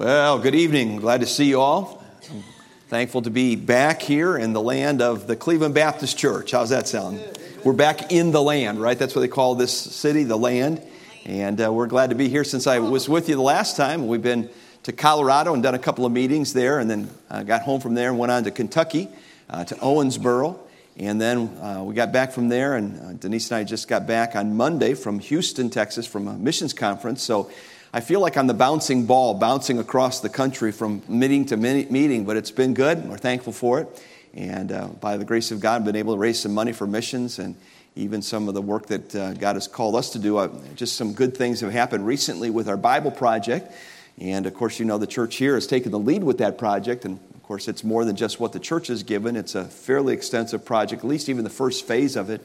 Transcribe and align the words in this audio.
Well, 0.00 0.38
good 0.38 0.54
evening. 0.54 0.96
Glad 0.96 1.20
to 1.20 1.26
see 1.26 1.44
you 1.44 1.60
all. 1.60 2.02
I'm 2.30 2.42
thankful 2.88 3.20
to 3.20 3.30
be 3.30 3.54
back 3.54 4.00
here 4.00 4.34
in 4.38 4.54
the 4.54 4.60
land 4.62 5.02
of 5.02 5.26
the 5.26 5.36
Cleveland 5.36 5.74
Baptist 5.74 6.16
Church. 6.16 6.52
How's 6.52 6.70
that 6.70 6.88
sound? 6.88 7.20
We're 7.64 7.74
back 7.74 8.10
in 8.10 8.30
the 8.30 8.40
land, 8.40 8.80
right? 8.80 8.98
That's 8.98 9.14
what 9.14 9.20
they 9.20 9.28
call 9.28 9.56
this 9.56 9.76
city, 9.78 10.24
the 10.24 10.38
land. 10.38 10.82
And 11.26 11.62
uh, 11.62 11.70
we're 11.70 11.86
glad 11.86 12.08
to 12.08 12.16
be 12.16 12.30
here 12.30 12.44
since 12.44 12.66
I 12.66 12.78
was 12.78 13.10
with 13.10 13.28
you 13.28 13.34
the 13.34 13.42
last 13.42 13.76
time. 13.76 14.06
We've 14.06 14.22
been 14.22 14.48
to 14.84 14.92
Colorado 14.92 15.52
and 15.52 15.62
done 15.62 15.74
a 15.74 15.78
couple 15.78 16.06
of 16.06 16.12
meetings 16.12 16.54
there, 16.54 16.78
and 16.78 16.88
then 16.88 17.10
uh, 17.28 17.42
got 17.42 17.60
home 17.60 17.82
from 17.82 17.92
there 17.92 18.08
and 18.08 18.18
went 18.18 18.32
on 18.32 18.44
to 18.44 18.50
Kentucky, 18.50 19.10
uh, 19.50 19.64
to 19.64 19.74
Owensboro. 19.74 20.58
And 20.96 21.20
then 21.20 21.48
uh, 21.58 21.82
we 21.84 21.94
got 21.94 22.10
back 22.10 22.32
from 22.32 22.48
there, 22.48 22.76
and 22.76 22.98
uh, 23.00 23.12
Denise 23.12 23.50
and 23.50 23.58
I 23.58 23.64
just 23.64 23.86
got 23.86 24.06
back 24.06 24.34
on 24.34 24.56
Monday 24.56 24.94
from 24.94 25.18
Houston, 25.18 25.68
Texas, 25.68 26.06
from 26.06 26.26
a 26.26 26.32
missions 26.32 26.72
conference. 26.72 27.22
So 27.22 27.50
I 27.92 27.98
feel 27.98 28.20
like 28.20 28.36
I'm 28.36 28.46
the 28.46 28.54
bouncing 28.54 29.06
ball, 29.06 29.34
bouncing 29.34 29.80
across 29.80 30.20
the 30.20 30.28
country 30.28 30.70
from 30.70 31.02
meeting 31.08 31.46
to 31.46 31.56
meeting, 31.56 32.24
but 32.24 32.36
it's 32.36 32.52
been 32.52 32.72
good. 32.72 33.04
We're 33.08 33.18
thankful 33.18 33.52
for 33.52 33.80
it. 33.80 34.04
And 34.32 34.70
uh, 34.70 34.86
by 34.86 35.16
the 35.16 35.24
grace 35.24 35.50
of 35.50 35.58
God, 35.58 35.80
I've 35.80 35.84
been 35.84 35.96
able 35.96 36.14
to 36.14 36.18
raise 36.20 36.38
some 36.38 36.54
money 36.54 36.70
for 36.70 36.86
missions 36.86 37.40
and 37.40 37.56
even 37.96 38.22
some 38.22 38.46
of 38.46 38.54
the 38.54 38.62
work 38.62 38.86
that 38.86 39.16
uh, 39.16 39.32
God 39.32 39.56
has 39.56 39.66
called 39.66 39.96
us 39.96 40.10
to 40.10 40.20
do. 40.20 40.36
Uh, 40.36 40.50
just 40.76 40.94
some 40.94 41.14
good 41.14 41.36
things 41.36 41.62
have 41.62 41.72
happened 41.72 42.06
recently 42.06 42.48
with 42.48 42.68
our 42.68 42.76
Bible 42.76 43.10
project. 43.10 43.72
And 44.20 44.46
of 44.46 44.54
course, 44.54 44.78
you 44.78 44.84
know, 44.84 44.98
the 44.98 45.08
church 45.08 45.34
here 45.34 45.54
has 45.54 45.66
taken 45.66 45.90
the 45.90 45.98
lead 45.98 46.22
with 46.22 46.38
that 46.38 46.58
project. 46.58 47.04
And 47.04 47.18
of 47.34 47.42
course, 47.42 47.66
it's 47.66 47.82
more 47.82 48.04
than 48.04 48.14
just 48.14 48.38
what 48.38 48.52
the 48.52 48.60
church 48.60 48.86
has 48.86 49.02
given, 49.02 49.34
it's 49.34 49.56
a 49.56 49.64
fairly 49.64 50.14
extensive 50.14 50.64
project, 50.64 51.02
at 51.02 51.08
least 51.08 51.28
even 51.28 51.42
the 51.42 51.50
first 51.50 51.88
phase 51.88 52.14
of 52.14 52.30
it. 52.30 52.40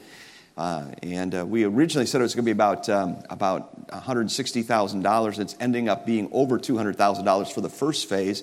Uh, 0.56 0.86
and 1.02 1.34
uh, 1.34 1.44
we 1.44 1.64
originally 1.64 2.06
said 2.06 2.20
it 2.20 2.24
was 2.24 2.34
going 2.34 2.44
to 2.44 2.48
be 2.48 2.52
about, 2.52 2.88
um, 2.88 3.22
about 3.28 3.88
$160,000. 3.88 5.38
It's 5.38 5.56
ending 5.60 5.88
up 5.88 6.06
being 6.06 6.28
over 6.32 6.58
$200,000 6.58 7.52
for 7.52 7.60
the 7.60 7.68
first 7.68 8.08
phase. 8.08 8.42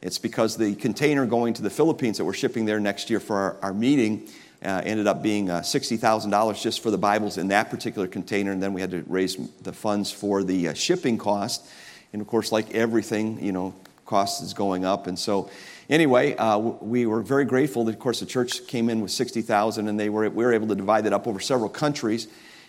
It's 0.00 0.18
because 0.18 0.56
the 0.56 0.76
container 0.76 1.26
going 1.26 1.54
to 1.54 1.62
the 1.62 1.70
Philippines 1.70 2.18
that 2.18 2.24
we're 2.24 2.32
shipping 2.32 2.64
there 2.64 2.78
next 2.78 3.10
year 3.10 3.18
for 3.18 3.36
our, 3.36 3.56
our 3.62 3.74
meeting 3.74 4.28
uh, 4.62 4.82
ended 4.84 5.08
up 5.08 5.22
being 5.22 5.50
uh, 5.50 5.60
$60,000 5.60 6.62
just 6.62 6.80
for 6.80 6.92
the 6.92 6.98
Bibles 6.98 7.38
in 7.38 7.48
that 7.48 7.70
particular 7.70 8.06
container. 8.06 8.52
And 8.52 8.62
then 8.62 8.72
we 8.72 8.80
had 8.80 8.92
to 8.92 9.04
raise 9.08 9.36
the 9.62 9.72
funds 9.72 10.12
for 10.12 10.44
the 10.44 10.68
uh, 10.68 10.74
shipping 10.74 11.18
cost. 11.18 11.66
And 12.12 12.22
of 12.22 12.28
course, 12.28 12.52
like 12.52 12.72
everything, 12.74 13.44
you 13.44 13.52
know, 13.52 13.74
cost 14.06 14.42
is 14.42 14.54
going 14.54 14.84
up. 14.84 15.08
And 15.08 15.18
so 15.18 15.50
anyway, 15.88 16.36
uh, 16.36 16.58
we 16.58 17.06
were 17.06 17.22
very 17.22 17.44
grateful 17.44 17.84
that, 17.84 17.94
of 17.94 17.98
course, 17.98 18.20
the 18.20 18.26
church 18.26 18.66
came 18.66 18.88
in 18.88 19.00
with 19.00 19.10
60,000 19.10 19.88
and 19.88 19.98
they 19.98 20.08
were, 20.08 20.28
we 20.30 20.44
were 20.44 20.52
able 20.52 20.68
to 20.68 20.74
divide 20.74 21.06
it 21.06 21.12
up 21.12 21.26
over 21.26 21.40
several 21.40 21.68
countries. 21.68 22.28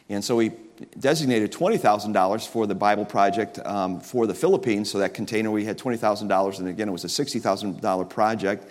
And 0.09 0.23
so 0.23 0.35
we 0.35 0.51
designated 0.97 1.51
$20,000 1.51 2.47
for 2.47 2.65
the 2.65 2.73
Bible 2.73 3.05
project 3.05 3.59
um, 3.59 3.99
for 3.99 4.25
the 4.25 4.33
Philippines. 4.33 4.89
So 4.89 4.97
that 4.99 5.13
container, 5.13 5.51
we 5.51 5.65
had 5.65 5.77
$20,000, 5.77 6.59
and 6.59 6.67
again, 6.67 6.89
it 6.89 6.91
was 6.91 7.03
a 7.03 7.07
$60,000 7.07 8.09
project. 8.09 8.67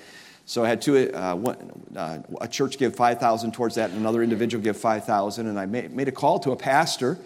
So 0.46 0.64
I 0.64 0.68
had 0.68 0.80
two, 0.80 1.12
uh, 1.14 1.34
one, 1.34 1.56
uh, 1.94 2.18
a 2.40 2.48
church 2.48 2.78
give 2.78 2.96
5000 2.96 3.52
towards 3.52 3.74
that, 3.74 3.90
and 3.90 4.00
another 4.00 4.22
individual 4.22 4.64
give 4.64 4.78
5000 4.78 5.46
And 5.46 5.60
I 5.60 5.66
made, 5.66 5.94
made 5.94 6.08
a 6.08 6.12
call 6.12 6.38
to 6.40 6.52
a 6.52 6.56
pastor 6.56 7.18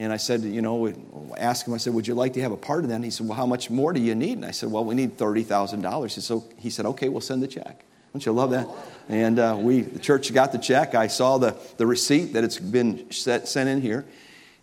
and 0.00 0.14
I 0.14 0.16
said, 0.16 0.40
you 0.40 0.62
know, 0.62 0.90
ask 1.36 1.68
him, 1.68 1.74
I 1.74 1.76
said, 1.76 1.92
would 1.92 2.08
you 2.08 2.14
like 2.14 2.32
to 2.32 2.40
have 2.40 2.52
a 2.52 2.56
part 2.56 2.84
of 2.84 2.88
that? 2.88 2.94
And 2.94 3.04
he 3.04 3.10
said, 3.10 3.28
well, 3.28 3.36
how 3.36 3.44
much 3.44 3.68
more 3.68 3.92
do 3.92 4.00
you 4.00 4.14
need? 4.14 4.38
And 4.38 4.46
I 4.46 4.50
said, 4.50 4.70
well, 4.70 4.82
we 4.82 4.94
need 4.94 5.18
$30,000. 5.18 6.10
So 6.22 6.44
he 6.56 6.70
said, 6.70 6.86
okay, 6.86 7.10
we'll 7.10 7.20
send 7.20 7.42
the 7.42 7.46
check. 7.46 7.84
Don't 8.14 8.24
you 8.24 8.32
love 8.32 8.50
that? 8.52 8.66
And 9.10 9.38
uh, 9.38 9.58
we, 9.60 9.82
the 9.82 9.98
church 9.98 10.32
got 10.32 10.52
the 10.52 10.58
check. 10.58 10.94
I 10.94 11.06
saw 11.06 11.36
the, 11.36 11.54
the 11.76 11.86
receipt 11.86 12.32
that 12.32 12.44
it's 12.44 12.58
been 12.58 13.12
set, 13.12 13.46
sent 13.46 13.68
in 13.68 13.82
here. 13.82 14.06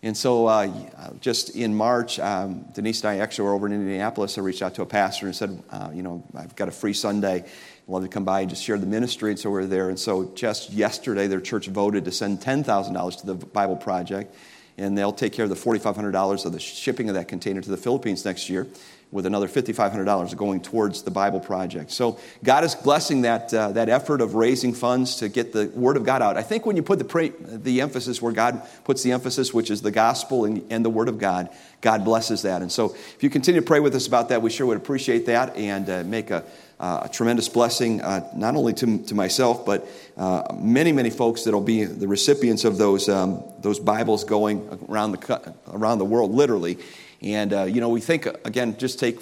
And 0.02 0.16
so 0.16 0.46
uh, 0.46 0.72
just 1.20 1.50
in 1.50 1.72
March, 1.72 2.18
um, 2.18 2.64
Denise 2.74 3.04
and 3.04 3.10
I 3.10 3.18
actually 3.18 3.44
were 3.44 3.54
over 3.54 3.68
in 3.68 3.72
Indianapolis. 3.72 4.38
I 4.38 4.40
reached 4.40 4.62
out 4.62 4.74
to 4.74 4.82
a 4.82 4.86
pastor 4.86 5.26
and 5.26 5.36
said, 5.36 5.62
uh, 5.70 5.90
you 5.94 6.02
know, 6.02 6.24
I've 6.36 6.56
got 6.56 6.66
a 6.66 6.72
free 6.72 6.92
Sunday. 6.92 7.44
I'd 7.44 7.44
love 7.86 8.02
to 8.02 8.08
come 8.08 8.24
by 8.24 8.40
and 8.40 8.50
just 8.50 8.64
share 8.64 8.76
the 8.76 8.86
ministry. 8.86 9.30
And 9.30 9.38
so 9.38 9.50
we 9.50 9.60
are 9.60 9.66
there. 9.66 9.88
And 9.88 10.00
so 10.00 10.32
just 10.34 10.72
yesterday, 10.72 11.28
their 11.28 11.40
church 11.40 11.68
voted 11.68 12.04
to 12.06 12.10
send 12.10 12.40
$10,000 12.40 13.20
to 13.20 13.26
the 13.26 13.34
Bible 13.34 13.76
Project 13.76 14.34
and 14.78 14.96
they'll 14.96 15.12
take 15.12 15.32
care 15.32 15.44
of 15.44 15.50
the 15.50 15.56
$4,500 15.56 16.46
of 16.46 16.52
the 16.52 16.60
shipping 16.60 17.08
of 17.08 17.16
that 17.16 17.28
container 17.28 17.60
to 17.60 17.70
the 17.70 17.76
Philippines 17.76 18.24
next 18.24 18.48
year, 18.48 18.66
with 19.10 19.24
another 19.24 19.48
$5,500 19.48 20.36
going 20.36 20.60
towards 20.60 21.02
the 21.02 21.10
Bible 21.10 21.40
project. 21.40 21.90
So 21.90 22.18
God 22.44 22.62
is 22.62 22.74
blessing 22.74 23.22
that, 23.22 23.52
uh, 23.54 23.72
that 23.72 23.88
effort 23.88 24.20
of 24.20 24.34
raising 24.34 24.74
funds 24.74 25.16
to 25.16 25.30
get 25.30 25.52
the 25.52 25.68
Word 25.74 25.96
of 25.96 26.04
God 26.04 26.20
out. 26.20 26.36
I 26.36 26.42
think 26.42 26.66
when 26.66 26.76
you 26.76 26.82
put 26.82 26.98
the, 26.98 27.06
pray, 27.06 27.30
the 27.40 27.80
emphasis 27.80 28.20
where 28.20 28.32
God 28.32 28.62
puts 28.84 29.02
the 29.02 29.12
emphasis, 29.12 29.54
which 29.54 29.70
is 29.70 29.80
the 29.80 29.90
gospel 29.90 30.44
and, 30.44 30.62
and 30.70 30.84
the 30.84 30.90
Word 30.90 31.08
of 31.08 31.18
God, 31.18 31.48
God 31.80 32.04
blesses 32.04 32.42
that. 32.42 32.60
And 32.60 32.70
so 32.70 32.94
if 32.94 33.22
you 33.22 33.30
continue 33.30 33.62
to 33.62 33.66
pray 33.66 33.80
with 33.80 33.94
us 33.94 34.06
about 34.06 34.28
that, 34.28 34.42
we 34.42 34.50
sure 34.50 34.66
would 34.66 34.76
appreciate 34.76 35.26
that 35.26 35.56
and 35.56 35.88
uh, 35.88 36.04
make 36.04 36.30
a, 36.30 36.44
uh, 36.80 37.00
a 37.04 37.08
tremendous 37.08 37.48
blessing, 37.48 38.00
uh, 38.02 38.28
not 38.34 38.54
only 38.54 38.72
to, 38.72 38.98
to 39.04 39.14
myself, 39.14 39.66
but 39.66 39.88
uh, 40.16 40.54
many, 40.54 40.92
many 40.92 41.10
folks 41.10 41.44
that 41.44 41.52
will 41.52 41.60
be 41.60 41.84
the 41.84 42.06
recipients 42.06 42.64
of 42.64 42.78
those, 42.78 43.08
um, 43.08 43.42
those 43.60 43.80
Bibles 43.80 44.24
going 44.24 44.68
around 44.88 45.12
the, 45.12 45.54
around 45.72 45.98
the 45.98 46.04
world, 46.04 46.32
literally. 46.32 46.78
And, 47.20 47.52
uh, 47.52 47.64
you 47.64 47.80
know, 47.80 47.88
we 47.88 48.00
think, 48.00 48.26
again, 48.44 48.76
just 48.78 48.98
take 48.98 49.20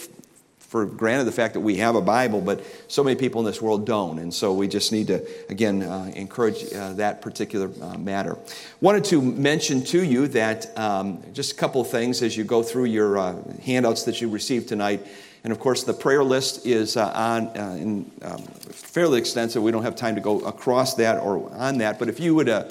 for 0.69 0.85
granted 0.85 1.25
the 1.25 1.33
fact 1.33 1.55
that 1.55 1.61
we 1.61 1.77
have 1.77 1.95
a 1.95 2.03
Bible, 2.03 2.41
but 2.41 2.63
so 2.89 3.05
many 3.05 3.17
people 3.17 3.41
in 3.41 3.47
this 3.47 3.63
world 3.63 3.87
don't. 3.87 4.19
And 4.19 4.35
so 4.35 4.53
we 4.53 4.67
just 4.67 4.91
need 4.91 5.07
to, 5.07 5.25
again, 5.49 5.83
uh, 5.83 6.11
encourage 6.15 6.73
uh, 6.75 6.93
that 6.95 7.23
particular 7.23 7.71
uh, 7.81 7.97
matter. 7.97 8.37
Wanted 8.81 9.05
to 9.07 9.23
mention 9.23 9.85
to 9.85 10.03
you 10.03 10.27
that 10.29 10.77
um, 10.77 11.23
just 11.33 11.53
a 11.53 11.55
couple 11.55 11.81
of 11.81 11.89
things 11.89 12.21
as 12.21 12.37
you 12.37 12.45
go 12.45 12.63
through 12.63 12.87
your 12.87 13.17
uh, 13.17 13.37
handouts 13.63 14.03
that 14.03 14.21
you 14.21 14.29
received 14.29 14.69
tonight. 14.69 15.07
And 15.47 15.53
of 15.53 15.61
course, 15.61 15.85
the 15.85 15.95
prayer 15.95 16.25
list 16.25 16.67
is 16.67 16.97
uh, 16.97 17.07
on 17.15 17.47
uh, 17.57 17.77
in, 17.79 18.11
um, 18.23 18.43
fairly 18.73 19.21
extensive. 19.21 19.63
We 19.63 19.71
don't 19.71 19.85
have 19.85 19.95
time 19.95 20.17
to 20.17 20.21
go 20.21 20.41
across 20.41 20.95
that 20.95 21.21
or 21.21 21.49
on 21.53 21.79
that. 21.79 22.01
But 22.01 22.09
if 22.09 22.19
you 22.19 22.35
would 22.35 22.49
uh, 22.49 22.65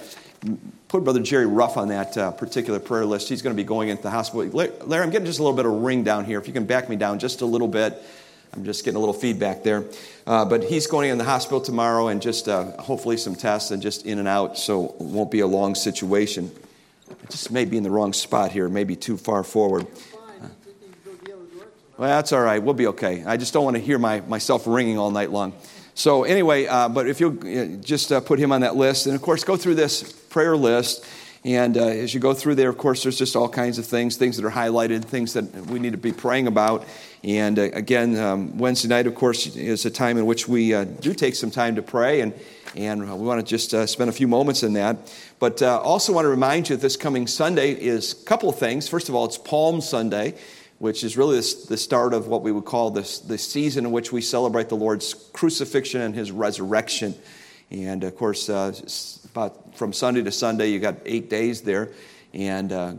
put 0.89 1.05
Brother 1.05 1.21
Jerry 1.21 1.45
Ruff 1.45 1.77
on 1.77 1.87
that 1.87 2.17
uh, 2.17 2.31
particular 2.31 2.79
prayer 2.79 3.05
list, 3.05 3.29
he's 3.29 3.41
going 3.41 3.55
to 3.55 3.57
be 3.57 3.65
going 3.65 3.87
into 3.87 4.03
the 4.03 4.09
hospital. 4.09 4.45
Larry, 4.83 5.03
I'm 5.05 5.09
getting 5.09 5.25
just 5.25 5.39
a 5.39 5.41
little 5.41 5.55
bit 5.55 5.65
of 5.65 5.71
ring 5.71 6.03
down 6.03 6.25
here. 6.25 6.37
If 6.37 6.47
you 6.47 6.53
can 6.53 6.65
back 6.65 6.89
me 6.89 6.97
down 6.97 7.17
just 7.17 7.39
a 7.39 7.45
little 7.45 7.69
bit. 7.69 7.93
I'm 8.51 8.65
just 8.65 8.83
getting 8.83 8.97
a 8.97 8.99
little 8.99 9.13
feedback 9.13 9.63
there. 9.63 9.85
Uh, 10.27 10.43
but 10.43 10.65
he's 10.65 10.85
going 10.85 11.09
in 11.09 11.17
the 11.17 11.23
hospital 11.23 11.61
tomorrow 11.61 12.09
and 12.09 12.21
just 12.21 12.49
uh, 12.49 12.71
hopefully 12.81 13.15
some 13.15 13.35
tests 13.35 13.71
and 13.71 13.81
just 13.81 14.05
in 14.05 14.19
and 14.19 14.27
out, 14.27 14.57
so 14.57 14.87
it 14.87 15.01
won't 15.01 15.31
be 15.31 15.39
a 15.39 15.47
long 15.47 15.75
situation. 15.75 16.51
I 17.09 17.13
just 17.29 17.51
may 17.51 17.63
be 17.63 17.77
in 17.77 17.83
the 17.83 17.89
wrong 17.89 18.11
spot 18.11 18.51
here, 18.51 18.67
maybe 18.67 18.97
too 18.97 19.15
far 19.15 19.45
forward. 19.45 19.87
Well, 21.97 22.09
that's 22.09 22.33
all 22.33 22.41
right. 22.41 22.61
We'll 22.61 22.73
be 22.73 22.87
okay. 22.87 23.23
I 23.23 23.37
just 23.37 23.53
don't 23.53 23.63
want 23.63 23.77
to 23.77 23.81
hear 23.81 23.97
my, 23.97 24.19
myself 24.19 24.67
ringing 24.67 24.97
all 24.97 25.11
night 25.11 25.31
long. 25.31 25.53
So, 25.93 26.25
anyway, 26.25 26.65
uh, 26.65 26.89
but 26.89 27.07
if 27.07 27.21
you'll 27.21 27.39
uh, 27.39 27.77
just 27.77 28.11
uh, 28.11 28.19
put 28.19 28.37
him 28.37 28.51
on 28.51 28.61
that 28.61 28.75
list, 28.75 29.05
and 29.05 29.15
of 29.15 29.21
course, 29.21 29.45
go 29.45 29.55
through 29.55 29.75
this 29.75 30.11
prayer 30.11 30.57
list. 30.57 31.05
And 31.45 31.77
uh, 31.77 31.85
as 31.85 32.13
you 32.13 32.19
go 32.19 32.33
through 32.33 32.55
there, 32.55 32.67
of 32.67 32.77
course, 32.77 33.03
there's 33.03 33.17
just 33.17 33.37
all 33.37 33.47
kinds 33.47 33.77
of 33.77 33.85
things, 33.85 34.17
things 34.17 34.35
that 34.35 34.45
are 34.45 34.51
highlighted, 34.51 35.05
things 35.05 35.31
that 35.33 35.53
we 35.67 35.79
need 35.79 35.93
to 35.93 35.97
be 35.97 36.11
praying 36.11 36.47
about. 36.47 36.85
And 37.23 37.57
uh, 37.57 37.69
again, 37.71 38.17
um, 38.17 38.57
Wednesday 38.57 38.89
night, 38.89 39.07
of 39.07 39.15
course, 39.15 39.55
is 39.55 39.85
a 39.85 39.89
time 39.89 40.17
in 40.17 40.25
which 40.25 40.49
we 40.49 40.73
uh, 40.73 40.83
do 40.83 41.13
take 41.13 41.35
some 41.35 41.49
time 41.49 41.75
to 41.75 41.81
pray, 41.81 42.19
and, 42.19 42.33
and 42.75 42.99
we 42.99 43.25
want 43.25 43.39
to 43.39 43.49
just 43.49 43.69
spend 43.89 44.09
a 44.09 44.13
few 44.13 44.27
moments 44.27 44.63
in 44.63 44.73
that. 44.73 44.97
But 45.39 45.61
also 45.61 46.11
want 46.11 46.25
to 46.25 46.29
remind 46.29 46.67
you 46.67 46.75
that 46.75 46.81
this 46.81 46.97
coming 46.97 47.25
Sunday 47.25 47.71
is 47.71 48.21
a 48.21 48.25
couple 48.25 48.49
of 48.49 48.59
things. 48.59 48.89
First 48.89 49.07
of 49.07 49.15
all, 49.15 49.23
it's 49.23 49.37
Palm 49.37 49.79
Sunday 49.79 50.35
which 50.85 51.03
is 51.03 51.17
really 51.17 51.37
the 51.37 51.77
start 51.77 52.13
of 52.13 52.27
what 52.27 52.43
we 52.43 52.51
would 52.51 52.63
call 52.63 52.91
this, 52.91 53.17
the 53.17 53.39
season 53.39 53.87
in 53.87 53.91
which 53.91 54.11
we 54.11 54.21
celebrate 54.21 54.69
the 54.69 54.75
Lord's 54.75 55.15
crucifixion 55.33 55.99
and 55.99 56.13
his 56.13 56.31
resurrection. 56.31 57.15
And 57.71 58.03
of 58.03 58.15
course, 58.15 58.49
uh, 58.49 58.71
from 59.73 59.93
Sunday 59.93 60.21
to 60.21 60.31
Sunday, 60.31 60.67
you 60.67 60.79
got 60.79 60.97
eight 61.03 61.27
days 61.27 61.61
there. 61.61 61.89
And 62.35 62.71
uh, 62.71 62.93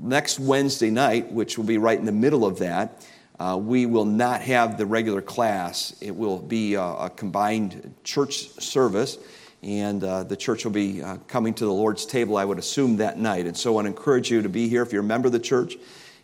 next 0.00 0.38
Wednesday 0.38 0.88
night, 0.88 1.32
which 1.32 1.58
will 1.58 1.64
be 1.64 1.78
right 1.78 1.98
in 1.98 2.04
the 2.04 2.12
middle 2.12 2.46
of 2.46 2.60
that, 2.60 3.04
uh, 3.40 3.58
we 3.60 3.86
will 3.86 4.04
not 4.04 4.40
have 4.42 4.78
the 4.78 4.86
regular 4.86 5.20
class. 5.20 5.96
It 6.00 6.14
will 6.14 6.38
be 6.38 6.74
a, 6.74 6.80
a 6.80 7.10
combined 7.10 7.92
church 8.04 8.50
service, 8.60 9.18
and 9.64 10.04
uh, 10.04 10.22
the 10.22 10.36
church 10.36 10.64
will 10.64 10.70
be 10.70 11.02
uh, 11.02 11.16
coming 11.26 11.54
to 11.54 11.64
the 11.64 11.72
Lord's 11.72 12.06
table, 12.06 12.36
I 12.36 12.44
would 12.44 12.60
assume, 12.60 12.98
that 12.98 13.18
night. 13.18 13.46
And 13.46 13.56
so 13.56 13.72
I 13.72 13.74
want 13.74 13.86
to 13.86 13.90
encourage 13.90 14.30
you 14.30 14.42
to 14.42 14.48
be 14.48 14.68
here 14.68 14.82
if 14.82 14.92
you're 14.92 15.02
a 15.02 15.04
member 15.04 15.26
of 15.26 15.32
the 15.32 15.40
church. 15.40 15.76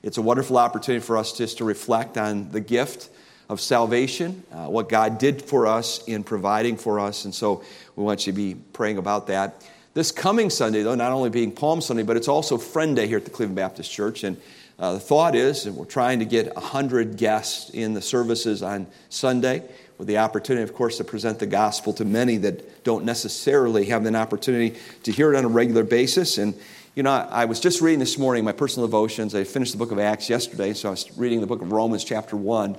It's 0.03 0.19
a 0.19 0.23
wonderful 0.23 0.59
opportunity 0.59 1.05
for 1.05 1.17
us 1.17 1.33
just 1.33 1.59
to 1.59 1.65
reflect 1.65 2.19
on 2.19 2.51
the 2.51 2.61
gift 2.61 3.09
of 3.49 3.61
salvation, 3.61 4.43
uh, 4.51 4.67
what 4.67 4.89
God 4.89 5.19
did 5.19 5.41
for 5.43 5.69
us 5.69 6.03
in 6.05 6.25
providing 6.25 6.77
for 6.77 6.99
us. 6.99 7.25
And 7.25 7.33
so 7.33 7.63
we 7.95 8.03
want 8.03 8.27
you 8.27 8.33
to 8.33 8.37
be 8.37 8.57
praying 8.73 8.99
about 8.99 9.29
that. 9.29 9.65
This 9.95 10.11
coming 10.11 10.51
Sunday, 10.51 10.83
though, 10.83 10.97
not 10.97 11.13
only 11.13 11.31
being 11.31 11.53
Palm 11.53 11.81
Sunday, 11.81 12.03
but 12.03 12.17
it's 12.17 12.27
also 12.27 12.59
Friend 12.59 12.97
Day 12.97 13.07
here 13.07 13.19
at 13.19 13.25
the 13.25 13.31
Cleveland 13.31 13.57
Baptist 13.57 13.93
Church. 13.93 14.25
And 14.25 14.39
uh, 14.77 14.95
the 14.95 15.01
thought 15.01 15.37
is 15.37 15.65
that 15.65 15.75
we're 15.75 15.85
trying 15.85 16.19
to 16.19 16.25
get 16.25 16.53
100 16.57 17.17
guests 17.17 17.71
in 17.71 17.95
the 17.95 18.03
services 18.03 18.63
on 18.63 18.89
Sunday 19.09 19.63
with 19.99 20.09
the 20.09 20.19
opportunity, 20.19 20.65
of 20.65 20.75
course, 20.75 20.97
to 20.97 21.05
present 21.05 21.39
the 21.39 21.47
gospel 21.47 21.93
to 21.93 22.05
many 22.05 22.39
that 22.39 22.83
don't 22.83 23.05
necessarily 23.05 23.85
have 23.85 24.05
an 24.07 24.17
opportunity 24.17 24.77
to 25.05 25.13
hear 25.13 25.33
it 25.33 25.37
on 25.37 25.45
a 25.45 25.49
regular 25.49 25.85
basis. 25.85 26.39
And 26.39 26.55
You 26.95 27.03
know, 27.03 27.11
I 27.11 27.47
was 27.47 27.59
just 27.59 27.81
reading 27.81 28.01
this 28.01 28.19
morning 28.19 28.45
my 28.45 28.53
personal 28.53 28.87
devotions. 28.87 29.35
I 29.35 29.45
finished 29.45 29.73
the 29.73 29.79
book 29.79 29.93
of 29.93 29.99
Acts 29.99 30.29
yesterday, 30.29 30.75
so 30.75 30.89
I 30.89 30.91
was 30.91 31.11
reading 31.17 31.41
the 31.41 31.47
book 31.47 31.63
of 31.63 31.73
Romans, 31.73 32.05
chapter 32.05 32.37
1. 32.37 32.67
And 32.67 32.79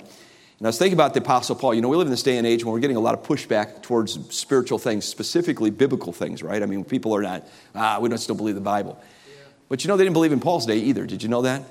I 0.62 0.66
was 0.68 0.78
thinking 0.78 0.94
about 0.94 1.14
the 1.14 1.20
Apostle 1.20 1.56
Paul. 1.56 1.74
You 1.74 1.80
know, 1.80 1.88
we 1.88 1.96
live 1.96 2.06
in 2.06 2.12
this 2.12 2.22
day 2.22 2.38
and 2.38 2.46
age 2.46 2.64
when 2.64 2.72
we're 2.72 2.78
getting 2.78 2.96
a 2.96 3.00
lot 3.00 3.14
of 3.14 3.24
pushback 3.24 3.82
towards 3.82 4.32
spiritual 4.32 4.78
things, 4.78 5.04
specifically 5.04 5.70
biblical 5.70 6.12
things, 6.12 6.44
right? 6.44 6.62
I 6.62 6.66
mean, 6.66 6.84
people 6.84 7.12
are 7.12 7.22
not, 7.22 7.44
ah, 7.74 7.98
we 8.00 8.08
don't 8.08 8.18
still 8.18 8.36
believe 8.36 8.54
the 8.54 8.60
Bible. 8.60 9.02
Yeah. 9.26 9.34
But 9.68 9.82
you 9.82 9.88
know, 9.88 9.96
they 9.96 10.04
didn't 10.04 10.14
believe 10.14 10.30
in 10.30 10.38
Paul's 10.38 10.64
day 10.64 10.78
either. 10.78 11.06
Did 11.06 11.24
you 11.24 11.28
know 11.28 11.42
that? 11.42 11.64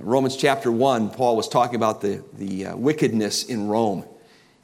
Romans 0.00 0.36
chapter 0.38 0.72
1, 0.72 1.10
Paul 1.10 1.36
was 1.36 1.50
talking 1.50 1.76
about 1.76 2.00
the, 2.00 2.24
the 2.32 2.68
uh, 2.68 2.76
wickedness 2.76 3.44
in 3.44 3.68
Rome. 3.68 4.06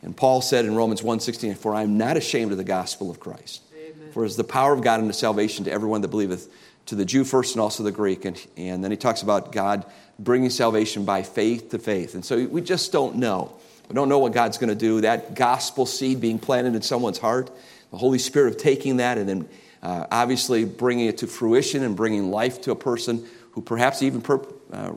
And 0.00 0.16
Paul 0.16 0.40
said 0.40 0.64
in 0.64 0.74
Romans 0.74 1.02
1.16, 1.02 1.58
For 1.58 1.74
I 1.74 1.82
am 1.82 1.98
not 1.98 2.16
ashamed 2.16 2.50
of 2.52 2.56
the 2.56 2.64
gospel 2.64 3.10
of 3.10 3.20
Christ. 3.20 3.60
Amen. 3.74 4.10
For 4.10 4.24
it 4.24 4.28
is 4.28 4.36
the 4.36 4.44
power 4.44 4.72
of 4.72 4.80
God 4.80 5.00
unto 5.00 5.12
salvation 5.12 5.66
to 5.66 5.70
everyone 5.70 6.00
that 6.00 6.08
believeth 6.08 6.48
to 6.86 6.94
the 6.94 7.04
Jew 7.04 7.24
first 7.24 7.54
and 7.54 7.62
also 7.62 7.82
the 7.82 7.92
Greek. 7.92 8.24
And, 8.24 8.40
and 8.56 8.82
then 8.82 8.90
he 8.90 8.96
talks 8.96 9.22
about 9.22 9.52
God 9.52 9.84
bringing 10.18 10.50
salvation 10.50 11.04
by 11.04 11.22
faith 11.22 11.70
to 11.70 11.78
faith. 11.78 12.14
And 12.14 12.24
so 12.24 12.44
we 12.46 12.60
just 12.60 12.92
don't 12.92 13.16
know. 13.16 13.54
We 13.88 13.94
don't 13.94 14.08
know 14.08 14.18
what 14.18 14.32
God's 14.32 14.58
going 14.58 14.68
to 14.70 14.76
do. 14.76 15.00
That 15.00 15.34
gospel 15.34 15.86
seed 15.86 16.20
being 16.20 16.38
planted 16.38 16.74
in 16.74 16.82
someone's 16.82 17.18
heart, 17.18 17.50
the 17.90 17.96
Holy 17.96 18.18
Spirit 18.18 18.54
of 18.54 18.60
taking 18.60 18.98
that 18.98 19.18
and 19.18 19.28
then 19.28 19.48
uh, 19.82 20.06
obviously 20.10 20.64
bringing 20.64 21.06
it 21.06 21.18
to 21.18 21.26
fruition 21.26 21.82
and 21.82 21.96
bringing 21.96 22.30
life 22.30 22.60
to 22.62 22.70
a 22.70 22.76
person 22.76 23.26
who 23.52 23.62
perhaps 23.62 24.02
even 24.02 24.20
per, 24.20 24.40
uh, 24.72 24.92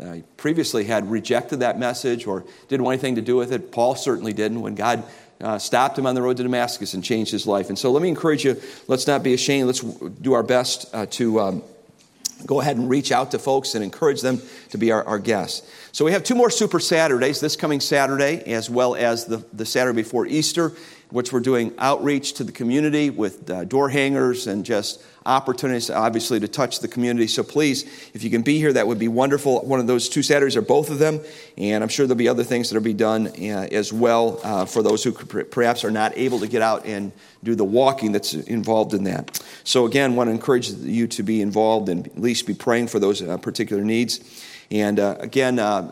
uh, 0.00 0.16
previously 0.36 0.84
had 0.84 1.10
rejected 1.10 1.60
that 1.60 1.78
message 1.78 2.26
or 2.26 2.44
didn't 2.68 2.84
want 2.84 2.94
anything 2.94 3.16
to 3.16 3.22
do 3.22 3.36
with 3.36 3.52
it. 3.52 3.72
Paul 3.72 3.96
certainly 3.96 4.32
didn't. 4.32 4.60
When 4.60 4.74
God 4.74 5.02
uh, 5.40 5.58
stopped 5.58 5.98
him 5.98 6.06
on 6.06 6.14
the 6.14 6.22
road 6.22 6.36
to 6.36 6.42
Damascus 6.42 6.94
and 6.94 7.04
changed 7.04 7.30
his 7.30 7.46
life. 7.46 7.68
And 7.68 7.78
so 7.78 7.90
let 7.90 8.02
me 8.02 8.08
encourage 8.08 8.44
you 8.44 8.60
let's 8.86 9.06
not 9.06 9.22
be 9.22 9.34
ashamed. 9.34 9.66
Let's 9.66 9.80
do 9.80 10.32
our 10.32 10.42
best 10.42 10.92
uh, 10.94 11.06
to 11.10 11.40
um, 11.40 11.62
go 12.46 12.60
ahead 12.60 12.76
and 12.76 12.88
reach 12.88 13.12
out 13.12 13.30
to 13.32 13.38
folks 13.38 13.74
and 13.74 13.84
encourage 13.84 14.20
them 14.20 14.40
to 14.70 14.78
be 14.78 14.92
our, 14.92 15.04
our, 15.04 15.18
guests. 15.18 15.68
So 15.92 16.04
we 16.04 16.12
have 16.12 16.22
two 16.22 16.34
more 16.34 16.50
Super 16.50 16.80
Saturdays 16.80 17.40
this 17.40 17.56
coming 17.56 17.80
Saturday, 17.80 18.42
as 18.52 18.70
well 18.70 18.94
as 18.94 19.24
the, 19.26 19.44
the 19.52 19.66
Saturday 19.66 19.96
before 19.96 20.26
Easter, 20.26 20.72
which 21.10 21.32
we're 21.32 21.40
doing 21.40 21.72
outreach 21.78 22.34
to 22.34 22.44
the 22.44 22.52
community 22.52 23.08
with 23.10 23.48
uh, 23.50 23.64
door 23.64 23.88
hangers 23.88 24.46
and 24.46 24.64
just 24.64 25.02
opportunities, 25.24 25.90
obviously, 25.90 26.40
to 26.40 26.48
touch 26.48 26.80
the 26.80 26.88
community. 26.88 27.26
So 27.26 27.42
please, 27.42 27.84
if 28.14 28.22
you 28.22 28.30
can 28.30 28.42
be 28.42 28.58
here, 28.58 28.72
that 28.72 28.86
would 28.86 28.98
be 28.98 29.08
wonderful. 29.08 29.60
One 29.60 29.80
of 29.80 29.86
those 29.86 30.08
two 30.08 30.22
Saturdays 30.22 30.56
or 30.56 30.62
both 30.62 30.90
of 30.90 30.98
them. 30.98 31.20
And 31.56 31.82
I'm 31.82 31.88
sure 31.88 32.06
there'll 32.06 32.18
be 32.18 32.28
other 32.28 32.44
things 32.44 32.70
that 32.70 32.76
will 32.76 32.82
be 32.82 32.94
done 32.94 33.28
uh, 33.28 33.68
as 33.70 33.92
well 33.92 34.40
uh, 34.42 34.64
for 34.64 34.82
those 34.82 35.04
who 35.04 35.12
perhaps 35.12 35.84
are 35.84 35.90
not 35.90 36.16
able 36.16 36.40
to 36.40 36.48
get 36.48 36.62
out 36.62 36.86
and 36.86 37.12
do 37.42 37.54
the 37.54 37.64
walking 37.64 38.12
that's 38.12 38.34
involved 38.34 38.94
in 38.94 39.04
that. 39.04 39.42
So, 39.64 39.86
again, 39.86 40.16
want 40.16 40.28
to 40.28 40.32
encourage 40.32 40.70
you 40.70 41.06
to 41.08 41.22
be 41.22 41.40
involved 41.40 41.88
and 41.88 42.06
at 42.06 42.18
least 42.18 42.46
be 42.46 42.54
praying 42.54 42.88
for 42.88 42.98
those 42.98 43.22
uh, 43.22 43.36
particular 43.38 43.84
needs. 43.84 44.20
And 44.70 45.00
uh, 45.00 45.16
again, 45.20 45.58
uh, 45.58 45.90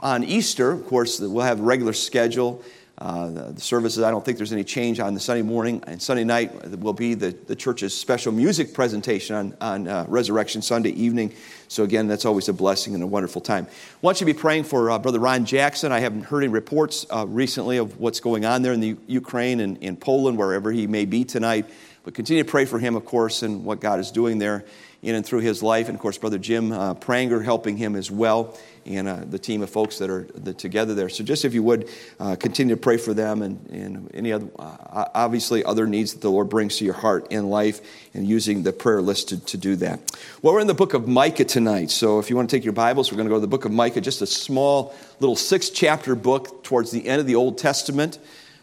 on 0.00 0.24
Easter, 0.24 0.72
of 0.72 0.86
course, 0.86 1.20
we'll 1.20 1.44
have 1.44 1.60
a 1.60 1.62
regular 1.62 1.92
schedule. 1.92 2.62
Uh, 2.98 3.50
the, 3.50 3.60
services, 3.60 4.02
I 4.02 4.10
don't 4.10 4.24
think 4.24 4.38
there's 4.38 4.54
any 4.54 4.64
change 4.64 5.00
on 5.00 5.12
the 5.12 5.20
Sunday 5.20 5.42
morning. 5.42 5.84
And 5.86 6.00
Sunday 6.00 6.24
night 6.24 6.78
will 6.80 6.94
be 6.94 7.12
the, 7.12 7.36
the 7.46 7.54
church's 7.54 7.94
special 7.94 8.32
music 8.32 8.72
presentation 8.72 9.36
on, 9.36 9.56
on 9.60 9.88
uh, 9.88 10.06
Resurrection 10.08 10.62
Sunday 10.62 10.90
evening. 10.90 11.34
So, 11.68 11.84
again, 11.84 12.06
that's 12.06 12.24
always 12.24 12.48
a 12.48 12.54
blessing 12.54 12.94
and 12.94 13.02
a 13.02 13.06
wonderful 13.06 13.42
time. 13.42 13.66
I 13.66 13.98
want 14.00 14.20
you 14.20 14.26
to 14.26 14.32
be 14.32 14.38
praying 14.38 14.64
for 14.64 14.90
uh, 14.90 14.98
Brother 14.98 15.18
Ron 15.18 15.44
Jackson. 15.44 15.92
I 15.92 16.00
haven't 16.00 16.22
heard 16.22 16.42
any 16.42 16.52
reports 16.52 17.04
uh, 17.10 17.26
recently 17.28 17.76
of 17.76 18.00
what's 18.00 18.20
going 18.20 18.46
on 18.46 18.62
there 18.62 18.72
in 18.72 18.80
the 18.80 18.96
Ukraine 19.06 19.60
and 19.60 19.76
in 19.78 19.96
Poland, 19.98 20.38
wherever 20.38 20.72
he 20.72 20.86
may 20.86 21.04
be 21.04 21.22
tonight. 21.22 21.66
But 22.06 22.14
continue 22.14 22.44
to 22.44 22.48
pray 22.48 22.66
for 22.66 22.78
him, 22.78 22.94
of 22.94 23.04
course, 23.04 23.42
and 23.42 23.64
what 23.64 23.80
God 23.80 23.98
is 23.98 24.12
doing 24.12 24.38
there 24.38 24.64
in 25.02 25.16
and 25.16 25.26
through 25.26 25.40
his 25.40 25.60
life. 25.60 25.88
And, 25.88 25.96
of 25.96 26.00
course, 26.00 26.16
Brother 26.16 26.38
Jim 26.38 26.70
uh, 26.70 26.94
Pranger 26.94 27.44
helping 27.44 27.76
him 27.76 27.96
as 27.96 28.12
well 28.12 28.56
and 28.86 29.08
uh, 29.08 29.24
the 29.28 29.40
team 29.40 29.60
of 29.60 29.70
folks 29.70 29.98
that 29.98 30.08
are 30.08 30.22
together 30.52 30.94
there. 30.94 31.08
So 31.08 31.24
just 31.24 31.44
if 31.44 31.52
you 31.52 31.64
would 31.64 31.90
uh, 32.20 32.36
continue 32.36 32.76
to 32.76 32.80
pray 32.80 32.96
for 32.96 33.12
them 33.12 33.42
and, 33.42 33.68
and 33.70 34.10
any 34.14 34.32
other, 34.32 34.46
uh, 34.56 35.06
obviously 35.14 35.64
other 35.64 35.88
needs 35.88 36.14
that 36.14 36.20
the 36.20 36.30
Lord 36.30 36.48
brings 36.48 36.76
to 36.76 36.84
your 36.84 36.94
heart 36.94 37.26
in 37.32 37.50
life 37.50 37.80
and 38.14 38.24
using 38.24 38.62
the 38.62 38.72
prayer 38.72 39.02
list 39.02 39.30
to, 39.30 39.44
to 39.46 39.56
do 39.56 39.74
that. 39.74 39.98
Well, 40.42 40.54
we're 40.54 40.60
in 40.60 40.68
the 40.68 40.74
book 40.74 40.94
of 40.94 41.08
Micah 41.08 41.44
tonight. 41.44 41.90
So 41.90 42.20
if 42.20 42.30
you 42.30 42.36
want 42.36 42.48
to 42.48 42.56
take 42.56 42.62
your 42.62 42.72
Bibles, 42.72 43.10
we're 43.10 43.16
going 43.16 43.26
to 43.26 43.30
go 43.30 43.38
to 43.38 43.40
the 43.40 43.48
book 43.48 43.64
of 43.64 43.72
Micah, 43.72 44.00
just 44.00 44.22
a 44.22 44.26
small 44.26 44.94
little 45.18 45.34
six 45.34 45.70
chapter 45.70 46.14
book 46.14 46.62
towards 46.62 46.92
the 46.92 47.08
end 47.08 47.20
of 47.20 47.26
the 47.26 47.34
Old 47.34 47.58
Testament. 47.58 48.20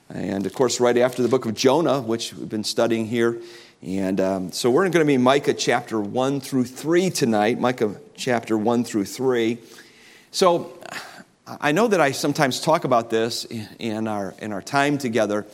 And 0.10 0.46
of 0.46 0.54
course, 0.54 0.80
right 0.80 0.98
after 0.98 1.22
the 1.22 1.30
book 1.30 1.46
of 1.46 1.54
Jonah, 1.56 2.02
which 2.02 2.34
we've 2.34 2.50
been 2.50 2.64
studying 2.64 3.08
here. 3.08 3.40
And 3.82 4.20
um, 4.22 4.52
so 4.52 4.70
we're 4.70 4.84
going 4.90 5.06
to 5.06 5.06
be 5.06 5.18
Micah 5.18 5.54
chapter 5.54 6.00
1 6.00 6.40
through 6.42 6.66
3 6.66 7.10
tonight, 7.10 7.60
Micah 7.60 7.96
chapter 8.16 8.58
1 8.58 8.84
through 8.84 9.06
3. 9.06 9.58
So 10.32 10.78
I 11.48 11.72
know 11.72 11.88
that 11.88 12.00
I 12.00 12.12
sometimes 12.12 12.62
talk 12.62 12.86
about 12.86 13.10
this 13.10 13.46
in 13.80 14.08
our, 14.08 14.36
in 14.40 14.54
our 14.54 14.62
time 14.62 14.98
together, 14.98 15.46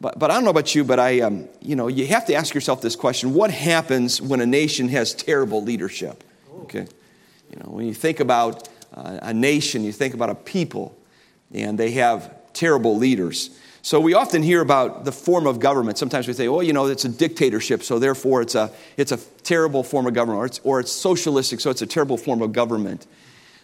but, 0.00 0.18
but 0.18 0.30
I 0.30 0.34
don't 0.34 0.44
know 0.44 0.50
about 0.50 0.74
you, 0.74 0.84
but 0.84 1.00
I, 1.00 1.20
um, 1.20 1.48
you 1.60 1.76
know, 1.76 1.88
you 1.88 2.06
have 2.08 2.26
to 2.26 2.34
ask 2.34 2.54
yourself 2.54 2.80
this 2.82 2.96
question 2.96 3.34
what 3.34 3.50
happens 3.50 4.20
when 4.20 4.40
a 4.40 4.46
nation 4.46 4.88
has 4.88 5.14
terrible 5.14 5.62
leadership? 5.62 6.22
Okay. 6.62 6.86
You 7.50 7.58
know, 7.58 7.70
when 7.70 7.86
you 7.86 7.94
think 7.94 8.20
about 8.20 8.68
uh, 8.94 9.18
a 9.22 9.34
nation, 9.34 9.84
you 9.84 9.92
think 9.92 10.14
about 10.14 10.30
a 10.30 10.34
people, 10.34 10.96
and 11.52 11.78
they 11.78 11.92
have 11.92 12.32
terrible 12.52 12.96
leaders. 12.96 13.50
So 13.84 13.98
we 13.98 14.14
often 14.14 14.44
hear 14.44 14.60
about 14.60 15.04
the 15.04 15.10
form 15.10 15.44
of 15.44 15.58
government. 15.58 15.98
Sometimes 15.98 16.28
we 16.28 16.34
say, 16.34 16.46
oh, 16.46 16.60
you 16.60 16.72
know, 16.72 16.86
it's 16.86 17.04
a 17.04 17.08
dictatorship, 17.08 17.82
so 17.82 17.98
therefore 17.98 18.40
it's 18.40 18.54
a, 18.54 18.70
it's 18.96 19.10
a 19.10 19.16
terrible 19.42 19.82
form 19.82 20.06
of 20.06 20.14
government, 20.14 20.38
or 20.38 20.46
it's, 20.46 20.60
or 20.62 20.80
it's 20.80 20.92
socialistic, 20.92 21.60
so 21.60 21.68
it's 21.68 21.82
a 21.82 21.86
terrible 21.86 22.16
form 22.16 22.42
of 22.42 22.52
government. 22.52 23.08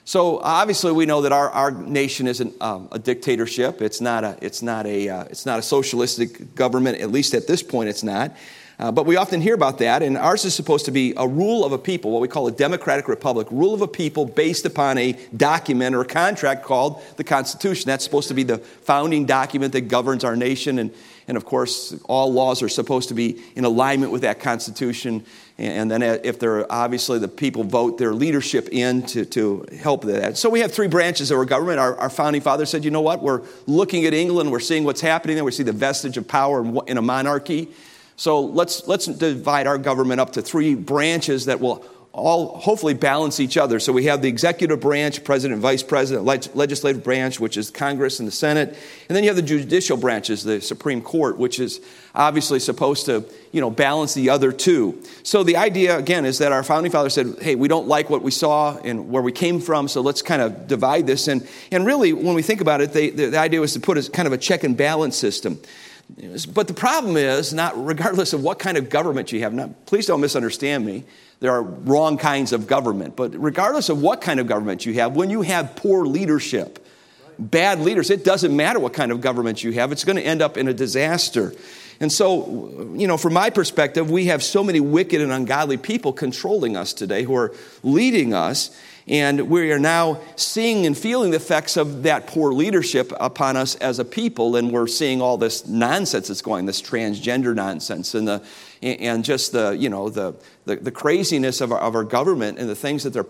So 0.04 0.38
obviously, 0.40 0.90
we 0.90 1.06
know 1.06 1.22
that 1.22 1.32
our, 1.32 1.50
our 1.50 1.70
nation 1.70 2.26
isn't 2.26 2.60
um, 2.60 2.88
a 2.90 2.98
dictatorship. 2.98 3.80
It's 3.80 4.00
not 4.00 4.24
a, 4.24 4.36
it's, 4.40 4.60
not 4.60 4.86
a, 4.86 5.08
uh, 5.08 5.24
it's 5.24 5.46
not 5.46 5.60
a 5.60 5.62
socialistic 5.62 6.56
government, 6.56 7.00
at 7.00 7.12
least 7.12 7.34
at 7.34 7.46
this 7.46 7.62
point, 7.62 7.88
it's 7.88 8.02
not. 8.02 8.34
Uh, 8.78 8.92
but 8.92 9.06
we 9.06 9.16
often 9.16 9.40
hear 9.40 9.54
about 9.54 9.78
that, 9.78 10.02
and 10.02 10.16
ours 10.16 10.44
is 10.44 10.54
supposed 10.54 10.84
to 10.84 10.92
be 10.92 11.12
a 11.16 11.26
rule 11.26 11.64
of 11.64 11.72
a 11.72 11.78
people, 11.78 12.12
what 12.12 12.22
we 12.22 12.28
call 12.28 12.46
a 12.46 12.52
democratic 12.52 13.08
republic, 13.08 13.48
rule 13.50 13.74
of 13.74 13.82
a 13.82 13.88
people 13.88 14.24
based 14.24 14.64
upon 14.64 14.96
a 14.98 15.12
document 15.36 15.96
or 15.96 16.02
a 16.02 16.06
contract 16.06 16.62
called 16.62 17.02
the 17.16 17.24
Constitution. 17.24 17.88
That's 17.88 18.04
supposed 18.04 18.28
to 18.28 18.34
be 18.34 18.44
the 18.44 18.58
founding 18.58 19.26
document 19.26 19.72
that 19.72 19.82
governs 19.82 20.22
our 20.22 20.36
nation, 20.36 20.78
and, 20.78 20.94
and 21.26 21.36
of 21.36 21.44
course, 21.44 21.92
all 22.04 22.32
laws 22.32 22.62
are 22.62 22.68
supposed 22.68 23.08
to 23.08 23.14
be 23.14 23.42
in 23.56 23.64
alignment 23.64 24.12
with 24.12 24.22
that 24.22 24.38
Constitution 24.38 25.24
and 25.58 25.90
then 25.90 26.02
if 26.02 26.38
they're 26.38 26.70
obviously 26.70 27.18
the 27.18 27.26
people 27.26 27.64
vote 27.64 27.98
their 27.98 28.14
leadership 28.14 28.68
in 28.70 29.02
to, 29.02 29.24
to 29.24 29.66
help 29.80 30.04
that. 30.04 30.38
So 30.38 30.48
we 30.48 30.60
have 30.60 30.72
three 30.72 30.86
branches 30.86 31.32
of 31.32 31.38
our 31.38 31.44
government. 31.44 31.80
Our, 31.80 31.96
our 31.96 32.10
founding 32.10 32.40
father 32.40 32.64
said, 32.64 32.84
you 32.84 32.92
know 32.92 33.00
what? 33.00 33.22
We're 33.22 33.42
looking 33.66 34.04
at 34.04 34.14
England, 34.14 34.52
we're 34.52 34.60
seeing 34.60 34.84
what's 34.84 35.00
happening 35.00 35.34
there, 35.34 35.44
we 35.44 35.50
see 35.50 35.64
the 35.64 35.72
vestige 35.72 36.16
of 36.16 36.28
power 36.28 36.64
in 36.86 36.96
a 36.96 37.02
monarchy. 37.02 37.70
So 38.18 38.40
let's, 38.40 38.88
let's 38.88 39.06
divide 39.06 39.68
our 39.68 39.78
government 39.78 40.20
up 40.20 40.32
to 40.32 40.42
three 40.42 40.74
branches 40.74 41.44
that 41.44 41.60
will 41.60 41.84
all 42.12 42.58
hopefully 42.58 42.94
balance 42.94 43.38
each 43.38 43.56
other. 43.56 43.78
So 43.78 43.92
we 43.92 44.06
have 44.06 44.22
the 44.22 44.28
executive 44.28 44.80
branch, 44.80 45.22
president, 45.22 45.60
vice 45.60 45.84
president, 45.84 46.26
legislative 46.56 47.04
branch, 47.04 47.38
which 47.38 47.56
is 47.56 47.70
Congress 47.70 48.18
and 48.18 48.26
the 48.26 48.32
Senate, 48.32 48.70
and 49.08 49.14
then 49.14 49.22
you 49.22 49.30
have 49.30 49.36
the 49.36 49.42
judicial 49.42 49.96
branches, 49.96 50.42
the 50.42 50.60
Supreme 50.60 51.00
Court, 51.00 51.38
which 51.38 51.60
is 51.60 51.80
obviously 52.12 52.58
supposed 52.58 53.06
to, 53.06 53.24
you 53.52 53.60
know, 53.60 53.70
balance 53.70 54.14
the 54.14 54.30
other 54.30 54.50
two. 54.50 55.00
So 55.22 55.44
the 55.44 55.56
idea 55.56 55.96
again 55.96 56.24
is 56.24 56.38
that 56.38 56.50
our 56.50 56.64
founding 56.64 56.90
fathers 56.90 57.14
said, 57.14 57.36
"Hey, 57.40 57.54
we 57.54 57.68
don't 57.68 57.86
like 57.86 58.10
what 58.10 58.22
we 58.22 58.32
saw 58.32 58.78
and 58.78 59.10
where 59.10 59.22
we 59.22 59.30
came 59.30 59.60
from, 59.60 59.86
so 59.86 60.00
let's 60.00 60.22
kind 60.22 60.42
of 60.42 60.66
divide 60.66 61.06
this." 61.06 61.28
And 61.28 61.46
and 61.70 61.86
really, 61.86 62.12
when 62.12 62.34
we 62.34 62.42
think 62.42 62.60
about 62.60 62.80
it, 62.80 62.92
they, 62.92 63.10
the, 63.10 63.26
the 63.26 63.38
idea 63.38 63.60
was 63.60 63.74
to 63.74 63.80
put 63.80 63.96
a 63.96 64.10
kind 64.10 64.26
of 64.26 64.32
a 64.32 64.38
check 64.38 64.64
and 64.64 64.76
balance 64.76 65.16
system. 65.16 65.60
But 66.54 66.68
the 66.68 66.74
problem 66.74 67.16
is, 67.16 67.52
not 67.52 67.84
regardless 67.84 68.32
of 68.32 68.42
what 68.42 68.58
kind 68.58 68.76
of 68.76 68.88
government 68.88 69.30
you 69.30 69.40
have, 69.40 69.52
now, 69.52 69.74
please 69.86 70.06
don't 70.06 70.20
misunderstand 70.20 70.84
me. 70.84 71.04
There 71.40 71.52
are 71.52 71.62
wrong 71.62 72.16
kinds 72.16 72.52
of 72.52 72.66
government. 72.66 73.14
But 73.14 73.40
regardless 73.40 73.88
of 73.88 74.00
what 74.00 74.20
kind 74.20 74.40
of 74.40 74.46
government 74.46 74.86
you 74.86 74.94
have, 74.94 75.14
when 75.14 75.30
you 75.30 75.42
have 75.42 75.76
poor 75.76 76.06
leadership, 76.06 76.84
bad 77.38 77.80
leaders, 77.80 78.10
it 78.10 78.24
doesn't 78.24 78.56
matter 78.56 78.78
what 78.80 78.94
kind 78.94 79.12
of 79.12 79.20
government 79.20 79.62
you 79.62 79.72
have, 79.72 79.92
it's 79.92 80.04
going 80.04 80.16
to 80.16 80.22
end 80.22 80.42
up 80.42 80.56
in 80.56 80.66
a 80.66 80.74
disaster. 80.74 81.52
And 82.00 82.12
so, 82.12 82.92
you 82.94 83.08
know, 83.08 83.16
from 83.16 83.32
my 83.32 83.50
perspective, 83.50 84.10
we 84.10 84.26
have 84.26 84.42
so 84.42 84.62
many 84.62 84.78
wicked 84.78 85.20
and 85.20 85.32
ungodly 85.32 85.76
people 85.76 86.12
controlling 86.12 86.76
us 86.76 86.92
today 86.92 87.24
who 87.24 87.34
are 87.34 87.52
leading 87.82 88.32
us. 88.32 88.70
And 89.08 89.48
we 89.48 89.72
are 89.72 89.78
now 89.78 90.20
seeing 90.36 90.84
and 90.84 90.96
feeling 90.96 91.30
the 91.30 91.38
effects 91.38 91.76
of 91.76 92.02
that 92.02 92.26
poor 92.26 92.52
leadership 92.52 93.10
upon 93.18 93.56
us 93.56 93.74
as 93.76 93.98
a 93.98 94.04
people. 94.04 94.54
And 94.54 94.70
we're 94.70 94.86
seeing 94.86 95.22
all 95.22 95.38
this 95.38 95.66
nonsense 95.66 96.28
that's 96.28 96.42
going, 96.42 96.66
this 96.66 96.82
transgender 96.82 97.54
nonsense, 97.54 98.14
and, 98.14 98.28
the, 98.28 98.44
and 98.82 99.24
just 99.24 99.52
the, 99.52 99.70
you 99.70 99.88
know, 99.88 100.10
the, 100.10 100.34
the, 100.66 100.76
the 100.76 100.90
craziness 100.92 101.60
of 101.60 101.72
our, 101.72 101.80
of 101.80 101.94
our 101.94 102.04
government 102.04 102.58
and 102.58 102.68
the 102.68 102.76
things 102.76 103.02
that 103.04 103.14
they're 103.14 103.24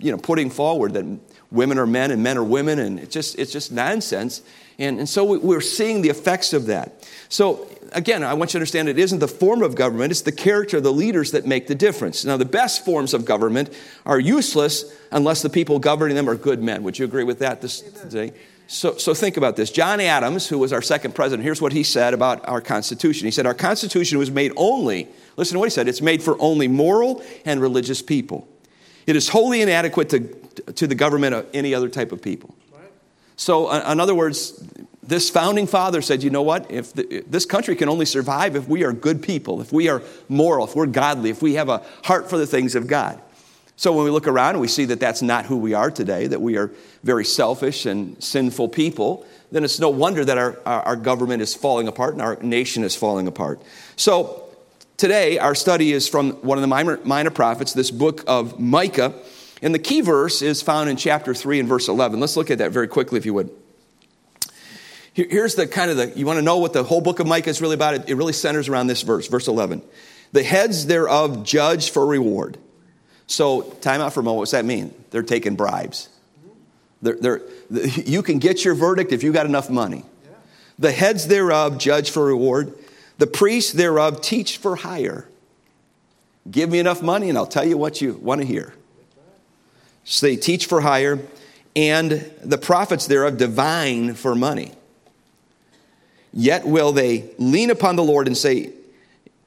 you 0.00 0.12
know, 0.12 0.18
putting 0.18 0.50
forward 0.50 0.94
that 0.94 1.04
women 1.50 1.78
are 1.78 1.86
men 1.86 2.10
and 2.10 2.22
men 2.22 2.38
are 2.38 2.44
women, 2.44 2.78
and 2.78 3.00
it's 3.00 3.12
just, 3.12 3.38
it's 3.38 3.52
just 3.52 3.72
nonsense. 3.72 4.42
And, 4.78 4.98
and 5.00 5.08
so 5.08 5.24
we're 5.38 5.60
seeing 5.60 6.02
the 6.02 6.08
effects 6.08 6.52
of 6.52 6.66
that. 6.66 7.08
So, 7.28 7.68
again, 7.92 8.22
I 8.22 8.34
want 8.34 8.50
you 8.50 8.52
to 8.52 8.58
understand 8.58 8.88
it 8.88 8.98
isn't 8.98 9.18
the 9.18 9.28
form 9.28 9.62
of 9.62 9.74
government, 9.74 10.10
it's 10.10 10.22
the 10.22 10.32
character 10.32 10.78
of 10.78 10.82
the 10.82 10.92
leaders 10.92 11.32
that 11.32 11.46
make 11.46 11.66
the 11.66 11.74
difference. 11.74 12.24
Now, 12.24 12.36
the 12.36 12.44
best 12.44 12.84
forms 12.84 13.14
of 13.14 13.24
government 13.24 13.70
are 14.06 14.18
useless 14.18 14.96
unless 15.10 15.42
the 15.42 15.50
people 15.50 15.78
governing 15.78 16.16
them 16.16 16.28
are 16.28 16.34
good 16.34 16.62
men. 16.62 16.82
Would 16.82 16.98
you 16.98 17.04
agree 17.04 17.24
with 17.24 17.38
that 17.40 17.60
this 17.60 17.80
today? 17.80 18.32
So, 18.66 18.98
so 18.98 19.14
think 19.14 19.38
about 19.38 19.56
this. 19.56 19.70
John 19.70 19.98
Adams, 19.98 20.46
who 20.46 20.58
was 20.58 20.74
our 20.74 20.82
second 20.82 21.14
president, 21.14 21.42
here's 21.42 21.62
what 21.62 21.72
he 21.72 21.82
said 21.82 22.12
about 22.12 22.46
our 22.46 22.60
Constitution. 22.60 23.24
He 23.24 23.30
said, 23.30 23.46
Our 23.46 23.54
Constitution 23.54 24.18
was 24.18 24.30
made 24.30 24.52
only, 24.56 25.08
listen 25.36 25.54
to 25.54 25.58
what 25.58 25.66
he 25.66 25.70
said, 25.70 25.88
it's 25.88 26.02
made 26.02 26.22
for 26.22 26.36
only 26.38 26.68
moral 26.68 27.22
and 27.46 27.62
religious 27.62 28.02
people. 28.02 28.46
It 29.06 29.16
is 29.16 29.30
wholly 29.30 29.62
inadequate 29.62 30.10
to, 30.10 30.20
to 30.72 30.86
the 30.86 30.94
government 30.94 31.34
of 31.34 31.46
any 31.54 31.74
other 31.74 31.88
type 31.88 32.12
of 32.12 32.20
people. 32.20 32.54
So, 33.36 33.70
in 33.70 34.00
other 34.00 34.14
words, 34.14 34.62
this 35.08 35.30
founding 35.30 35.66
father 35.66 36.02
said, 36.02 36.22
you 36.22 36.28
know 36.28 36.42
what? 36.42 36.70
If, 36.70 36.92
the, 36.92 37.16
if, 37.16 37.30
this 37.30 37.46
country 37.46 37.74
can 37.74 37.88
only 37.88 38.04
survive 38.04 38.56
if 38.56 38.68
we 38.68 38.84
are 38.84 38.92
good 38.92 39.22
people, 39.22 39.62
if 39.62 39.72
we 39.72 39.88
are 39.88 40.02
moral, 40.28 40.66
if 40.66 40.76
we're 40.76 40.84
godly, 40.84 41.30
if 41.30 41.40
we 41.40 41.54
have 41.54 41.70
a 41.70 41.82
heart 42.04 42.28
for 42.28 42.36
the 42.36 42.46
things 42.46 42.74
of 42.74 42.86
God. 42.86 43.18
So 43.76 43.92
when 43.92 44.04
we 44.04 44.10
look 44.10 44.28
around 44.28 44.50
and 44.50 44.60
we 44.60 44.68
see 44.68 44.84
that 44.84 45.00
that's 45.00 45.22
not 45.22 45.46
who 45.46 45.56
we 45.56 45.72
are 45.72 45.90
today, 45.90 46.26
that 46.26 46.42
we 46.42 46.58
are 46.58 46.70
very 47.04 47.24
selfish 47.24 47.86
and 47.86 48.22
sinful 48.22 48.68
people, 48.68 49.26
then 49.50 49.64
it's 49.64 49.80
no 49.80 49.88
wonder 49.88 50.26
that 50.26 50.36
our, 50.36 50.60
our, 50.66 50.96
government 50.96 51.40
is 51.40 51.54
falling 51.54 51.88
apart 51.88 52.12
and 52.12 52.20
our 52.20 52.36
nation 52.42 52.84
is 52.84 52.94
falling 52.94 53.26
apart. 53.26 53.62
So 53.96 54.46
today, 54.98 55.38
our 55.38 55.54
study 55.54 55.92
is 55.92 56.06
from 56.06 56.32
one 56.42 56.58
of 56.58 56.62
the 56.62 56.68
minor, 56.68 57.00
minor 57.04 57.30
prophets, 57.30 57.72
this 57.72 57.90
book 57.90 58.24
of 58.26 58.60
Micah. 58.60 59.14
And 59.62 59.74
the 59.74 59.78
key 59.78 60.02
verse 60.02 60.42
is 60.42 60.60
found 60.60 60.90
in 60.90 60.98
chapter 60.98 61.32
3 61.32 61.60
and 61.60 61.68
verse 61.68 61.88
11. 61.88 62.20
Let's 62.20 62.36
look 62.36 62.50
at 62.50 62.58
that 62.58 62.72
very 62.72 62.88
quickly, 62.88 63.16
if 63.16 63.24
you 63.24 63.32
would. 63.32 63.50
Here's 65.26 65.56
the 65.56 65.66
kind 65.66 65.90
of 65.90 65.96
the, 65.96 66.16
you 66.16 66.26
want 66.26 66.36
to 66.36 66.42
know 66.42 66.58
what 66.58 66.72
the 66.72 66.84
whole 66.84 67.00
book 67.00 67.18
of 67.18 67.26
Micah 67.26 67.50
is 67.50 67.60
really 67.60 67.74
about? 67.74 67.94
It, 67.94 68.08
it 68.10 68.14
really 68.14 68.32
centers 68.32 68.68
around 68.68 68.86
this 68.86 69.02
verse, 69.02 69.26
verse 69.26 69.48
11. 69.48 69.82
The 70.30 70.44
heads 70.44 70.86
thereof 70.86 71.42
judge 71.42 71.90
for 71.90 72.06
reward. 72.06 72.56
So, 73.26 73.62
time 73.62 74.00
out 74.00 74.12
for 74.12 74.20
a 74.20 74.22
moment. 74.22 74.38
What's 74.38 74.52
that 74.52 74.64
mean? 74.64 74.94
They're 75.10 75.24
taking 75.24 75.56
bribes. 75.56 76.08
They're, 77.02 77.16
they're, 77.16 77.40
you 77.70 78.22
can 78.22 78.38
get 78.38 78.64
your 78.64 78.76
verdict 78.76 79.10
if 79.10 79.24
you 79.24 79.32
got 79.32 79.46
enough 79.46 79.68
money. 79.68 80.04
The 80.78 80.92
heads 80.92 81.26
thereof 81.26 81.78
judge 81.78 82.10
for 82.10 82.24
reward. 82.24 82.72
The 83.18 83.26
priests 83.26 83.72
thereof 83.72 84.20
teach 84.20 84.58
for 84.58 84.76
hire. 84.76 85.26
Give 86.48 86.70
me 86.70 86.78
enough 86.78 87.02
money 87.02 87.28
and 87.28 87.36
I'll 87.36 87.46
tell 87.46 87.66
you 87.66 87.76
what 87.76 88.00
you 88.00 88.14
want 88.14 88.40
to 88.40 88.46
hear. 88.46 88.72
So 90.04 90.26
they 90.26 90.36
teach 90.36 90.66
for 90.66 90.80
hire, 90.80 91.18
and 91.74 92.12
the 92.42 92.56
prophets 92.56 93.08
thereof 93.08 93.36
divine 93.36 94.14
for 94.14 94.36
money. 94.36 94.72
Yet 96.32 96.66
will 96.66 96.92
they 96.92 97.30
lean 97.38 97.70
upon 97.70 97.96
the 97.96 98.04
Lord 98.04 98.26
and 98.26 98.36
say, 98.36 98.72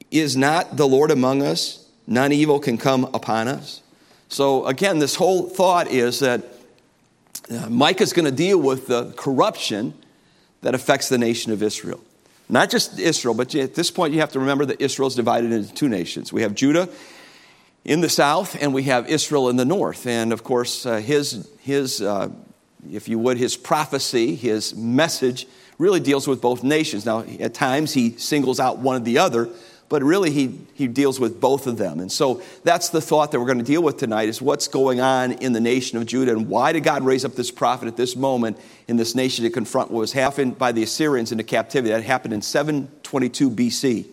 Is 0.09 0.35
not 0.35 0.77
the 0.77 0.87
Lord 0.87 1.11
among 1.11 1.41
us? 1.41 1.87
None 2.07 2.31
evil 2.31 2.59
can 2.59 2.77
come 2.77 3.05
upon 3.13 3.47
us. 3.47 3.81
So, 4.29 4.65
again, 4.65 4.99
this 4.99 5.15
whole 5.15 5.47
thought 5.49 5.87
is 5.87 6.19
that 6.19 6.43
uh, 7.49 7.69
Micah 7.69 8.03
is 8.03 8.13
going 8.13 8.25
to 8.25 8.31
deal 8.31 8.57
with 8.57 8.87
the 8.87 9.11
corruption 9.13 9.93
that 10.61 10.73
affects 10.73 11.09
the 11.09 11.17
nation 11.17 11.51
of 11.51 11.61
Israel. 11.61 11.99
Not 12.49 12.69
just 12.69 12.99
Israel, 12.99 13.33
but 13.33 13.53
at 13.55 13.75
this 13.75 13.91
point, 13.91 14.13
you 14.13 14.19
have 14.19 14.31
to 14.33 14.39
remember 14.39 14.65
that 14.65 14.81
Israel 14.81 15.07
is 15.07 15.15
divided 15.15 15.51
into 15.51 15.73
two 15.73 15.89
nations. 15.89 16.33
We 16.33 16.41
have 16.41 16.55
Judah 16.55 16.89
in 17.85 18.01
the 18.01 18.09
south, 18.09 18.61
and 18.61 18.73
we 18.73 18.83
have 18.83 19.09
Israel 19.09 19.49
in 19.49 19.55
the 19.55 19.65
north. 19.65 20.05
And 20.05 20.33
of 20.33 20.43
course, 20.43 20.85
uh, 20.85 20.97
his, 20.97 21.49
his 21.61 22.01
uh, 22.01 22.29
if 22.91 23.07
you 23.07 23.19
would, 23.19 23.37
his 23.37 23.55
prophecy, 23.57 24.35
his 24.35 24.75
message 24.75 25.47
really 25.81 25.99
deals 25.99 26.27
with 26.27 26.41
both 26.41 26.63
nations. 26.63 27.07
Now, 27.07 27.25
at 27.39 27.55
times 27.55 27.93
he 27.93 28.11
singles 28.11 28.59
out 28.59 28.77
one 28.77 28.97
or 28.97 28.99
the 28.99 29.17
other, 29.17 29.49
but 29.89 30.03
really 30.03 30.29
he, 30.29 30.59
he 30.75 30.87
deals 30.87 31.19
with 31.19 31.41
both 31.41 31.65
of 31.65 31.77
them. 31.77 31.99
And 31.99 32.11
so 32.11 32.43
that's 32.63 32.89
the 32.89 33.01
thought 33.01 33.31
that 33.31 33.39
we're 33.39 33.47
going 33.47 33.57
to 33.57 33.63
deal 33.63 33.81
with 33.81 33.97
tonight 33.97 34.29
is 34.29 34.43
what's 34.43 34.67
going 34.67 35.01
on 35.01 35.31
in 35.31 35.53
the 35.53 35.59
nation 35.59 35.97
of 35.97 36.05
Judah 36.05 36.33
and 36.33 36.47
why 36.47 36.71
did 36.71 36.83
God 36.83 37.03
raise 37.03 37.25
up 37.25 37.33
this 37.33 37.49
prophet 37.49 37.87
at 37.87 37.97
this 37.97 38.15
moment 38.15 38.59
in 38.87 38.95
this 38.95 39.15
nation 39.15 39.43
to 39.43 39.49
confront 39.49 39.89
what 39.89 39.99
was 39.99 40.13
happened 40.13 40.59
by 40.59 40.71
the 40.71 40.83
Assyrians 40.83 41.31
into 41.31 41.43
captivity. 41.43 41.91
That 41.91 42.03
happened 42.03 42.35
in 42.35 42.43
722 42.43 43.49
BC. 43.49 44.05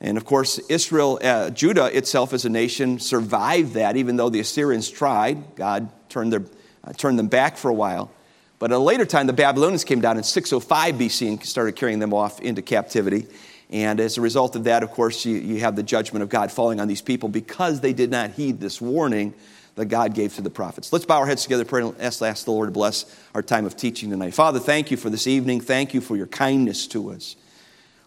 And 0.00 0.16
of 0.16 0.24
course, 0.24 0.58
Israel, 0.68 1.18
uh, 1.24 1.50
Judah 1.50 1.86
itself 1.86 2.32
as 2.32 2.44
a 2.44 2.48
nation 2.48 3.00
survived 3.00 3.74
that, 3.74 3.96
even 3.96 4.16
though 4.16 4.30
the 4.30 4.40
Assyrians 4.40 4.88
tried. 4.88 5.56
God 5.56 5.88
turned, 6.08 6.32
their, 6.32 6.44
uh, 6.84 6.92
turned 6.92 7.18
them 7.18 7.28
back 7.28 7.56
for 7.56 7.68
a 7.68 7.74
while. 7.74 8.12
But 8.58 8.70
at 8.72 8.76
a 8.76 8.78
later 8.78 9.04
time, 9.04 9.26
the 9.26 9.32
Babylonians 9.32 9.84
came 9.84 10.00
down 10.00 10.16
in 10.16 10.22
605 10.22 10.94
BC 10.94 11.28
and 11.28 11.44
started 11.44 11.76
carrying 11.76 11.98
them 11.98 12.14
off 12.14 12.40
into 12.40 12.62
captivity. 12.62 13.26
And 13.70 13.98
as 13.98 14.18
a 14.18 14.20
result 14.20 14.56
of 14.56 14.64
that, 14.64 14.82
of 14.82 14.90
course, 14.90 15.24
you, 15.24 15.36
you 15.36 15.60
have 15.60 15.76
the 15.76 15.82
judgment 15.82 16.22
of 16.22 16.28
God 16.28 16.52
falling 16.52 16.80
on 16.80 16.88
these 16.88 17.02
people 17.02 17.28
because 17.28 17.80
they 17.80 17.92
did 17.92 18.10
not 18.10 18.30
heed 18.30 18.60
this 18.60 18.80
warning 18.80 19.34
that 19.74 19.86
God 19.86 20.14
gave 20.14 20.34
to 20.36 20.42
the 20.42 20.50
prophets. 20.50 20.92
Let's 20.92 21.04
bow 21.04 21.18
our 21.18 21.26
heads 21.26 21.42
together, 21.42 21.64
pray, 21.64 21.82
and 21.82 22.00
ask, 22.00 22.22
ask 22.22 22.44
the 22.44 22.52
Lord 22.52 22.68
to 22.68 22.72
bless 22.72 23.04
our 23.34 23.42
time 23.42 23.66
of 23.66 23.76
teaching 23.76 24.10
tonight. 24.10 24.34
Father, 24.34 24.60
thank 24.60 24.90
you 24.90 24.96
for 24.96 25.10
this 25.10 25.26
evening. 25.26 25.60
Thank 25.60 25.94
you 25.94 26.00
for 26.00 26.16
your 26.16 26.28
kindness 26.28 26.86
to 26.88 27.10
us. 27.10 27.36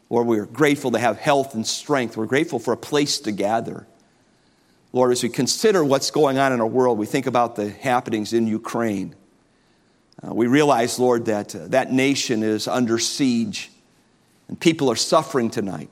Lord, 0.09 0.27
we're 0.27 0.45
grateful 0.45 0.91
to 0.91 0.99
have 0.99 1.19
health 1.19 1.53
and 1.53 1.67
strength. 1.67 2.15
We're 2.15 2.27
grateful 2.27 2.59
for 2.59 2.71
a 2.71 2.77
place 2.77 3.19
to 3.21 3.33
gather. 3.33 3.85
Lord, 4.93 5.11
as 5.11 5.21
we 5.21 5.29
consider 5.29 5.83
what's 5.83 6.11
going 6.11 6.37
on 6.37 6.53
in 6.53 6.61
our 6.61 6.67
world, 6.67 6.97
we 6.97 7.05
think 7.05 7.27
about 7.27 7.57
the 7.57 7.69
happenings 7.69 8.31
in 8.31 8.47
Ukraine. 8.47 9.15
Uh, 10.25 10.33
we 10.33 10.47
realize, 10.47 10.99
Lord, 10.99 11.25
that 11.25 11.55
uh, 11.55 11.67
that 11.67 11.91
nation 11.91 12.43
is 12.43 12.67
under 12.67 12.97
siege 12.97 13.69
and 14.47 14.59
people 14.59 14.89
are 14.89 14.95
suffering 14.95 15.49
tonight. 15.49 15.89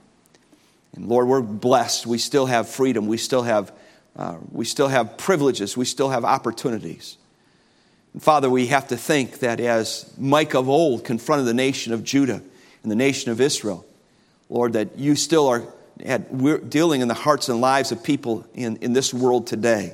And 0.96 1.08
Lord, 1.08 1.28
we're 1.28 1.42
blessed. 1.42 2.08
We 2.08 2.18
still 2.18 2.46
have 2.46 2.70
freedom. 2.70 3.08
We 3.08 3.18
still 3.18 3.44
have, 3.44 3.72
uh, 4.16 4.38
we 4.52 4.66
still 4.66 4.88
have 4.88 5.18
privileges. 5.18 5.76
We 5.76 5.86
still 5.86 6.10
have 6.10 6.24
opportunities. 6.24 7.18
And 8.14 8.24
Father, 8.24 8.50
we 8.50 8.68
have 8.68 8.88
to 8.88 8.98
think 8.98 9.40
that 9.40 9.60
as 9.60 10.12
Micah 10.18 10.60
of 10.60 10.70
old 10.70 11.04
confronted 11.04 11.48
the 11.48 11.54
nation 11.54 11.92
of 11.94 12.04
Judah 12.04 12.42
and 12.82 12.92
the 12.92 12.96
nation 12.96 13.32
of 13.32 13.42
Israel, 13.42 13.86
Lord, 14.50 14.74
that 14.74 14.98
you 14.98 15.16
still 15.16 15.48
are 15.48 15.64
at, 16.04 16.70
dealing 16.70 17.02
in 17.02 17.10
the 17.10 17.14
hearts 17.14 17.50
and 17.50 17.60
lives 17.60 17.92
of 17.92 18.04
people 18.04 18.46
in, 18.54 18.78
in 18.78 18.94
this 18.94 19.14
world 19.14 19.48
today. 19.48 19.94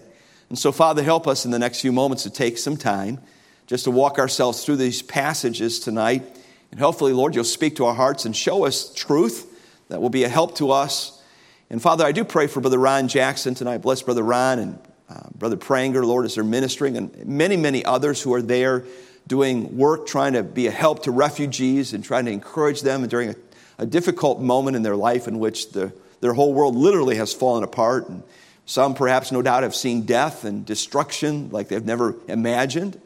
And 0.49 0.59
so, 0.59 0.71
Father, 0.71 1.01
help 1.01 1.27
us 1.27 1.45
in 1.45 1.51
the 1.51 1.59
next 1.59 1.81
few 1.81 1.91
moments 1.91 2.23
to 2.23 2.29
take 2.29 2.57
some 2.57 2.77
time 2.77 3.19
just 3.71 3.85
to 3.85 3.91
walk 3.91 4.19
ourselves 4.19 4.65
through 4.65 4.75
these 4.75 5.01
passages 5.01 5.79
tonight. 5.79 6.23
And 6.71 6.79
hopefully, 6.81 7.13
Lord, 7.13 7.33
you'll 7.35 7.45
speak 7.45 7.77
to 7.77 7.85
our 7.85 7.93
hearts 7.93 8.25
and 8.25 8.35
show 8.35 8.65
us 8.65 8.93
truth 8.93 9.47
that 9.87 10.01
will 10.01 10.09
be 10.09 10.25
a 10.25 10.27
help 10.27 10.57
to 10.57 10.71
us. 10.71 11.23
And 11.69 11.81
Father, 11.81 12.03
I 12.03 12.11
do 12.11 12.25
pray 12.25 12.47
for 12.47 12.59
Brother 12.59 12.77
Ron 12.77 13.07
Jackson 13.07 13.53
tonight. 13.53 13.77
Bless 13.77 14.01
Brother 14.01 14.23
Ron 14.23 14.59
and 14.59 14.79
uh, 15.07 15.29
Brother 15.37 15.55
Pranger, 15.55 16.03
Lord, 16.03 16.25
as 16.25 16.35
they're 16.35 16.43
ministering, 16.43 16.97
and 16.97 17.25
many, 17.25 17.55
many 17.55 17.85
others 17.85 18.21
who 18.21 18.33
are 18.33 18.41
there 18.41 18.83
doing 19.25 19.77
work, 19.77 20.05
trying 20.05 20.33
to 20.33 20.43
be 20.43 20.67
a 20.67 20.71
help 20.71 21.03
to 21.03 21.11
refugees 21.11 21.93
and 21.93 22.03
trying 22.03 22.25
to 22.25 22.31
encourage 22.31 22.81
them 22.81 23.07
during 23.07 23.29
a, 23.29 23.35
a 23.77 23.85
difficult 23.85 24.41
moment 24.41 24.75
in 24.75 24.83
their 24.83 24.97
life 24.97 25.29
in 25.29 25.39
which 25.39 25.71
the, 25.71 25.93
their 26.19 26.33
whole 26.33 26.53
world 26.53 26.75
literally 26.75 27.15
has 27.15 27.33
fallen 27.33 27.63
apart. 27.63 28.09
And 28.09 28.21
some, 28.65 28.95
perhaps, 28.95 29.31
no 29.31 29.41
doubt, 29.41 29.63
have 29.63 29.75
seen 29.75 30.01
death 30.01 30.43
and 30.43 30.65
destruction 30.65 31.51
like 31.51 31.69
they've 31.69 31.85
never 31.85 32.15
imagined. 32.27 32.99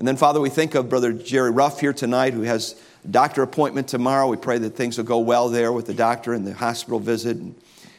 And 0.00 0.08
then, 0.08 0.16
Father, 0.16 0.40
we 0.40 0.48
think 0.48 0.74
of 0.74 0.88
Brother 0.88 1.12
Jerry 1.12 1.50
Ruff 1.50 1.78
here 1.78 1.92
tonight, 1.92 2.32
who 2.32 2.40
has 2.40 2.74
a 3.04 3.08
doctor 3.08 3.42
appointment 3.42 3.86
tomorrow. 3.86 4.26
We 4.28 4.38
pray 4.38 4.56
that 4.56 4.70
things 4.70 4.96
will 4.96 5.04
go 5.04 5.18
well 5.18 5.50
there 5.50 5.74
with 5.74 5.84
the 5.84 5.92
doctor 5.92 6.32
and 6.32 6.46
the 6.46 6.54
hospital 6.54 6.98
visit. 6.98 7.36
And, 7.36 7.54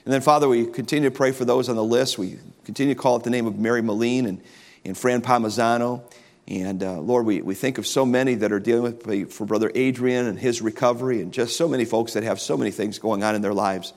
then, 0.06 0.22
Father, 0.22 0.50
we 0.50 0.66
continue 0.66 1.10
to 1.12 1.16
pray 1.16 1.32
for 1.32 1.46
those 1.46 1.70
on 1.70 1.76
the 1.76 1.84
list. 1.84 2.18
We 2.18 2.40
continue 2.66 2.96
to 2.96 3.00
call 3.00 3.18
it 3.18 3.24
the 3.24 3.30
name 3.30 3.46
of 3.46 3.60
Mary 3.60 3.84
Moline 3.84 4.26
and, 4.26 4.42
and 4.84 4.98
Fran 4.98 5.22
Palmisano. 5.22 6.02
And 6.48 6.82
uh, 6.82 7.00
Lord, 7.02 7.28
we, 7.28 7.44
we 7.44 7.54
think 7.54 7.78
of 7.78 7.86
so 7.86 8.04
many 8.04 8.34
that 8.34 8.52
are 8.52 8.60
dealing 8.60 8.82
with 8.82 9.32
for 9.32 9.46
Brother 9.46 9.72
Adrian 9.76 10.26
and 10.26 10.40
his 10.40 10.60
recovery, 10.60 11.22
and 11.22 11.32
just 11.32 11.56
so 11.56 11.68
many 11.68 11.86
folks 11.86 12.14
that 12.14 12.24
have 12.24 12.42
so 12.42 12.58
many 12.58 12.72
things 12.72 12.98
going 12.98 13.24
on 13.24 13.36
in 13.36 13.44
their 13.44 13.54
lives. 13.54 13.94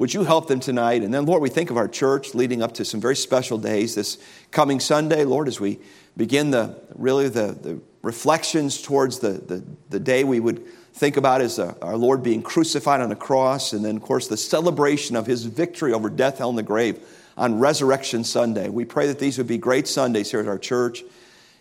Would 0.00 0.14
you 0.14 0.24
help 0.24 0.48
them 0.48 0.60
tonight? 0.60 1.02
And 1.02 1.12
then, 1.12 1.26
Lord, 1.26 1.42
we 1.42 1.50
think 1.50 1.68
of 1.68 1.76
our 1.76 1.86
church 1.86 2.34
leading 2.34 2.62
up 2.62 2.72
to 2.76 2.86
some 2.86 3.02
very 3.02 3.14
special 3.14 3.58
days 3.58 3.96
this 3.96 4.16
coming 4.50 4.80
Sunday, 4.80 5.26
Lord, 5.26 5.46
as 5.46 5.60
we 5.60 5.78
begin 6.16 6.50
the 6.50 6.74
really 6.94 7.28
the, 7.28 7.52
the 7.52 7.78
reflections 8.00 8.80
towards 8.80 9.18
the, 9.18 9.32
the, 9.32 9.62
the 9.90 10.00
day 10.00 10.24
we 10.24 10.40
would 10.40 10.66
think 10.94 11.18
about 11.18 11.42
as 11.42 11.58
uh, 11.58 11.74
our 11.82 11.98
Lord 11.98 12.22
being 12.22 12.40
crucified 12.40 13.02
on 13.02 13.12
a 13.12 13.16
cross, 13.16 13.74
and 13.74 13.84
then, 13.84 13.96
of 13.96 14.02
course, 14.02 14.26
the 14.26 14.38
celebration 14.38 15.16
of 15.16 15.26
his 15.26 15.44
victory 15.44 15.92
over 15.92 16.08
death, 16.08 16.38
hell, 16.38 16.48
and 16.48 16.56
the 16.56 16.62
grave 16.62 16.98
on 17.36 17.58
Resurrection 17.58 18.24
Sunday. 18.24 18.70
We 18.70 18.86
pray 18.86 19.06
that 19.08 19.18
these 19.18 19.36
would 19.36 19.48
be 19.48 19.58
great 19.58 19.86
Sundays 19.86 20.30
here 20.30 20.40
at 20.40 20.48
our 20.48 20.58
church. 20.58 21.04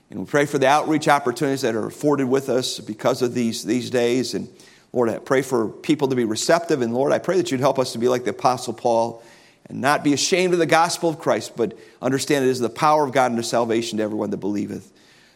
And 0.10 0.20
we 0.22 0.26
pray 0.26 0.46
for 0.46 0.58
the 0.58 0.68
outreach 0.68 1.10
opportunities 1.10 1.64
that 1.64 1.76
are 1.76 1.88
afforded 1.88 2.30
with 2.30 2.48
us 2.48 2.80
because 2.80 3.22
of 3.22 3.34
these, 3.34 3.66
these 3.66 3.90
days. 3.90 4.34
And 4.34 4.48
Lord, 4.92 5.10
I 5.10 5.20
pray 5.20 5.42
for 5.42 5.68
people 5.68 6.08
to 6.08 6.16
be 6.16 6.26
receptive. 6.26 6.82
And 6.82 6.94
Lord, 6.94 7.12
I 7.12 7.20
pray 7.20 7.38
that 7.38 7.52
you'd 7.52 7.60
help 7.60 7.78
us 7.80 7.94
to 7.94 8.00
be 8.00 8.08
like 8.08 8.24
the 8.24 8.32
Apostle 8.32 8.74
Paul 8.74 9.24
and 9.68 9.82
not 9.82 10.04
be 10.04 10.14
ashamed 10.14 10.54
of 10.54 10.60
the 10.60 10.66
gospel 10.66 11.10
of 11.10 11.20
Christ, 11.20 11.56
but 11.56 11.78
understand 12.02 12.46
it 12.46 12.50
is 12.50 12.60
the 12.60 12.70
power 12.70 13.04
of 13.04 13.12
God 13.12 13.32
unto 13.32 13.44
salvation 13.44 14.00
to 14.00 14.04
everyone 14.04 14.32
that 14.32 14.38
believeth. 14.38 14.92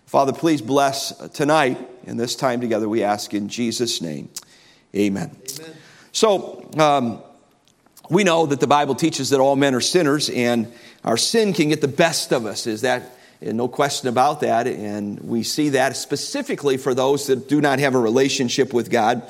Father, 0.06 0.34
please 0.34 0.62
bless 0.62 1.16
tonight 1.30 1.78
and 2.06 2.20
this 2.20 2.36
time 2.36 2.62
together, 2.62 2.90
we 2.90 3.04
ask 3.04 3.34
in 3.34 3.48
Jesus' 3.48 4.02
name. 4.02 4.30
Amen. 4.96 5.36
Amen. 5.60 5.74
So, 6.12 6.70
um, 6.78 7.22
we 8.10 8.24
know 8.24 8.46
that 8.46 8.60
the 8.60 8.68
Bible 8.68 8.96
teaches 8.96 9.30
that 9.30 9.40
all 9.40 9.56
men 9.56 9.74
are 9.74 9.82
sinners 9.82 10.30
and 10.30 10.72
our 11.04 11.18
sin 11.18 11.54
can 11.54 11.70
get 11.70 11.82
the 11.82 11.88
best 11.88 12.32
of 12.32 12.46
us. 12.46 12.68
Is 12.68 12.82
that 12.82 13.18
no 13.52 13.68
question 13.68 14.08
about 14.10 14.42
that? 14.42 14.68
And 14.68 15.20
we 15.20 15.44
see 15.44 15.70
that 15.70 15.98
specifically 15.98 16.78
for 16.78 16.94
those 16.94 17.28
that 17.28 17.50
do 17.50 17.62
not 17.62 17.80
have 17.80 17.96
a 17.96 18.00
relationship 18.00 18.74
with 18.74 18.90
God. 18.90 19.24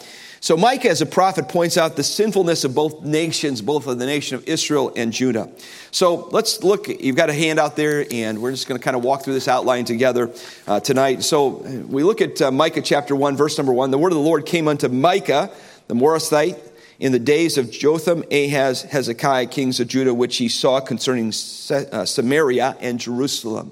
So 0.43 0.58
Micah, 0.58 0.89
as 0.89 1.01
a 1.01 1.05
prophet, 1.05 1.48
points 1.48 1.77
out 1.77 1.96
the 1.96 2.03
sinfulness 2.03 2.65
of 2.65 2.75
both 2.75 3.01
nations, 3.01 3.62
both 3.62 3.88
of 3.88 3.98
the 3.98 4.05
nation 4.05 4.36
of 4.36 4.46
Israel 4.46 4.91
and 4.93 5.13
Judah. 5.13 5.50
So 5.91 6.27
let's 6.34 6.62
look. 6.62 6.89
You've 6.89 7.15
got 7.15 7.29
a 7.29 7.34
hand 7.34 7.60
out 7.60 7.77
there, 7.77 8.05
and 8.12 8.41
we're 8.41 8.51
just 8.51 8.67
going 8.67 8.77
to 8.77 8.84
kind 8.84 8.98
of 8.98 9.05
walk 9.05 9.24
through 9.24 9.36
this 9.36 9.48
outline 9.48 9.86
together 9.86 10.34
uh, 10.67 10.82
tonight. 10.82 11.24
So 11.24 11.63
we 11.88 12.03
look 12.03 12.20
at 12.20 12.41
uh, 12.41 12.51
Micah 12.51 12.82
chapter 12.82 13.15
1, 13.15 13.38
verse 13.38 13.58
number 13.58 13.72
1. 13.72 13.91
The 13.91 13.98
word 13.98 14.12
of 14.12 14.17
the 14.17 14.24
Lord 14.24 14.46
came 14.46 14.67
unto 14.67 14.89
Micah, 14.89 15.50
the 15.88 15.96
Morasthite, 15.96 16.60
in 17.00 17.13
the 17.13 17.20
days 17.20 17.58
of 17.58 17.72
Jotham, 17.72 18.25
Ahaz, 18.29 18.82
Hezekiah, 18.82 19.46
kings 19.46 19.79
of 19.79 19.88
Judah, 19.88 20.13
which 20.13 20.36
he 20.36 20.50
saw 20.50 20.82
concerning 20.82 21.27
uh, 21.27 22.03
Samaria 22.03 22.75
and 22.82 23.00
Jerusalem. 23.00 23.72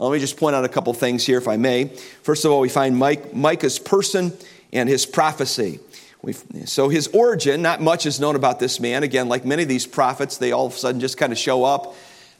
Let 0.00 0.12
me 0.12 0.18
just 0.18 0.38
point 0.38 0.56
out 0.56 0.64
a 0.64 0.68
couple 0.68 0.94
things 0.94 1.26
here, 1.26 1.36
if 1.36 1.46
I 1.46 1.58
may. 1.58 1.88
First 2.22 2.46
of 2.46 2.50
all, 2.50 2.60
we 2.60 2.70
find 2.70 2.96
Mike, 2.96 3.34
Micah's 3.34 3.78
person 3.78 4.32
and 4.72 4.88
his 4.88 5.04
prophecy. 5.04 5.78
We've, 6.22 6.42
so 6.64 6.88
his 6.88 7.08
origin, 7.08 7.60
not 7.60 7.82
much 7.82 8.06
is 8.06 8.18
known 8.18 8.34
about 8.34 8.58
this 8.58 8.80
man. 8.80 9.02
Again, 9.02 9.28
like 9.28 9.44
many 9.44 9.62
of 9.62 9.68
these 9.68 9.86
prophets, 9.86 10.38
they 10.38 10.52
all 10.52 10.66
of 10.66 10.72
a 10.72 10.76
sudden 10.76 11.02
just 11.02 11.18
kind 11.18 11.32
of 11.32 11.38
show 11.38 11.64
up 11.64 11.94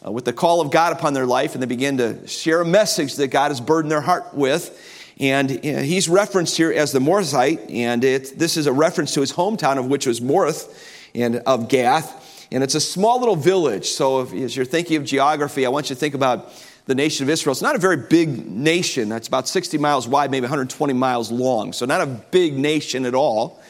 uh, 0.05 0.11
with 0.11 0.25
the 0.25 0.33
call 0.33 0.63
of 0.63 0.71
God 0.71 0.95
upon 0.95 1.13
their 1.13 1.27
life 1.27 1.53
and 1.53 1.63
they 1.63 1.67
begin 1.67 1.99
to 1.99 2.27
share 2.27 2.63
a 2.63 2.65
message 2.65 3.17
that 3.17 3.29
God 3.29 3.51
has 3.51 3.61
burdened 3.61 3.93
their 3.93 4.01
heart 4.01 4.33
with. 4.33 5.15
And 5.21 5.51
uh, 5.51 5.81
he's 5.81 6.09
referenced 6.09 6.57
here 6.57 6.73
as 6.73 6.93
the 6.93 6.99
Morthite, 6.99 7.71
and 7.71 8.03
it, 8.05 8.39
this 8.39 8.57
is 8.57 8.67
a 8.67 8.73
reference 8.73 9.13
to 9.15 9.21
his 9.21 9.35
hometown, 9.35 9.77
of 9.77 9.85
which 9.85 10.07
was 10.07 10.23
Morth 10.23 10.75
and 11.15 11.37
of 11.41 11.69
Gath. 11.69 12.49
And 12.51 12.65
it's 12.65 12.75
a 12.75 12.81
small 12.81 13.21
little 13.21 13.37
village. 13.37 13.91
So 13.91 14.23
if, 14.23 14.33
as 14.33 14.57
you're 14.57 14.65
thinking 14.65 14.97
of 14.97 15.05
geography, 15.05 15.67
I 15.67 15.69
want 15.69 15.91
you 15.91 15.95
to 15.95 16.01
think 16.01 16.15
about 16.15 16.51
the 16.91 16.95
nation 16.97 17.25
of 17.25 17.31
Israel. 17.31 17.53
It's 17.53 17.63
not 17.63 17.77
a 17.77 17.79
very 17.79 17.97
big 17.97 18.51
nation. 18.51 19.09
That's 19.09 19.29
about 19.29 19.47
60 19.47 19.79
miles 19.79 20.09
wide, 20.09 20.33
maybe 20.33 20.43
120 20.43 20.93
miles 20.93 21.31
long. 21.31 21.73
So 21.73 21.87
not 21.87 22.01
a 22.01 22.07
big 22.07 22.59
nation 22.59 23.07
at 23.07 23.15
all. 23.15 23.63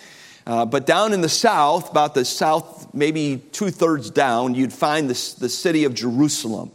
Uh, 0.47 0.65
but 0.65 0.87
down 0.87 1.13
in 1.13 1.21
the 1.21 1.29
south, 1.29 1.91
about 1.91 2.15
the 2.15 2.25
south, 2.25 2.95
maybe 2.95 3.37
two 3.53 3.71
thirds 3.71 4.11
down, 4.11 4.55
you'd 4.55 4.73
find 4.73 5.09
this, 5.09 5.35
the 5.35 5.51
city 5.51 5.85
of 5.85 5.93
Jerusalem. 5.93 6.73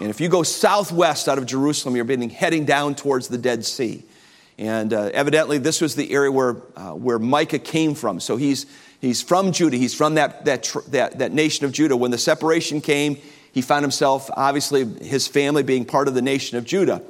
And 0.00 0.10
if 0.10 0.20
you 0.20 0.28
go 0.28 0.44
southwest 0.44 1.28
out 1.28 1.38
of 1.38 1.46
Jerusalem, 1.46 1.96
you're 1.96 2.04
being, 2.04 2.30
heading 2.30 2.64
down 2.64 2.94
towards 2.94 3.26
the 3.26 3.36
Dead 3.36 3.64
Sea. 3.64 4.04
And 4.56 4.94
uh, 4.94 5.10
evidently, 5.12 5.58
this 5.58 5.80
was 5.80 5.96
the 5.96 6.12
area 6.12 6.30
where, 6.30 6.56
uh, 6.76 6.92
where 6.92 7.18
Micah 7.18 7.58
came 7.58 7.96
from. 7.96 8.20
So 8.20 8.36
he's, 8.36 8.66
he's 9.00 9.20
from 9.20 9.50
Judah, 9.50 9.76
he's 9.76 9.92
from 9.92 10.14
that, 10.14 10.44
that, 10.44 10.72
that, 10.88 11.18
that 11.18 11.32
nation 11.32 11.66
of 11.66 11.72
Judah. 11.72 11.96
When 11.96 12.12
the 12.12 12.18
separation 12.18 12.80
came, 12.80 13.18
he 13.54 13.62
found 13.62 13.84
himself, 13.84 14.28
obviously, 14.36 14.84
his 14.84 15.28
family 15.28 15.62
being 15.62 15.84
part 15.84 16.08
of 16.08 16.14
the 16.14 16.22
nation 16.22 16.58
of 16.58 16.64
Judah. 16.64 17.00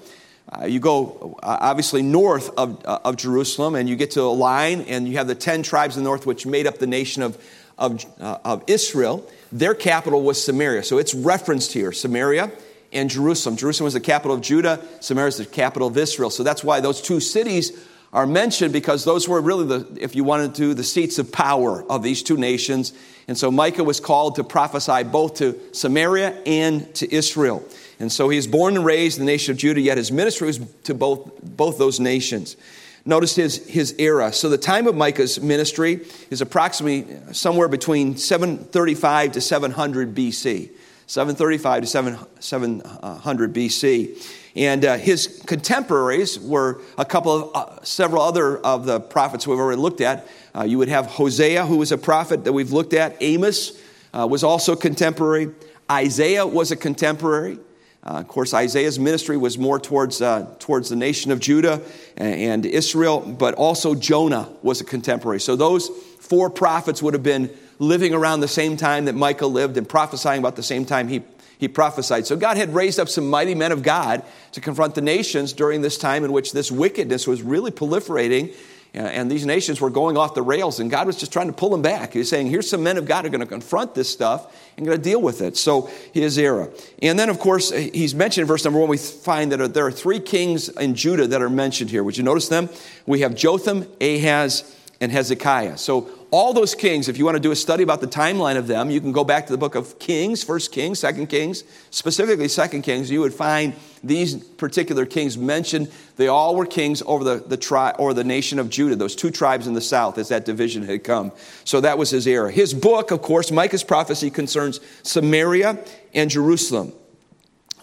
Uh, 0.53 0.67
you 0.67 0.79
go 0.79 1.39
uh, 1.43 1.57
obviously 1.59 2.03
north 2.03 2.51
of, 2.59 2.85
uh, 2.85 2.99
of 3.03 3.17
Jerusalem, 3.17 3.75
and 3.75 3.89
you 3.89 3.97
get 3.97 4.11
to 4.11 4.21
a 4.21 4.25
line, 4.25 4.83
and 4.83 5.09
you 5.09 5.17
have 5.17 5.27
the 5.27 5.35
10 5.35 5.63
tribes 5.63 5.97
in 5.97 6.05
the 6.05 6.09
north, 6.09 6.27
which 6.27 6.45
made 6.45 6.67
up 6.67 6.77
the 6.77 6.87
nation 6.87 7.23
of, 7.23 7.43
of, 7.79 8.05
uh, 8.21 8.37
of 8.45 8.63
Israel. 8.67 9.27
Their 9.53 9.75
capital 9.75 10.21
was 10.23 10.45
Samaria. 10.45 10.83
So 10.83 10.99
it's 10.99 11.15
referenced 11.15 11.73
here 11.73 11.93
Samaria 11.93 12.53
and 12.93 13.09
Jerusalem. 13.09 13.57
Jerusalem 13.57 13.87
was 13.87 13.95
the 13.95 14.01
capital 14.01 14.37
of 14.37 14.43
Judah, 14.43 14.87
Samaria 15.01 15.29
is 15.29 15.39
the 15.39 15.47
capital 15.47 15.89
of 15.89 15.97
Israel. 15.97 16.29
So 16.29 16.43
that's 16.43 16.63
why 16.63 16.81
those 16.81 17.01
two 17.01 17.21
cities 17.21 17.73
are 18.15 18.27
mentioned 18.27 18.73
because 18.73 19.05
those 19.05 19.29
were 19.29 19.41
really 19.41 19.67
the, 19.67 19.99
if 20.01 20.15
you 20.15 20.23
wanted 20.23 20.55
to, 20.55 20.73
the 20.73 20.85
seats 20.85 21.19
of 21.19 21.33
power 21.33 21.85
of 21.91 22.05
these 22.05 22.23
two 22.23 22.37
nations. 22.37 22.93
And 23.27 23.37
so 23.37 23.51
Micah 23.51 23.83
was 23.83 23.99
called 23.99 24.37
to 24.37 24.45
prophesy 24.45 25.03
both 25.03 25.35
to 25.39 25.61
Samaria 25.73 26.41
and 26.47 26.95
to 26.95 27.13
Israel. 27.13 27.63
And 27.99 28.13
so 28.13 28.29
he 28.29 28.39
is 28.39 28.47
born 28.47 28.77
and 28.77 28.85
raised 28.85 29.19
in 29.19 29.27
the 29.27 29.33
nation 29.33 29.53
of 29.53 29.59
Judah, 29.59 29.81
yet 29.81 29.99
his 29.99 30.13
ministry 30.13 30.47
was 30.47 30.61
to 30.85 30.95
both, 30.95 31.43
both 31.43 31.77
those 31.77 31.99
nations. 31.99 32.57
Notice 33.05 33.35
his, 33.35 33.67
his 33.67 33.97
era. 33.99 34.33
So 34.33 34.49
the 34.49 34.59
time 34.59 34.87
of 34.87 34.95
Micah's 34.95 35.41
ministry 35.41 36.07
is 36.31 36.41
approximately 36.41 37.19
somewhere 37.33 37.69
between 37.69 38.17
735 38.17 39.33
to 39.33 39.41
700 39.41 40.15
BC. 40.15 40.71
735 41.07 41.83
to 41.83 41.87
7, 41.87 42.19
700 42.41 43.53
BC. 43.53 44.44
And 44.57 44.85
uh, 44.85 44.97
his 44.97 45.43
contemporaries 45.47 46.39
were 46.39 46.81
a 46.97 47.05
couple 47.05 47.33
of, 47.33 47.57
uh, 47.57 47.83
several 47.83 48.23
other 48.23 48.59
of 48.59 48.87
the 48.87 49.01
prophets 49.01 49.47
we've 49.47 49.59
already 49.59 49.81
looked 49.81 50.01
at. 50.01 50.29
Uh, 50.55 50.63
you 50.63 50.79
would 50.79 50.89
have 50.89 51.07
Hosea, 51.07 51.67
who 51.67 51.79
was 51.79 51.91
a 51.91 51.99
prophet 51.99 52.45
that 52.45 52.53
we've 52.53 52.71
looked 52.71 52.95
at. 52.95 53.17
Amos 53.21 53.81
uh, 54.13 54.27
was 54.31 54.45
also 54.45 54.77
contemporary. 54.77 55.51
Isaiah 55.91 56.47
was 56.47 56.71
a 56.71 56.77
contemporary. 56.77 57.59
Uh, 58.05 58.19
of 58.19 58.29
course, 58.29 58.55
Isaiah's 58.55 58.99
ministry 58.99 59.37
was 59.37 59.59
more 59.59 59.81
towards, 59.81 60.21
uh, 60.21 60.47
towards 60.59 60.91
the 60.91 60.97
nation 60.97 61.33
of 61.33 61.41
Judah 61.41 61.81
and, 62.17 62.35
and 62.35 62.67
Israel, 62.67 63.21
but 63.21 63.55
also 63.55 63.95
Jonah 63.95 64.49
was 64.63 64.81
a 64.81 64.85
contemporary. 64.85 65.41
So 65.41 65.57
those 65.57 65.89
four 66.21 66.49
prophets 66.49 67.03
would 67.03 67.15
have 67.15 67.23
been 67.23 67.51
living 67.79 68.15
around 68.15 68.41
the 68.41 68.49
same 68.49 68.77
time 68.77 69.07
that 69.07 69.15
Micah 69.15 69.47
lived 69.47 69.77
and 69.77 69.89
prophesying 69.89 70.39
about 70.39 70.55
the 70.55 70.63
same 70.63 70.85
time 70.85 71.09
he, 71.09 71.23
he 71.59 71.69
prophesied. 71.69 72.27
So 72.27 72.37
God 72.37 72.57
had 72.57 72.75
raised 72.75 72.99
up 72.99 73.09
some 73.09 73.29
mighty 73.29 73.55
men 73.55 73.73
of 73.73 73.83
God 73.83 74.23
to 74.53 74.61
confront 74.61 74.95
the 74.95 75.01
nations 75.01 75.53
during 75.53 75.83
this 75.83 75.99
time 75.99 76.25
in 76.25 76.33
which 76.33 76.53
this 76.53 76.71
wickedness 76.71 77.27
was 77.27 77.43
really 77.43 77.71
proliferating 77.71 78.55
uh, 78.95 78.99
and 78.99 79.29
these 79.29 79.45
nations 79.45 79.81
were 79.81 79.91
going 79.91 80.17
off 80.17 80.35
the 80.35 80.43
rails, 80.43 80.79
and 80.79 80.89
God 80.89 81.09
was 81.09 81.17
just 81.17 81.33
trying 81.33 81.49
to 81.49 81.53
pull 81.53 81.71
them 81.71 81.83
back. 81.83 82.13
He 82.13 82.21
was 82.21 82.29
saying, 82.29 82.47
Here's 82.47 82.71
some 82.71 82.85
men 82.85 82.97
of 82.97 83.07
God 83.07 83.23
who 83.23 83.27
are 83.27 83.31
going 83.31 83.41
to 83.41 83.47
confront 83.47 83.93
this 83.93 84.09
stuff 84.09 84.55
and 84.77 84.87
going 84.87 84.97
to 84.97 85.03
deal 85.03 85.21
with 85.21 85.41
it. 85.41 85.57
So, 85.57 85.91
his 86.13 86.39
era. 86.39 86.69
And 87.03 87.19
then, 87.19 87.29
of 87.29 87.41
course, 87.41 87.73
he's 87.73 88.15
mentioned 88.15 88.43
in 88.43 88.47
verse 88.47 88.65
number 88.65 88.79
one, 88.79 88.89
we 88.89 88.99
find 88.99 89.51
that 89.51 89.75
there 89.75 89.85
are 89.85 89.91
three 89.91 90.21
kings 90.21 90.69
in 90.69 90.95
Judah 90.95 91.27
that 91.27 91.43
are 91.43 91.51
mentioned 91.51 91.91
here. 91.91 92.05
Would 92.05 92.17
you 92.17 92.23
notice 92.23 92.47
them? 92.47 92.69
We 93.05 93.21
have 93.21 93.35
Jotham, 93.35 93.89
Ahaz, 94.01 94.77
and 95.01 95.11
Hezekiah. 95.11 95.77
So, 95.79 96.09
all 96.35 96.53
those 96.53 96.75
kings, 96.75 97.09
if 97.09 97.17
you 97.17 97.25
want 97.25 97.37
to 97.37 97.41
do 97.41 97.53
a 97.53 97.57
study 97.57 97.85
about 97.85 98.01
the 98.01 98.09
timeline 98.09 98.57
of 98.57 98.67
them, 98.67 98.91
you 98.91 99.01
can 99.01 99.13
go 99.13 99.23
back 99.23 99.47
to 99.47 99.53
the 99.53 99.57
book 99.57 99.77
of 99.77 100.01
Kings, 100.01 100.43
First 100.43 100.73
Kings, 100.73 100.99
Second 100.99 101.29
Kings, 101.29 101.63
specifically 101.91 102.49
Second 102.49 102.83
Kings. 102.83 103.09
You 103.09 103.21
would 103.21 103.33
find 103.33 103.73
these 104.03 104.35
particular 104.35 105.07
kings 105.07 105.39
mentioned. 105.39 105.93
They 106.17 106.27
all 106.27 106.57
were 106.57 106.67
kings 106.67 107.05
over 107.07 107.23
the, 107.23 107.37
the 107.37 107.57
tribe 107.57 107.95
or 108.01 108.15
the 108.15 108.25
nation 108.25 108.59
of 108.59 108.69
Judah, 108.69 108.97
those 108.97 109.15
two 109.15 109.31
tribes 109.31 109.69
in 109.69 109.75
the 109.75 109.81
south 109.81 110.19
as 110.19 110.29
that 110.31 110.45
division 110.45 110.83
had 110.83 111.05
come. 111.05 111.31
So 111.63 111.81
that 111.83 111.99
was 111.99 112.11
his 112.11 112.27
era. 112.27 112.51
His 112.51 112.75
book, 112.75 113.13
of 113.13 113.23
course, 113.23 113.53
Micah's 113.53 113.85
prophecy 113.85 114.29
concerns 114.29 114.81
Samaria 115.05 115.79
and 116.15 116.29
Jerusalem. 116.29 116.95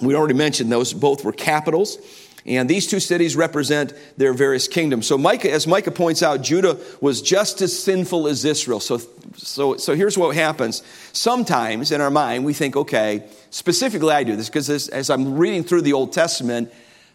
We 0.01 0.13
already 0.13 0.33
mentioned 0.33 0.69
those 0.69 0.91
both 0.91 1.23
were 1.23 1.31
capitals. 1.31 1.97
And 2.45 2.69
these 2.69 2.87
two 2.87 2.99
cities 2.99 3.35
represent 3.35 3.93
their 4.17 4.33
various 4.33 4.67
kingdoms. 4.67 5.05
So, 5.05 5.17
Micah, 5.17 5.51
as 5.51 5.67
Micah 5.67 5.91
points 5.91 6.23
out, 6.23 6.41
Judah 6.41 6.77
was 6.99 7.21
just 7.21 7.61
as 7.61 7.77
sinful 7.77 8.27
as 8.27 8.43
Israel. 8.45 8.79
So, 8.79 8.99
so, 9.35 9.77
so 9.77 9.95
here's 9.95 10.17
what 10.17 10.35
happens. 10.35 10.81
Sometimes 11.13 11.91
in 11.91 12.01
our 12.01 12.09
mind, 12.09 12.45
we 12.45 12.53
think, 12.53 12.75
okay, 12.75 13.23
specifically 13.51 14.11
I 14.11 14.23
do 14.23 14.35
this 14.35 14.49
because 14.49 14.69
as, 14.69 14.87
as 14.89 15.09
I'm 15.09 15.37
reading 15.37 15.63
through 15.63 15.81
the 15.81 15.93
Old 15.93 16.13
Testament, 16.13 16.71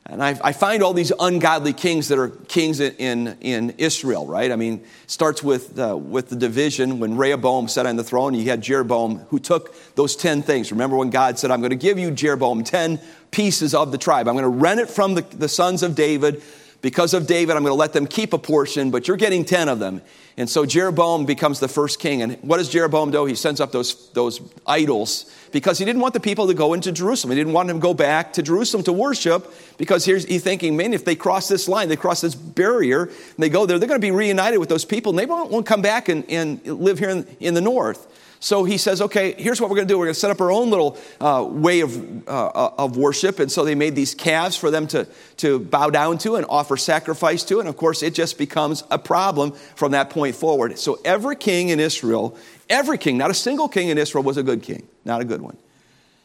and 0.09 0.23
I, 0.23 0.39
I, 0.43 0.53
find 0.53 0.85
all 0.85 0.93
these 0.93 1.13
ungodly 1.19 1.73
kings 1.73 2.09
that 2.09 2.19
are 2.19 2.29
kings 2.29 2.79
in, 2.79 2.95
in, 2.97 3.37
in 3.41 3.71
Israel, 3.79 4.25
right? 4.25 4.53
I 4.53 4.57
mean, 4.57 4.85
starts 5.09 5.43
with, 5.43 5.79
uh, 5.79 5.97
with 5.97 6.29
the 6.29 6.37
division 6.37 7.01
when 7.01 7.17
Rehoboam 7.17 7.67
sat 7.67 7.87
on 7.87 7.97
the 7.97 8.05
throne. 8.05 8.33
You 8.35 8.45
had 8.45 8.61
Jeroboam 8.61 9.19
who 9.31 9.41
took 9.41 9.75
those 9.97 10.15
10 10.15 10.43
things. 10.43 10.71
Remember 10.71 10.97
when 10.97 11.11
God 11.11 11.41
said, 11.41 11.51
I'm 11.51 11.61
going 11.61 11.71
to 11.71 11.77
give 11.77 11.99
you, 11.99 12.13
Jeroboam, 12.13 12.63
10 12.63 13.01
pieces 13.33 13.75
of 13.75 13.91
the 13.91 13.99
tribe. 13.99 14.29
I'm 14.29 14.35
going 14.35 14.45
to 14.45 14.49
rent 14.49 14.79
it 14.79 14.89
from 14.89 15.15
the, 15.15 15.23
the 15.23 15.49
sons 15.49 15.83
of 15.83 15.97
David. 15.97 16.41
Because 16.87 17.15
of 17.15 17.27
David, 17.27 17.57
I'm 17.57 17.65
going 17.65 17.73
to 17.73 17.75
let 17.75 17.93
them 17.93 18.07
keep 18.07 18.33
a 18.33 18.39
portion, 18.39 18.93
but 18.93 19.09
you're 19.09 19.17
getting 19.17 19.45
10 19.45 19.69
of 19.69 19.81
them. 19.81 20.03
And 20.37 20.49
so 20.49 20.65
Jeroboam 20.65 21.27
becomes 21.27 21.59
the 21.59 21.67
first 21.67 21.99
king. 21.99 22.23
And 22.23 22.37
what 22.43 22.59
does 22.59 22.69
Jeroboam 22.69 23.11
do? 23.11 23.25
He 23.25 23.35
sends 23.35 23.61
up 23.61 23.73
those, 23.73 24.09
those 24.11 24.41
idols 24.69 25.29
because 25.51 25.81
he 25.81 25.85
didn't 25.85 26.01
want 26.01 26.15
the 26.15 26.21
people 26.21 26.47
to 26.47 26.55
go 26.55 26.75
into 26.75 26.93
Jerusalem. 26.93 27.33
He 27.33 27.39
didn't 27.39 27.55
want 27.55 27.67
them 27.67 27.79
to 27.79 27.83
go 27.83 27.93
back 27.93 28.35
to 28.35 28.43
Jerusalem 28.45 28.85
to 28.85 28.93
worship 28.93 29.53
because 29.79 30.05
here's 30.05 30.27
he 30.27 30.39
thinking, 30.39 30.77
man, 30.77 30.95
if 30.95 31.05
they 31.05 31.17
cross 31.17 31.49
this 31.49 31.67
line, 31.67 31.89
they 31.89 31.97
cross 31.97 32.21
this 32.21 32.37
barrier, 32.37 33.07
and 33.07 33.39
they 33.39 33.49
go 33.49 33.67
there, 33.67 33.81
they're 33.81 33.89
going 33.89 34.01
to 34.01 34.07
be 34.07 34.13
reunited 34.13 34.61
with 34.61 34.69
those 34.69 34.85
people, 34.85 35.11
and 35.11 35.19
they 35.19 35.27
won't, 35.27 35.51
won't 35.51 35.67
come 35.67 35.83
back 35.83 36.09
and, 36.09 36.25
and 36.31 36.65
live 36.65 37.01
here 37.01 37.11
in, 37.11 37.27
in 37.41 37.55
the 37.55 37.61
north. 37.61 38.07
So 38.39 38.65
he 38.65 38.77
says, 38.77 39.01
okay, 39.01 39.33
here's 39.33 39.61
what 39.61 39.71
we're 39.71 39.77
going 39.77 39.89
to 39.89 39.93
do. 39.93 39.99
We're 39.99 40.07
going 40.07 40.15
to 40.15 40.21
set 40.21 40.31
up 40.31 40.41
our 40.41 40.53
own 40.53 40.71
little 40.71 40.99
uh, 41.21 41.47
way 41.49 41.81
of, 41.81 42.29
uh, 42.29 42.71
of 42.79 42.97
worship. 42.97 43.41
And 43.41 43.51
so 43.51 43.65
they 43.65 43.75
made 43.75 43.95
these 43.95 44.15
calves 44.15 44.57
for 44.57 44.71
them 44.71 44.87
to, 44.89 45.09
to 45.39 45.59
bow 45.59 45.91
down 45.91 46.19
to 46.19 46.37
and 46.37 46.45
offer 46.49 46.77
sacrifice 46.77 47.45
to. 47.45 47.61
And 47.61 47.69
of 47.69 47.77
course, 47.77 48.03
it 48.03 48.15
just 48.15 48.39
becomes 48.39 48.85
a 48.91 48.99
problem 48.99 49.53
from 49.75 49.93
that 49.93 50.11
point 50.11 50.37
forward. 50.37 50.79
So 50.79 51.01
every 51.05 51.37
king 51.37 51.71
in 51.71 51.81
Israel, 51.81 52.37
every 52.69 52.99
king, 52.99 53.17
not 53.17 53.31
a 53.31 53.35
single 53.35 53.69
king 53.69 53.89
in 53.89 53.99
Israel 53.99 54.23
was 54.23 54.37
a 54.37 54.43
good 54.43 54.63
king, 54.63 54.87
not 55.05 55.21
a 55.21 55.25
good 55.25 55.41
one. 55.41 55.57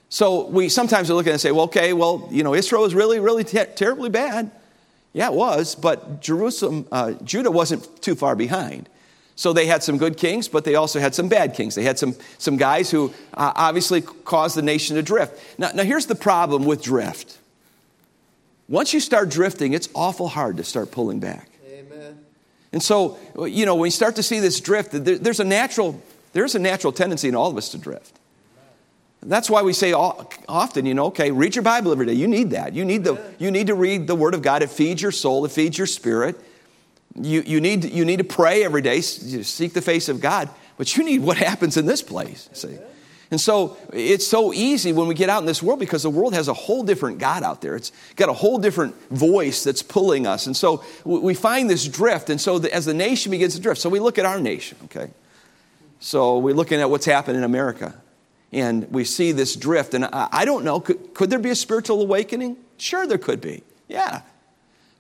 So 0.09 0.47
we 0.47 0.67
sometimes 0.67 1.09
look 1.09 1.25
at 1.25 1.29
it 1.29 1.33
and 1.33 1.41
say, 1.41 1.51
well, 1.51 1.65
okay, 1.65 1.93
well, 1.93 2.27
you 2.31 2.43
know, 2.43 2.53
Israel 2.53 2.83
is 2.83 2.93
really, 2.93 3.19
really 3.19 3.45
ter- 3.45 3.65
terribly 3.65 4.09
bad. 4.09 4.51
Yeah, 5.13 5.27
it 5.27 5.33
was, 5.33 5.75
but 5.75 6.21
Jerusalem, 6.21 6.85
uh, 6.91 7.13
Judah 7.23 7.51
wasn't 7.51 8.01
too 8.01 8.15
far 8.15 8.35
behind. 8.35 8.89
So 9.41 9.53
they 9.53 9.65
had 9.65 9.81
some 9.81 9.97
good 9.97 10.17
kings, 10.17 10.47
but 10.47 10.65
they 10.65 10.75
also 10.75 10.99
had 10.99 11.15
some 11.15 11.27
bad 11.27 11.55
kings. 11.55 11.73
They 11.73 11.81
had 11.81 11.97
some, 11.97 12.13
some 12.37 12.57
guys 12.57 12.91
who 12.91 13.11
uh, 13.33 13.51
obviously 13.55 14.01
caused 14.01 14.55
the 14.55 14.61
nation 14.61 14.97
to 14.97 15.01
drift. 15.01 15.57
Now, 15.57 15.71
now, 15.73 15.81
here's 15.81 16.05
the 16.05 16.13
problem 16.13 16.63
with 16.63 16.83
drift. 16.83 17.39
Once 18.69 18.93
you 18.93 18.99
start 18.99 19.29
drifting, 19.29 19.73
it's 19.73 19.89
awful 19.95 20.27
hard 20.27 20.57
to 20.57 20.63
start 20.63 20.91
pulling 20.91 21.19
back. 21.19 21.49
Amen. 21.73 22.19
And 22.71 22.83
so, 22.83 23.17
you 23.47 23.65
know, 23.65 23.73
when 23.73 23.87
you 23.87 23.91
start 23.91 24.15
to 24.17 24.21
see 24.21 24.39
this 24.39 24.59
drift, 24.59 24.91
there, 24.91 25.17
there's, 25.17 25.39
a 25.39 25.43
natural, 25.43 25.99
there's 26.33 26.53
a 26.53 26.59
natural 26.59 26.93
tendency 26.93 27.27
in 27.27 27.33
all 27.33 27.49
of 27.49 27.57
us 27.57 27.69
to 27.69 27.79
drift. 27.79 28.19
That's 29.23 29.49
why 29.49 29.63
we 29.63 29.73
say 29.73 29.91
often, 29.93 30.85
you 30.85 30.93
know, 30.93 31.05
okay, 31.05 31.31
read 31.31 31.55
your 31.55 31.63
Bible 31.63 31.91
every 31.91 32.05
day. 32.05 32.13
You 32.13 32.27
need 32.27 32.51
that. 32.51 32.73
You 32.73 32.85
need, 32.85 33.03
the, 33.03 33.19
you 33.39 33.49
need 33.49 33.65
to 33.67 33.75
read 33.75 34.05
the 34.05 34.13
Word 34.13 34.35
of 34.35 34.43
God. 34.43 34.61
It 34.61 34.69
feeds 34.69 35.01
your 35.01 35.11
soul, 35.11 35.45
it 35.45 35.51
feeds 35.51 35.79
your 35.79 35.87
spirit. 35.87 36.39
You, 37.15 37.43
you, 37.45 37.61
need, 37.61 37.83
you 37.85 38.05
need 38.05 38.17
to 38.17 38.23
pray 38.23 38.63
every 38.63 38.81
day, 38.81 39.01
seek 39.01 39.73
the 39.73 39.81
face 39.81 40.09
of 40.09 40.21
God, 40.21 40.49
but 40.77 40.95
you 40.95 41.03
need 41.03 41.21
what 41.21 41.37
happens 41.37 41.77
in 41.77 41.85
this 41.85 42.01
place. 42.01 42.49
See? 42.53 42.77
And 43.31 43.39
so 43.39 43.77
it's 43.93 44.27
so 44.27 44.53
easy 44.53 44.91
when 44.91 45.07
we 45.07 45.15
get 45.15 45.29
out 45.29 45.39
in 45.39 45.45
this 45.45 45.63
world 45.63 45.79
because 45.79 46.03
the 46.03 46.09
world 46.09 46.33
has 46.33 46.49
a 46.49 46.53
whole 46.53 46.83
different 46.83 47.17
God 47.17 47.43
out 47.43 47.61
there. 47.61 47.77
It's 47.77 47.93
got 48.17 48.27
a 48.27 48.33
whole 48.33 48.57
different 48.57 48.93
voice 49.09 49.63
that's 49.63 49.81
pulling 49.81 50.27
us. 50.27 50.47
And 50.47 50.55
so 50.55 50.83
we 51.05 51.33
find 51.33 51.69
this 51.69 51.87
drift. 51.87 52.29
And 52.29 52.39
so 52.39 52.61
as 52.65 52.85
the 52.85 52.93
nation 52.93 53.31
begins 53.31 53.55
to 53.55 53.61
drift, 53.61 53.79
so 53.79 53.89
we 53.89 54.01
look 54.01 54.19
at 54.19 54.25
our 54.25 54.39
nation, 54.39 54.77
okay? 54.85 55.11
So 56.01 56.39
we're 56.39 56.53
looking 56.53 56.81
at 56.81 56.89
what's 56.89 57.05
happened 57.05 57.37
in 57.37 57.45
America. 57.45 57.95
And 58.51 58.91
we 58.91 59.05
see 59.05 59.31
this 59.31 59.55
drift. 59.55 59.93
And 59.93 60.05
I, 60.11 60.43
don't 60.43 60.65
know, 60.65 60.81
could, 60.81 61.13
could 61.13 61.29
there 61.29 61.39
be 61.39 61.51
a 61.51 61.55
spiritual 61.55 62.01
awakening? 62.01 62.57
Sure, 62.75 63.07
there 63.07 63.17
could 63.17 63.39
be. 63.39 63.63
Yeah. 63.87 64.23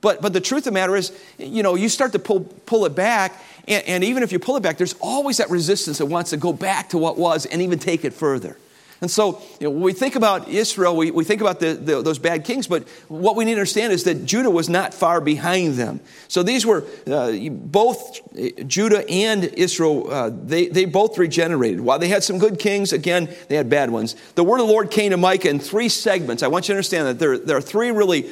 But, 0.01 0.21
but 0.21 0.33
the 0.33 0.41
truth 0.41 0.61
of 0.61 0.65
the 0.65 0.71
matter 0.71 0.95
is, 0.95 1.11
you 1.37 1.63
know, 1.63 1.75
you 1.75 1.87
start 1.87 2.11
to 2.13 2.19
pull, 2.19 2.41
pull 2.65 2.85
it 2.85 2.95
back, 2.95 3.39
and, 3.67 3.85
and 3.85 4.03
even 4.03 4.23
if 4.23 4.31
you 4.31 4.39
pull 4.39 4.57
it 4.57 4.63
back, 4.63 4.77
there's 4.77 4.95
always 4.99 5.37
that 5.37 5.49
resistance 5.49 5.99
that 5.99 6.07
wants 6.07 6.31
to 6.31 6.37
go 6.37 6.51
back 6.51 6.89
to 6.89 6.97
what 6.97 7.17
was 7.17 7.45
and 7.45 7.61
even 7.61 7.79
take 7.79 8.03
it 8.03 8.13
further. 8.13 8.57
And 9.01 9.09
so, 9.09 9.41
you 9.59 9.65
know, 9.65 9.71
when 9.71 9.81
we 9.81 9.93
think 9.93 10.15
about 10.15 10.47
Israel, 10.47 10.95
we, 10.95 11.09
we 11.09 11.23
think 11.23 11.41
about 11.41 11.59
the, 11.59 11.73
the, 11.73 12.03
those 12.03 12.19
bad 12.19 12.45
kings, 12.45 12.67
but 12.67 12.87
what 13.07 13.35
we 13.35 13.45
need 13.45 13.55
to 13.55 13.57
understand 13.57 13.93
is 13.93 14.03
that 14.03 14.25
Judah 14.25 14.51
was 14.51 14.69
not 14.69 14.93
far 14.93 15.19
behind 15.19 15.73
them. 15.73 16.01
So 16.27 16.43
these 16.43 16.67
were 16.67 16.85
uh, 17.07 17.31
both 17.49 18.21
Judah 18.67 19.03
and 19.09 19.45
Israel, 19.45 20.07
uh, 20.11 20.29
they, 20.31 20.67
they 20.67 20.85
both 20.85 21.17
regenerated. 21.17 21.81
While 21.81 21.97
they 21.97 22.09
had 22.09 22.23
some 22.23 22.37
good 22.37 22.59
kings, 22.59 22.93
again, 22.93 23.27
they 23.47 23.55
had 23.55 23.71
bad 23.71 23.89
ones. 23.89 24.15
The 24.35 24.43
word 24.43 24.59
of 24.61 24.67
the 24.67 24.71
Lord 24.71 24.91
came 24.91 25.09
to 25.09 25.17
Micah 25.17 25.49
in 25.49 25.57
three 25.57 25.89
segments. 25.89 26.43
I 26.43 26.47
want 26.47 26.67
you 26.67 26.73
to 26.73 26.77
understand 26.77 27.07
that 27.07 27.17
there, 27.17 27.39
there 27.39 27.57
are 27.57 27.61
three 27.61 27.89
really 27.89 28.29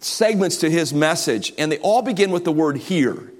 segments 0.00 0.56
to 0.58 0.70
his 0.70 0.92
message, 0.92 1.52
and 1.58 1.70
they 1.70 1.78
all 1.78 2.02
begin 2.02 2.30
with 2.30 2.44
the 2.44 2.52
word 2.52 2.76
hear. 2.78 3.32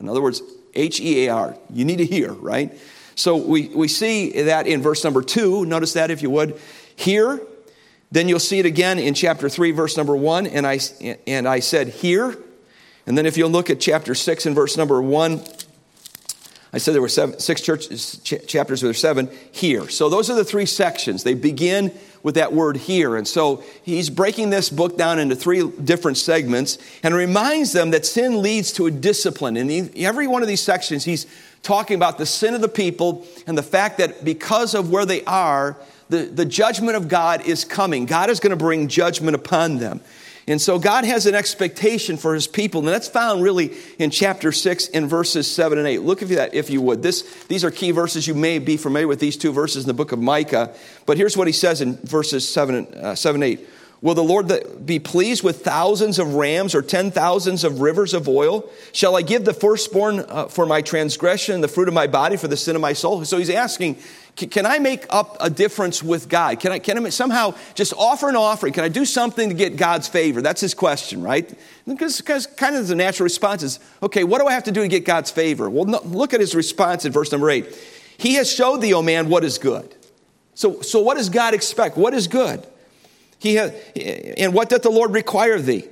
In 0.00 0.08
other 0.08 0.22
words, 0.22 0.42
H 0.74 1.00
E 1.00 1.26
A 1.26 1.32
R. 1.32 1.56
You 1.72 1.84
need 1.84 1.98
to 1.98 2.06
hear, 2.06 2.32
right? 2.32 2.76
So 3.14 3.36
we, 3.36 3.68
we 3.68 3.88
see 3.88 4.42
that 4.42 4.66
in 4.66 4.82
verse 4.82 5.02
number 5.04 5.22
two. 5.22 5.64
Notice 5.64 5.94
that 5.94 6.10
if 6.10 6.22
you 6.22 6.30
would. 6.30 6.60
Hear. 6.96 7.40
Then 8.10 8.28
you'll 8.28 8.38
see 8.38 8.58
it 8.58 8.66
again 8.66 8.98
in 8.98 9.14
chapter 9.14 9.48
3, 9.48 9.72
verse 9.72 9.96
number 9.96 10.14
1. 10.16 10.46
And 10.46 10.66
I, 10.66 10.78
and 11.26 11.48
I 11.48 11.60
said, 11.60 11.88
Hear. 11.88 12.38
And 13.06 13.18
then 13.18 13.26
if 13.26 13.36
you'll 13.36 13.50
look 13.50 13.68
at 13.68 13.80
chapter 13.80 14.14
6 14.14 14.46
and 14.46 14.54
verse 14.54 14.76
number 14.76 15.02
1, 15.02 15.42
I 16.72 16.78
said 16.78 16.94
there 16.94 17.00
were 17.00 17.08
seven, 17.08 17.38
six 17.38 17.62
churches, 17.62 18.20
ch- 18.22 18.46
chapters, 18.46 18.82
there 18.82 18.92
seven. 18.92 19.30
Hear. 19.50 19.88
So 19.88 20.10
those 20.10 20.28
are 20.28 20.34
the 20.34 20.44
three 20.44 20.66
sections. 20.66 21.22
They 21.22 21.32
begin 21.32 21.90
with 22.26 22.34
that 22.34 22.52
word 22.52 22.76
here. 22.76 23.14
And 23.14 23.26
so 23.26 23.62
he's 23.84 24.10
breaking 24.10 24.50
this 24.50 24.68
book 24.68 24.98
down 24.98 25.20
into 25.20 25.36
three 25.36 25.70
different 25.70 26.18
segments 26.18 26.76
and 27.04 27.14
reminds 27.14 27.70
them 27.70 27.92
that 27.92 28.04
sin 28.04 28.42
leads 28.42 28.72
to 28.72 28.86
a 28.86 28.90
discipline. 28.90 29.56
In 29.56 29.92
every 29.94 30.26
one 30.26 30.42
of 30.42 30.48
these 30.48 30.60
sections, 30.60 31.04
he's 31.04 31.28
talking 31.62 31.94
about 31.94 32.18
the 32.18 32.26
sin 32.26 32.52
of 32.54 32.62
the 32.62 32.68
people 32.68 33.24
and 33.46 33.56
the 33.56 33.62
fact 33.62 33.98
that 33.98 34.24
because 34.24 34.74
of 34.74 34.90
where 34.90 35.06
they 35.06 35.22
are, 35.22 35.76
the, 36.08 36.24
the 36.24 36.44
judgment 36.44 36.96
of 36.96 37.06
God 37.06 37.46
is 37.46 37.64
coming. 37.64 38.06
God 38.06 38.28
is 38.28 38.40
going 38.40 38.50
to 38.50 38.56
bring 38.56 38.88
judgment 38.88 39.36
upon 39.36 39.78
them. 39.78 40.00
And 40.48 40.60
so 40.60 40.78
God 40.78 41.04
has 41.04 41.26
an 41.26 41.34
expectation 41.34 42.16
for 42.16 42.32
his 42.32 42.46
people, 42.46 42.80
and 42.80 42.88
that's 42.88 43.08
found 43.08 43.42
really 43.42 43.74
in 43.98 44.10
chapter 44.10 44.52
6 44.52 44.88
in 44.88 45.08
verses 45.08 45.52
7 45.52 45.76
and 45.76 45.88
8. 45.88 46.02
Look 46.02 46.22
at 46.22 46.28
that 46.28 46.54
if 46.54 46.70
you 46.70 46.80
would. 46.82 47.02
This, 47.02 47.22
these 47.46 47.64
are 47.64 47.70
key 47.72 47.90
verses. 47.90 48.28
You 48.28 48.34
may 48.34 48.60
be 48.60 48.76
familiar 48.76 49.08
with 49.08 49.18
these 49.18 49.36
two 49.36 49.52
verses 49.52 49.84
in 49.84 49.88
the 49.88 49.94
book 49.94 50.12
of 50.12 50.20
Micah, 50.20 50.72
but 51.04 51.16
here's 51.16 51.36
what 51.36 51.48
he 51.48 51.52
says 51.52 51.80
in 51.80 51.96
verses 51.96 52.48
7, 52.48 52.86
uh, 52.94 53.14
7 53.16 53.42
8. 53.42 53.68
Will 54.02 54.14
the 54.14 54.22
Lord 54.22 54.84
be 54.84 54.98
pleased 54.98 55.42
with 55.42 55.64
thousands 55.64 56.18
of 56.18 56.34
rams 56.34 56.74
or 56.74 56.82
ten 56.82 57.10
thousands 57.10 57.64
of 57.64 57.80
rivers 57.80 58.12
of 58.12 58.28
oil? 58.28 58.70
Shall 58.92 59.16
I 59.16 59.22
give 59.22 59.44
the 59.44 59.54
firstborn 59.54 60.20
uh, 60.20 60.48
for 60.48 60.66
my 60.66 60.82
transgression, 60.82 61.62
the 61.62 61.68
fruit 61.68 61.88
of 61.88 61.94
my 61.94 62.06
body 62.06 62.36
for 62.36 62.46
the 62.46 62.58
sin 62.58 62.76
of 62.76 62.82
my 62.82 62.92
soul? 62.92 63.24
So 63.24 63.38
he's 63.38 63.48
asking, 63.48 63.96
can 64.36 64.66
I 64.66 64.78
make 64.78 65.06
up 65.08 65.38
a 65.40 65.48
difference 65.48 66.02
with 66.02 66.28
God? 66.28 66.60
Can 66.60 66.72
I, 66.72 66.78
can 66.78 67.06
I 67.06 67.08
somehow 67.08 67.54
just 67.74 67.94
offer 67.96 68.28
an 68.28 68.36
offering? 68.36 68.74
Can 68.74 68.84
I 68.84 68.90
do 68.90 69.06
something 69.06 69.48
to 69.48 69.54
get 69.54 69.78
God's 69.78 70.08
favor? 70.08 70.42
That's 70.42 70.60
his 70.60 70.74
question, 70.74 71.22
right? 71.22 71.50
Because, 71.86 72.18
because 72.18 72.46
kind 72.46 72.76
of 72.76 72.86
the 72.86 72.94
natural 72.94 73.24
response 73.24 73.62
is, 73.62 73.80
okay, 74.02 74.24
what 74.24 74.42
do 74.42 74.46
I 74.46 74.52
have 74.52 74.64
to 74.64 74.72
do 74.72 74.82
to 74.82 74.88
get 74.88 75.06
God's 75.06 75.30
favor? 75.30 75.70
Well, 75.70 75.86
no, 75.86 76.02
look 76.04 76.34
at 76.34 76.40
his 76.40 76.54
response 76.54 77.06
in 77.06 77.12
verse 77.12 77.32
number 77.32 77.48
eight. 77.48 77.74
He 78.18 78.34
has 78.34 78.52
showed 78.52 78.82
thee, 78.82 78.92
O 78.92 79.00
man, 79.00 79.30
what 79.30 79.42
is 79.42 79.56
good. 79.56 79.94
So, 80.54 80.82
so 80.82 81.00
what 81.00 81.16
does 81.16 81.30
God 81.30 81.54
expect? 81.54 81.96
What 81.96 82.12
is 82.12 82.28
good? 82.28 82.66
He 83.38 83.56
has, 83.56 83.72
and 84.38 84.54
what 84.54 84.68
doth 84.68 84.82
the 84.82 84.90
Lord 84.90 85.12
require 85.12 85.60
thee? 85.60 85.88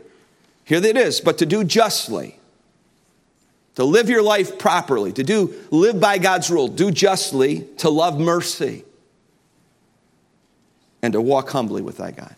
Here 0.65 0.83
it 0.83 0.97
is, 0.97 1.21
but 1.21 1.39
to 1.39 1.47
do 1.47 1.65
justly 1.65 2.39
to 3.75 3.85
live 3.85 4.09
your 4.09 4.23
life 4.23 4.59
properly, 4.59 5.13
to 5.13 5.25
do 5.25 5.55
live 5.71 6.01
by 6.01 6.19
God's 6.19 6.51
rule, 6.51 6.69
do 6.69 6.91
justly, 6.91 7.63
to 7.79 7.91
love 7.91 8.19
mercy, 8.19 8.85
and 11.03 11.13
to 11.13 11.21
walk 11.21 11.51
humbly 11.51 11.83
with 11.83 11.99
thy 11.99 12.13
God. 12.13 12.35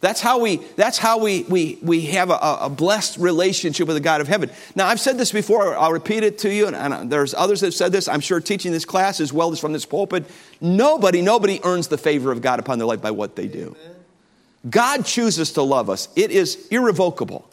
That's 0.00 0.20
how 0.20 0.38
we, 0.40 0.56
that's 0.76 0.98
how 0.98 1.18
we, 1.18 1.44
we, 1.44 1.78
we 1.80 2.02
have 2.02 2.30
a, 2.30 2.58
a, 2.60 2.68
blessed 2.68 3.16
relationship 3.16 3.86
with 3.88 3.96
the 3.96 4.00
God 4.00 4.20
of 4.20 4.28
heaven. 4.28 4.50
Now, 4.74 4.86
I've 4.86 5.00
said 5.00 5.16
this 5.16 5.32
before, 5.32 5.76
I'll 5.76 5.92
repeat 5.92 6.22
it 6.22 6.38
to 6.40 6.52
you, 6.52 6.66
and, 6.66 6.76
and 6.76 7.10
there's 7.10 7.32
others 7.32 7.60
that 7.60 7.68
have 7.68 7.74
said 7.74 7.92
this. 7.92 8.06
I'm 8.06 8.20
sure 8.20 8.38
teaching 8.40 8.72
this 8.72 8.84
class 8.84 9.20
as 9.20 9.32
well 9.32 9.52
as 9.52 9.58
from 9.58 9.72
this 9.72 9.86
pulpit. 9.86 10.26
Nobody, 10.60 11.22
nobody 11.22 11.60
earns 11.64 11.88
the 11.88 11.96
favor 11.96 12.30
of 12.30 12.42
God 12.42 12.60
upon 12.60 12.78
their 12.78 12.86
life 12.86 13.00
by 13.00 13.10
what 13.10 13.36
they 13.36 13.48
do. 13.48 13.74
God 14.68 15.06
chooses 15.06 15.52
to 15.52 15.62
love 15.62 15.88
us, 15.88 16.08
it 16.14 16.30
is 16.30 16.68
irrevocable. 16.68 17.48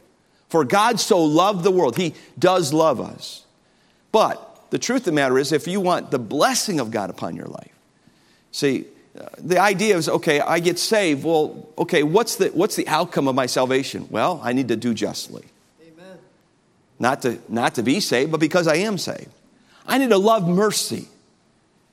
For 0.49 0.63
God 0.63 0.99
so 0.99 1.23
loved 1.23 1.63
the 1.63 1.71
world. 1.71 1.97
He 1.97 2.13
does 2.37 2.73
love 2.73 3.01
us. 3.01 3.43
But 4.11 4.67
the 4.69 4.77
truth 4.77 5.01
of 5.01 5.05
the 5.05 5.11
matter 5.13 5.39
is, 5.39 5.51
if 5.51 5.67
you 5.67 5.81
want 5.81 6.11
the 6.11 6.19
blessing 6.19 6.79
of 6.79 6.91
God 6.91 7.09
upon 7.09 7.35
your 7.35 7.47
life, 7.47 7.73
see, 8.51 8.85
the 9.37 9.59
idea 9.59 9.95
is 9.95 10.09
okay, 10.09 10.39
I 10.39 10.59
get 10.59 10.79
saved. 10.79 11.23
Well, 11.23 11.69
okay, 11.77 12.03
what's 12.03 12.37
the, 12.37 12.47
what's 12.47 12.75
the 12.75 12.87
outcome 12.87 13.27
of 13.27 13.35
my 13.35 13.45
salvation? 13.45 14.07
Well, 14.09 14.41
I 14.43 14.53
need 14.53 14.69
to 14.69 14.75
do 14.75 14.93
justly. 14.93 15.45
Amen. 15.81 16.17
Not 16.99 17.21
to, 17.21 17.39
not 17.47 17.75
to 17.75 17.83
be 17.83 17.99
saved, 17.99 18.31
but 18.31 18.39
because 18.39 18.67
I 18.67 18.77
am 18.77 18.97
saved. 18.97 19.29
I 19.85 19.97
need 19.97 20.09
to 20.09 20.17
love 20.17 20.47
mercy 20.47 21.07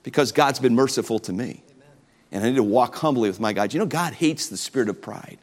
because 0.03 0.31
God's 0.31 0.59
been 0.59 0.73
merciful 0.73 1.19
to 1.19 1.33
me. 1.33 1.61
Amen. 1.71 1.89
And 2.31 2.43
I 2.43 2.49
need 2.49 2.55
to 2.55 2.63
walk 2.63 2.95
humbly 2.95 3.29
with 3.29 3.39
my 3.39 3.53
God. 3.53 3.73
You 3.73 3.79
know, 3.79 3.85
God 3.85 4.13
hates 4.13 4.47
the 4.47 4.57
spirit 4.57 4.89
of 4.89 5.01
pride. 5.01 5.37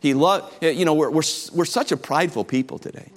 He 0.00 0.14
loved, 0.14 0.62
you 0.62 0.84
know, 0.84 0.94
we're, 0.94 1.10
we're, 1.10 1.22
we're 1.52 1.64
such 1.64 1.92
a 1.92 1.96
prideful 1.96 2.44
people 2.44 2.78
today. 2.78 3.10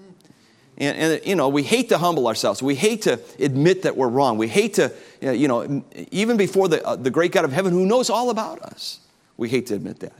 And, 0.77 0.97
and, 0.97 1.25
you 1.25 1.35
know, 1.35 1.49
we 1.49 1.63
hate 1.63 1.89
to 1.89 1.97
humble 1.97 2.27
ourselves. 2.27 2.63
We 2.63 2.75
hate 2.75 3.03
to 3.03 3.19
admit 3.39 3.83
that 3.83 3.95
we're 3.95 4.07
wrong. 4.07 4.37
We 4.37 4.47
hate 4.47 4.75
to, 4.75 4.91
you 5.21 5.47
know, 5.47 5.83
even 6.11 6.37
before 6.37 6.67
the, 6.67 6.83
uh, 6.85 6.95
the 6.95 7.11
great 7.11 7.31
God 7.31 7.45
of 7.45 7.51
heaven 7.51 7.71
who 7.71 7.85
knows 7.85 8.09
all 8.09 8.29
about 8.29 8.61
us, 8.61 8.99
we 9.37 9.49
hate 9.49 9.67
to 9.67 9.75
admit 9.75 9.99
that. 9.99 10.13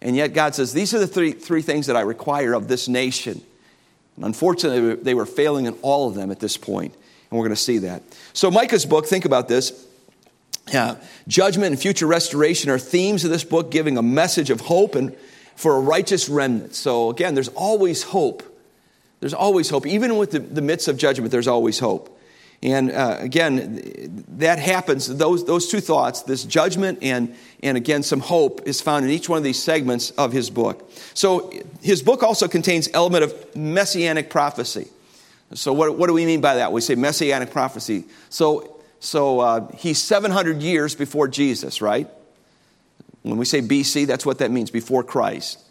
And 0.00 0.14
yet 0.14 0.34
God 0.34 0.54
says, 0.54 0.72
these 0.72 0.94
are 0.94 0.98
the 0.98 1.06
three, 1.06 1.32
three 1.32 1.62
things 1.62 1.86
that 1.86 1.96
I 1.96 2.02
require 2.02 2.52
of 2.52 2.68
this 2.68 2.86
nation. 2.88 3.40
And 4.16 4.24
unfortunately, 4.24 4.94
they 4.96 5.14
were 5.14 5.26
failing 5.26 5.66
in 5.66 5.74
all 5.82 6.08
of 6.08 6.14
them 6.14 6.30
at 6.30 6.40
this 6.40 6.56
point, 6.56 6.94
And 7.30 7.38
we're 7.38 7.44
going 7.44 7.56
to 7.56 7.56
see 7.56 7.78
that. 7.78 8.02
So, 8.32 8.50
Micah's 8.50 8.86
book, 8.86 9.06
think 9.06 9.24
about 9.24 9.48
this. 9.48 9.86
Yeah, 10.72 10.96
judgment 11.26 11.72
and 11.72 11.80
future 11.80 12.06
restoration 12.06 12.70
are 12.70 12.78
themes 12.78 13.24
of 13.24 13.30
this 13.30 13.42
book, 13.44 13.70
giving 13.70 13.96
a 13.96 14.02
message 14.02 14.50
of 14.50 14.60
hope 14.60 14.94
and 14.94 15.16
for 15.58 15.74
a 15.74 15.80
righteous 15.80 16.28
remnant. 16.28 16.72
So 16.76 17.10
again, 17.10 17.34
there's 17.34 17.48
always 17.48 18.04
hope. 18.04 18.44
There's 19.20 19.34
always 19.34 19.68
hope. 19.68 19.86
Even 19.86 20.16
with 20.16 20.30
the, 20.30 20.38
the 20.38 20.62
midst 20.62 20.88
of 20.88 20.96
judgment, 20.96 21.32
there's 21.32 21.48
always 21.48 21.78
hope. 21.78 22.14
And 22.62 22.90
uh, 22.90 23.16
again, 23.20 24.24
that 24.38 24.58
happens. 24.58 25.06
Those, 25.06 25.44
those 25.44 25.68
two 25.68 25.80
thoughts, 25.80 26.22
this 26.22 26.44
judgment 26.44 26.98
and, 27.02 27.34
and 27.62 27.76
again, 27.76 28.02
some 28.02 28.20
hope, 28.20 28.66
is 28.66 28.80
found 28.80 29.04
in 29.04 29.12
each 29.12 29.28
one 29.28 29.38
of 29.38 29.44
these 29.44 29.62
segments 29.62 30.10
of 30.12 30.32
his 30.32 30.50
book. 30.50 30.90
So 31.14 31.52
his 31.82 32.02
book 32.02 32.22
also 32.22 32.48
contains 32.48 32.88
element 32.92 33.24
of 33.24 33.56
messianic 33.56 34.28
prophecy. 34.28 34.88
So 35.54 35.72
what, 35.72 35.96
what 35.96 36.08
do 36.08 36.14
we 36.14 36.26
mean 36.26 36.40
by 36.40 36.56
that? 36.56 36.72
We 36.72 36.80
say 36.80 36.96
messianic 36.96 37.52
prophecy. 37.52 38.04
So, 38.28 38.80
so 38.98 39.40
uh, 39.40 39.72
he's 39.76 40.02
700 40.02 40.60
years 40.60 40.96
before 40.96 41.28
Jesus, 41.28 41.80
right? 41.80 42.08
When 43.22 43.38
we 43.38 43.44
say 43.44 43.62
BC, 43.62 44.06
that's 44.06 44.26
what 44.26 44.38
that 44.38 44.50
means, 44.50 44.70
before 44.70 45.04
Christ. 45.04 45.64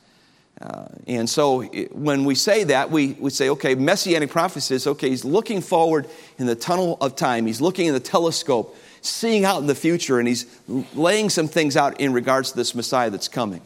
Uh, 0.61 0.87
and 1.05 1.29
so 1.29 1.61
it, 1.61 1.95
when 1.95 2.25
we 2.25 2.33
say 2.33 2.63
that, 2.63 2.89
we, 2.89 3.13
we 3.19 3.29
say, 3.29 3.49
okay, 3.49 3.75
messianic 3.75 4.29
prophecy 4.29 4.75
is 4.75 4.87
okay, 4.87 5.09
he's 5.09 5.23
looking 5.23 5.61
forward 5.61 6.09
in 6.39 6.47
the 6.47 6.55
tunnel 6.55 6.97
of 6.99 7.15
time, 7.15 7.45
he's 7.45 7.61
looking 7.61 7.85
in 7.85 7.93
the 7.93 7.99
telescope, 7.99 8.75
seeing 9.01 9.45
out 9.45 9.61
in 9.61 9.67
the 9.67 9.75
future, 9.75 10.17
and 10.19 10.27
he's 10.27 10.47
laying 10.95 11.29
some 11.29 11.47
things 11.47 11.77
out 11.77 11.99
in 11.99 12.11
regards 12.11 12.51
to 12.51 12.57
this 12.57 12.73
Messiah 12.73 13.09
that's 13.09 13.27
coming. 13.27 13.61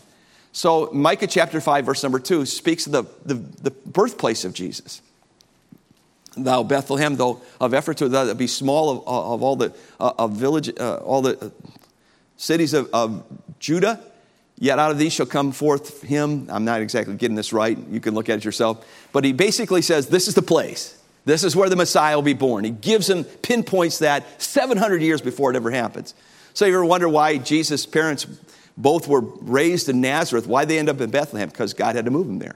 So 0.52 0.90
Micah 0.92 1.28
chapter 1.28 1.62
5, 1.62 1.86
verse 1.86 2.04
number 2.04 2.20
2 2.20 2.46
speaks 2.46 2.86
of 2.88 2.92
the, 2.92 3.04
the, 3.26 3.36
the 3.36 3.72
birthplace 3.72 4.44
of 4.44 4.54
Jesus. 4.54 5.02
Thou 6.36 6.64
Bethlehem, 6.64 7.16
though 7.16 7.42
of 7.60 7.72
Ephrathah, 7.72 8.10
thou 8.10 8.34
be 8.34 8.48
small 8.48 8.90
of, 8.90 8.98
of 9.08 9.44
all 9.44 9.56
the 9.56 9.74
uh, 10.00 10.14
of 10.18 10.32
village, 10.32 10.72
uh, 10.80 10.96
all 10.96 11.22
the 11.22 11.52
cities 12.38 12.74
of, 12.74 12.90
of 12.94 13.24
Judah, 13.60 14.00
Yet 14.62 14.78
out 14.78 14.92
of 14.92 15.00
these 15.00 15.12
shall 15.12 15.26
come 15.26 15.54
forth 15.54 16.04
him. 16.04 16.46
I'm 16.48 16.66
not 16.66 16.82
exactly 16.82 17.16
getting 17.16 17.36
this 17.36 17.52
right. 17.52 17.76
You 17.90 18.00
can 18.00 18.14
look 18.14 18.30
at 18.30 18.38
it 18.38 18.46
yourself. 18.46 18.86
But 19.12 19.26
he 19.26 19.34
basically 19.34 19.82
says, 19.82 20.06
This 20.06 20.28
is 20.28 20.36
the 20.36 20.44
place. 20.44 21.02
This 21.26 21.44
is 21.44 21.56
where 21.56 21.68
the 21.68 21.76
Messiah 21.76 22.16
will 22.16 22.22
be 22.22 22.34
born. 22.34 22.64
He 22.64 22.70
gives 22.70 23.10
him, 23.10 23.24
pinpoints 23.24 23.98
that 24.00 24.40
700 24.40 25.02
years 25.02 25.20
before 25.20 25.50
it 25.50 25.56
ever 25.56 25.72
happens. 25.72 26.14
So 26.54 26.68
you 26.68 26.76
ever 26.76 26.86
wonder 26.86 27.10
why 27.10 27.38
Jesus' 27.38 27.88
parents 27.88 28.28
both 28.78 29.08
were 29.08 29.22
raised 29.22 29.90
in 29.90 30.00
Nazareth? 30.00 30.46
Why 30.46 30.66
they 30.66 30.78
end 30.78 30.90
up 30.90 31.02
in 31.02 31.10
Bethlehem? 31.10 31.50
Because 31.50 31.74
God 31.74 31.96
had 31.96 32.06
to 32.06 32.12
move 32.12 32.28
them 32.28 32.38
there. 32.38 32.56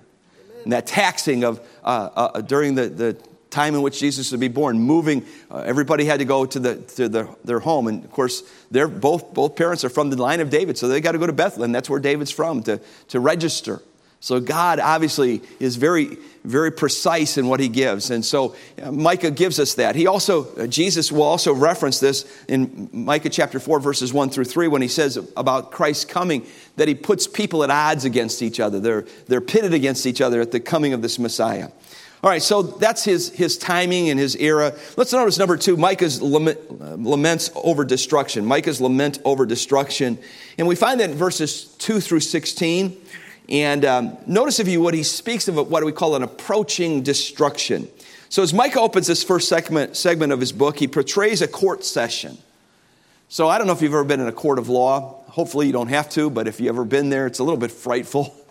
And 0.63 0.73
that 0.73 0.85
taxing 0.85 1.43
of 1.43 1.59
uh, 1.83 2.09
uh, 2.15 2.41
during 2.41 2.75
the, 2.75 2.87
the 2.87 3.17
time 3.55 3.73
in 3.73 3.81
which 3.81 3.99
Jesus 3.99 4.31
would 4.31 4.41
be 4.41 4.49
born, 4.49 4.77
moving. 4.79 5.25
Uh, 5.49 5.59
everybody 5.59 6.03
had 6.03 6.19
to 6.19 6.25
go 6.25 6.45
to, 6.45 6.59
the, 6.59 6.75
to 6.75 7.07
the, 7.07 7.35
their 7.45 7.59
home. 7.59 7.87
And 7.87 8.03
of 8.03 8.11
course, 8.11 8.43
they're 8.69 8.89
both, 8.89 9.33
both 9.33 9.55
parents 9.55 9.85
are 9.85 9.89
from 9.89 10.09
the 10.09 10.21
line 10.21 10.41
of 10.41 10.49
David, 10.49 10.77
so 10.77 10.89
they 10.89 10.99
got 10.99 11.13
to 11.13 11.17
go 11.17 11.25
to 11.25 11.33
Bethlehem. 11.33 11.71
That's 11.71 11.89
where 11.89 12.01
David's 12.01 12.31
from 12.31 12.61
to, 12.63 12.81
to 13.09 13.19
register. 13.19 13.81
So 14.19 14.39
God 14.39 14.79
obviously 14.79 15.41
is 15.59 15.75
very, 15.75 16.17
very 16.43 16.71
precise 16.71 17.37
in 17.37 17.47
what 17.47 17.59
he 17.59 17.69
gives. 17.69 18.09
And 18.09 18.25
so 18.25 18.55
uh, 18.81 18.91
Micah 18.91 19.31
gives 19.31 19.59
us 19.59 19.75
that. 19.75 19.95
He 19.95 20.07
also, 20.07 20.53
uh, 20.55 20.67
Jesus 20.67 21.11
will 21.11 21.21
also 21.21 21.53
reference 21.53 21.99
this 21.99 22.25
in 22.47 22.89
Micah 22.91 23.29
chapter 23.29 23.59
4, 23.59 23.79
verses 23.79 24.11
1 24.11 24.31
through 24.31 24.45
3, 24.45 24.67
when 24.67 24.81
he 24.81 24.87
says 24.87 25.17
about 25.37 25.71
Christ 25.71 26.09
coming, 26.09 26.45
that 26.75 26.87
he 26.87 26.95
puts 26.95 27.27
people 27.27 27.63
at 27.63 27.69
odds 27.69 28.03
against 28.03 28.41
each 28.41 28.59
other. 28.59 28.79
They're, 28.79 29.05
they're 29.27 29.41
pitted 29.41 29.73
against 29.73 30.05
each 30.07 30.21
other 30.21 30.41
at 30.41 30.51
the 30.51 30.59
coming 30.59 30.93
of 30.93 31.01
this 31.03 31.19
Messiah. 31.19 31.69
All 32.23 32.29
right, 32.29 32.41
so 32.41 32.63
that's 32.63 33.03
his, 33.03 33.29
his 33.29 33.57
timing 33.57 34.09
and 34.09 34.19
his 34.19 34.35
era. 34.35 34.73
Let's 34.97 35.13
notice 35.13 35.37
number 35.37 35.57
two 35.57 35.77
Micah's 35.77 36.21
lament, 36.21 36.59
uh, 36.69 36.95
laments 36.95 37.51
over 37.55 37.85
destruction. 37.85 38.45
Micah's 38.45 38.81
lament 38.81 39.19
over 39.23 39.45
destruction. 39.45 40.17
And 40.57 40.67
we 40.67 40.75
find 40.75 40.99
that 40.99 41.11
in 41.11 41.15
verses 41.15 41.65
2 41.77 41.99
through 41.99 42.21
16. 42.21 42.99
And 43.47 43.85
um, 43.85 44.17
notice, 44.25 44.59
if 44.59 44.67
you 44.67 44.81
would, 44.81 44.95
he 44.95 45.03
speaks 45.03 45.47
of 45.47 45.55
what 45.55 45.83
we 45.83 45.91
call 45.91 46.15
an 46.15 46.23
approaching 46.23 47.03
destruction. 47.03 47.87
So 48.29 48.41
as 48.41 48.53
Micah 48.53 48.79
opens 48.79 49.07
this 49.07 49.23
first 49.23 49.47
segment, 49.47 49.95
segment 49.95 50.33
of 50.33 50.39
his 50.39 50.51
book, 50.51 50.79
he 50.79 50.87
portrays 50.87 51.41
a 51.41 51.47
court 51.47 51.85
session. 51.85 52.37
So 53.29 53.47
I 53.47 53.57
don't 53.57 53.67
know 53.67 53.73
if 53.73 53.81
you've 53.81 53.93
ever 53.93 54.03
been 54.03 54.19
in 54.19 54.27
a 54.27 54.31
court 54.31 54.59
of 54.59 54.69
law. 54.69 55.23
Hopefully 55.27 55.67
you 55.67 55.73
don't 55.73 55.89
have 55.89 56.09
to, 56.11 56.29
but 56.29 56.47
if 56.47 56.59
you've 56.59 56.69
ever 56.69 56.85
been 56.85 57.09
there, 57.09 57.27
it's 57.27 57.39
a 57.39 57.43
little 57.43 57.59
bit 57.59 57.71
frightful. 57.71 58.35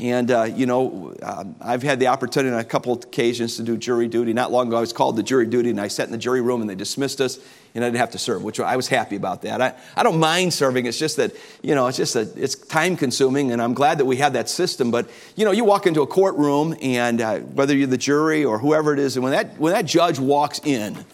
And, 0.00 0.28
uh, 0.32 0.42
you 0.42 0.66
know, 0.66 1.14
uh, 1.22 1.44
I've 1.60 1.84
had 1.84 2.00
the 2.00 2.08
opportunity 2.08 2.52
on 2.52 2.60
a 2.60 2.64
couple 2.64 2.92
of 2.92 3.04
occasions 3.04 3.56
to 3.58 3.62
do 3.62 3.76
jury 3.76 4.08
duty. 4.08 4.32
Not 4.32 4.50
long 4.50 4.66
ago, 4.66 4.76
I 4.76 4.80
was 4.80 4.92
called 4.92 5.16
to 5.16 5.22
jury 5.22 5.46
duty, 5.46 5.70
and 5.70 5.80
I 5.80 5.86
sat 5.86 6.06
in 6.06 6.12
the 6.12 6.18
jury 6.18 6.40
room, 6.40 6.60
and 6.60 6.68
they 6.68 6.74
dismissed 6.74 7.20
us, 7.20 7.38
and 7.76 7.84
I 7.84 7.86
didn't 7.86 8.00
have 8.00 8.10
to 8.10 8.18
serve, 8.18 8.42
which 8.42 8.58
I 8.58 8.74
was 8.74 8.88
happy 8.88 9.14
about 9.14 9.42
that. 9.42 9.62
I, 9.62 9.74
I 9.94 10.02
don't 10.02 10.18
mind 10.18 10.52
serving. 10.52 10.86
It's 10.86 10.98
just 10.98 11.16
that, 11.18 11.30
you 11.62 11.76
know, 11.76 11.86
it's 11.86 11.96
just 11.96 12.14
that 12.14 12.36
it's 12.36 12.56
time 12.56 12.96
consuming, 12.96 13.52
and 13.52 13.62
I'm 13.62 13.72
glad 13.72 13.98
that 13.98 14.04
we 14.04 14.16
have 14.16 14.32
that 14.32 14.48
system. 14.48 14.90
But, 14.90 15.08
you 15.36 15.44
know, 15.44 15.52
you 15.52 15.62
walk 15.62 15.86
into 15.86 16.02
a 16.02 16.08
courtroom, 16.08 16.74
and 16.82 17.20
uh, 17.20 17.38
whether 17.38 17.76
you're 17.76 17.86
the 17.86 17.96
jury 17.96 18.44
or 18.44 18.58
whoever 18.58 18.92
it 18.92 18.98
is, 18.98 19.16
and 19.16 19.22
when 19.22 19.32
that, 19.32 19.60
when 19.60 19.74
that 19.74 19.86
judge 19.86 20.18
walks 20.18 20.60
in, 20.64 21.04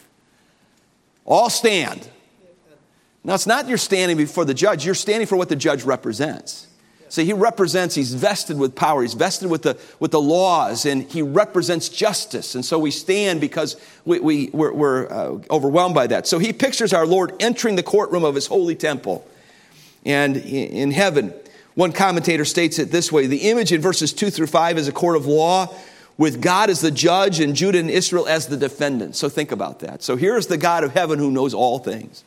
all 1.26 1.50
stand. 1.50 2.08
Now, 3.24 3.34
it's 3.34 3.46
not 3.46 3.68
you're 3.68 3.76
standing 3.76 4.16
before 4.16 4.46
the 4.46 4.54
judge, 4.54 4.86
you're 4.86 4.94
standing 4.94 5.26
for 5.26 5.36
what 5.36 5.50
the 5.50 5.56
judge 5.56 5.84
represents. 5.84 6.66
So 7.10 7.24
he 7.24 7.32
represents, 7.32 7.96
he's 7.96 8.14
vested 8.14 8.56
with 8.56 8.76
power, 8.76 9.02
he's 9.02 9.14
vested 9.14 9.50
with 9.50 9.62
the, 9.62 9.76
with 9.98 10.12
the 10.12 10.20
laws, 10.20 10.86
and 10.86 11.02
he 11.02 11.22
represents 11.22 11.88
justice. 11.88 12.54
And 12.54 12.64
so 12.64 12.78
we 12.78 12.92
stand 12.92 13.40
because 13.40 13.76
we, 14.04 14.20
we, 14.20 14.50
we're, 14.52 14.72
we're 14.72 15.12
uh, 15.12 15.38
overwhelmed 15.50 15.96
by 15.96 16.06
that. 16.06 16.28
So 16.28 16.38
he 16.38 16.52
pictures 16.52 16.92
our 16.92 17.04
Lord 17.04 17.32
entering 17.40 17.74
the 17.74 17.82
courtroom 17.82 18.22
of 18.22 18.36
his 18.36 18.46
holy 18.46 18.76
temple 18.76 19.26
and 20.06 20.36
in 20.36 20.92
heaven. 20.92 21.34
One 21.74 21.90
commentator 21.90 22.44
states 22.44 22.78
it 22.78 22.92
this 22.92 23.10
way 23.10 23.26
the 23.26 23.50
image 23.50 23.72
in 23.72 23.80
verses 23.80 24.12
2 24.12 24.30
through 24.30 24.46
5 24.46 24.78
is 24.78 24.86
a 24.86 24.92
court 24.92 25.16
of 25.16 25.26
law 25.26 25.74
with 26.16 26.40
God 26.40 26.70
as 26.70 26.80
the 26.80 26.92
judge 26.92 27.40
and 27.40 27.56
Judah 27.56 27.80
and 27.80 27.90
Israel 27.90 28.28
as 28.28 28.46
the 28.46 28.56
defendant. 28.56 29.16
So 29.16 29.28
think 29.28 29.50
about 29.50 29.80
that. 29.80 30.04
So 30.04 30.14
here's 30.14 30.46
the 30.46 30.58
God 30.58 30.84
of 30.84 30.92
heaven 30.92 31.18
who 31.18 31.32
knows 31.32 31.54
all 31.54 31.80
things. 31.80 32.22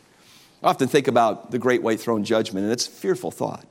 I 0.62 0.72
often 0.72 0.90
think 0.90 1.08
about 1.08 1.52
the 1.52 1.60
great 1.60 1.82
white 1.82 2.02
throne 2.02 2.26
judgment, 2.26 2.66
and 2.66 2.74
it's 2.74 2.88
a 2.88 2.92
fearful 2.92 3.32
thought. 3.32 3.66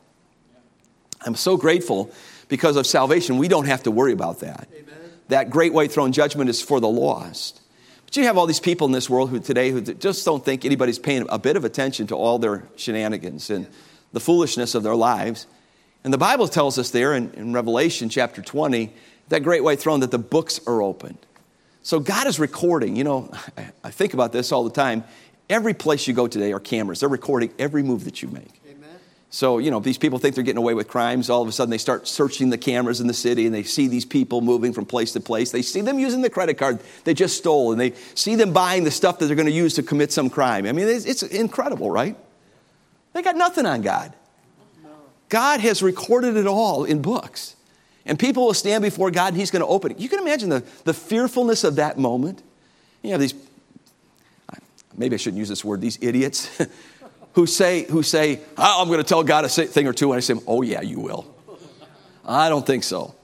I'm 1.24 1.34
so 1.34 1.56
grateful 1.56 2.10
because 2.48 2.76
of 2.76 2.86
salvation, 2.86 3.38
we 3.38 3.48
don't 3.48 3.66
have 3.66 3.84
to 3.84 3.90
worry 3.90 4.12
about 4.12 4.40
that. 4.40 4.68
Amen. 4.72 4.94
That 5.28 5.50
great 5.50 5.72
white 5.72 5.90
throne 5.90 6.12
judgment 6.12 6.50
is 6.50 6.60
for 6.60 6.80
the 6.80 6.88
lost. 6.88 7.60
But 8.04 8.16
you 8.16 8.24
have 8.24 8.36
all 8.36 8.46
these 8.46 8.60
people 8.60 8.86
in 8.86 8.92
this 8.92 9.08
world 9.08 9.30
who 9.30 9.40
today 9.40 9.70
who 9.70 9.80
just 9.80 10.24
don't 10.24 10.44
think 10.44 10.64
anybody's 10.64 10.98
paying 10.98 11.26
a 11.30 11.38
bit 11.38 11.56
of 11.56 11.64
attention 11.64 12.06
to 12.08 12.14
all 12.14 12.38
their 12.38 12.68
shenanigans 12.76 13.48
and 13.48 13.66
the 14.12 14.20
foolishness 14.20 14.74
of 14.74 14.82
their 14.82 14.94
lives. 14.94 15.46
And 16.04 16.12
the 16.12 16.18
Bible 16.18 16.48
tells 16.48 16.78
us 16.78 16.90
there 16.90 17.14
in, 17.14 17.32
in 17.34 17.52
Revelation 17.52 18.08
chapter 18.08 18.42
20, 18.42 18.92
that 19.28 19.40
great 19.42 19.64
white 19.64 19.80
throne, 19.80 20.00
that 20.00 20.10
the 20.10 20.18
books 20.18 20.60
are 20.66 20.82
opened. 20.82 21.18
So 21.82 22.00
God 22.00 22.26
is 22.26 22.38
recording. 22.38 22.96
You 22.96 23.04
know, 23.04 23.32
I 23.84 23.90
think 23.90 24.14
about 24.14 24.32
this 24.32 24.52
all 24.52 24.64
the 24.64 24.70
time. 24.70 25.04
Every 25.48 25.74
place 25.74 26.06
you 26.06 26.14
go 26.14 26.26
today 26.26 26.52
are 26.52 26.60
cameras. 26.60 27.00
They're 27.00 27.08
recording 27.08 27.52
every 27.58 27.82
move 27.82 28.04
that 28.04 28.22
you 28.22 28.28
make. 28.28 28.61
So, 29.34 29.56
you 29.56 29.70
know, 29.70 29.80
these 29.80 29.96
people 29.96 30.18
think 30.18 30.34
they're 30.34 30.44
getting 30.44 30.58
away 30.58 30.74
with 30.74 30.88
crimes. 30.88 31.30
All 31.30 31.40
of 31.40 31.48
a 31.48 31.52
sudden, 31.52 31.70
they 31.70 31.78
start 31.78 32.06
searching 32.06 32.50
the 32.50 32.58
cameras 32.58 33.00
in 33.00 33.06
the 33.06 33.14
city 33.14 33.46
and 33.46 33.54
they 33.54 33.62
see 33.62 33.88
these 33.88 34.04
people 34.04 34.42
moving 34.42 34.74
from 34.74 34.84
place 34.84 35.12
to 35.12 35.20
place. 35.20 35.50
They 35.50 35.62
see 35.62 35.80
them 35.80 35.98
using 35.98 36.20
the 36.20 36.28
credit 36.28 36.58
card 36.58 36.80
they 37.04 37.14
just 37.14 37.38
stole 37.38 37.72
and 37.72 37.80
they 37.80 37.94
see 38.14 38.36
them 38.36 38.52
buying 38.52 38.84
the 38.84 38.90
stuff 38.90 39.18
that 39.18 39.26
they're 39.26 39.34
going 39.34 39.46
to 39.46 39.52
use 39.52 39.72
to 39.74 39.82
commit 39.82 40.12
some 40.12 40.28
crime. 40.28 40.66
I 40.66 40.72
mean, 40.72 40.86
it's, 40.86 41.06
it's 41.06 41.22
incredible, 41.22 41.90
right? 41.90 42.14
They 43.14 43.22
got 43.22 43.34
nothing 43.34 43.64
on 43.64 43.80
God. 43.80 44.12
God 45.30 45.60
has 45.60 45.82
recorded 45.82 46.36
it 46.36 46.46
all 46.46 46.84
in 46.84 47.00
books. 47.00 47.56
And 48.04 48.18
people 48.18 48.44
will 48.44 48.54
stand 48.54 48.82
before 48.82 49.10
God 49.10 49.28
and 49.28 49.38
He's 49.38 49.50
going 49.50 49.62
to 49.62 49.66
open 49.66 49.92
it. 49.92 49.98
You 49.98 50.10
can 50.10 50.18
imagine 50.18 50.50
the, 50.50 50.62
the 50.84 50.92
fearfulness 50.92 51.64
of 51.64 51.76
that 51.76 51.96
moment. 51.96 52.42
You 53.00 53.12
have 53.12 53.20
these, 53.20 53.32
maybe 54.94 55.14
I 55.14 55.16
shouldn't 55.16 55.38
use 55.38 55.48
this 55.48 55.64
word, 55.64 55.80
these 55.80 55.98
idiots 56.02 56.50
who 57.34 57.46
say, 57.46 57.84
who 57.84 58.02
say 58.02 58.40
oh, 58.56 58.82
I'm 58.82 58.88
going 58.88 58.98
to 58.98 59.04
tell 59.04 59.22
God 59.22 59.44
a 59.44 59.48
thing 59.48 59.86
or 59.86 59.92
two. 59.92 60.12
And 60.12 60.18
I 60.18 60.20
say, 60.20 60.34
oh, 60.46 60.62
yeah, 60.62 60.80
you 60.80 61.00
will. 61.00 61.26
I 62.24 62.48
don't 62.48 62.66
think 62.66 62.84
so. 62.84 63.14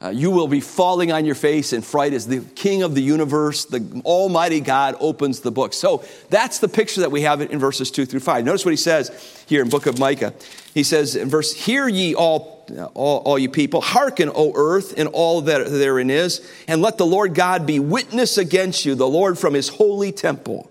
Uh, 0.00 0.10
you 0.10 0.30
will 0.30 0.46
be 0.46 0.60
falling 0.60 1.10
on 1.10 1.24
your 1.24 1.34
face 1.34 1.72
in 1.72 1.82
fright 1.82 2.12
as 2.12 2.24
the 2.24 2.38
king 2.54 2.84
of 2.84 2.94
the 2.94 3.02
universe, 3.02 3.64
the 3.64 4.00
almighty 4.04 4.60
God 4.60 4.94
opens 5.00 5.40
the 5.40 5.50
book. 5.50 5.72
So 5.72 6.04
that's 6.30 6.60
the 6.60 6.68
picture 6.68 7.00
that 7.00 7.10
we 7.10 7.22
have 7.22 7.40
in 7.40 7.58
verses 7.58 7.90
2 7.90 8.06
through 8.06 8.20
5. 8.20 8.44
Notice 8.44 8.64
what 8.64 8.70
he 8.70 8.76
says 8.76 9.44
here 9.48 9.60
in 9.60 9.68
book 9.68 9.86
of 9.86 9.98
Micah. 9.98 10.34
He 10.72 10.84
says 10.84 11.16
in 11.16 11.28
verse, 11.28 11.52
Hear 11.52 11.88
ye 11.88 12.14
all, 12.14 12.64
all, 12.94 13.18
all 13.24 13.38
you 13.40 13.48
people, 13.48 13.80
hearken, 13.80 14.30
O 14.32 14.52
earth, 14.54 14.94
and 14.96 15.08
all 15.08 15.40
that 15.40 15.68
therein 15.68 16.10
is, 16.10 16.48
and 16.68 16.80
let 16.80 16.96
the 16.96 17.06
Lord 17.06 17.34
God 17.34 17.66
be 17.66 17.80
witness 17.80 18.38
against 18.38 18.84
you, 18.84 18.94
the 18.94 19.08
Lord 19.08 19.36
from 19.36 19.54
his 19.54 19.68
holy 19.68 20.12
temple. 20.12 20.70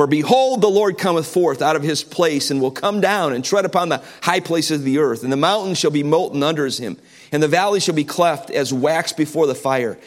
For 0.00 0.06
behold, 0.06 0.62
the 0.62 0.70
Lord 0.70 0.96
cometh 0.96 1.26
forth 1.26 1.60
out 1.60 1.76
of 1.76 1.82
his 1.82 2.02
place 2.02 2.50
and 2.50 2.58
will 2.58 2.70
come 2.70 3.02
down 3.02 3.34
and 3.34 3.44
tread 3.44 3.66
upon 3.66 3.90
the 3.90 4.02
high 4.22 4.40
places 4.40 4.78
of 4.78 4.84
the 4.86 4.96
earth. 4.96 5.22
And 5.22 5.30
the 5.30 5.36
mountains 5.36 5.76
shall 5.76 5.90
be 5.90 6.02
molten 6.02 6.42
under 6.42 6.66
him, 6.66 6.96
and 7.30 7.42
the 7.42 7.48
valley 7.48 7.80
shall 7.80 7.94
be 7.94 8.04
cleft 8.04 8.48
as 8.48 8.72
wax 8.72 9.12
before 9.12 9.46
the 9.46 9.54
fire, 9.54 9.98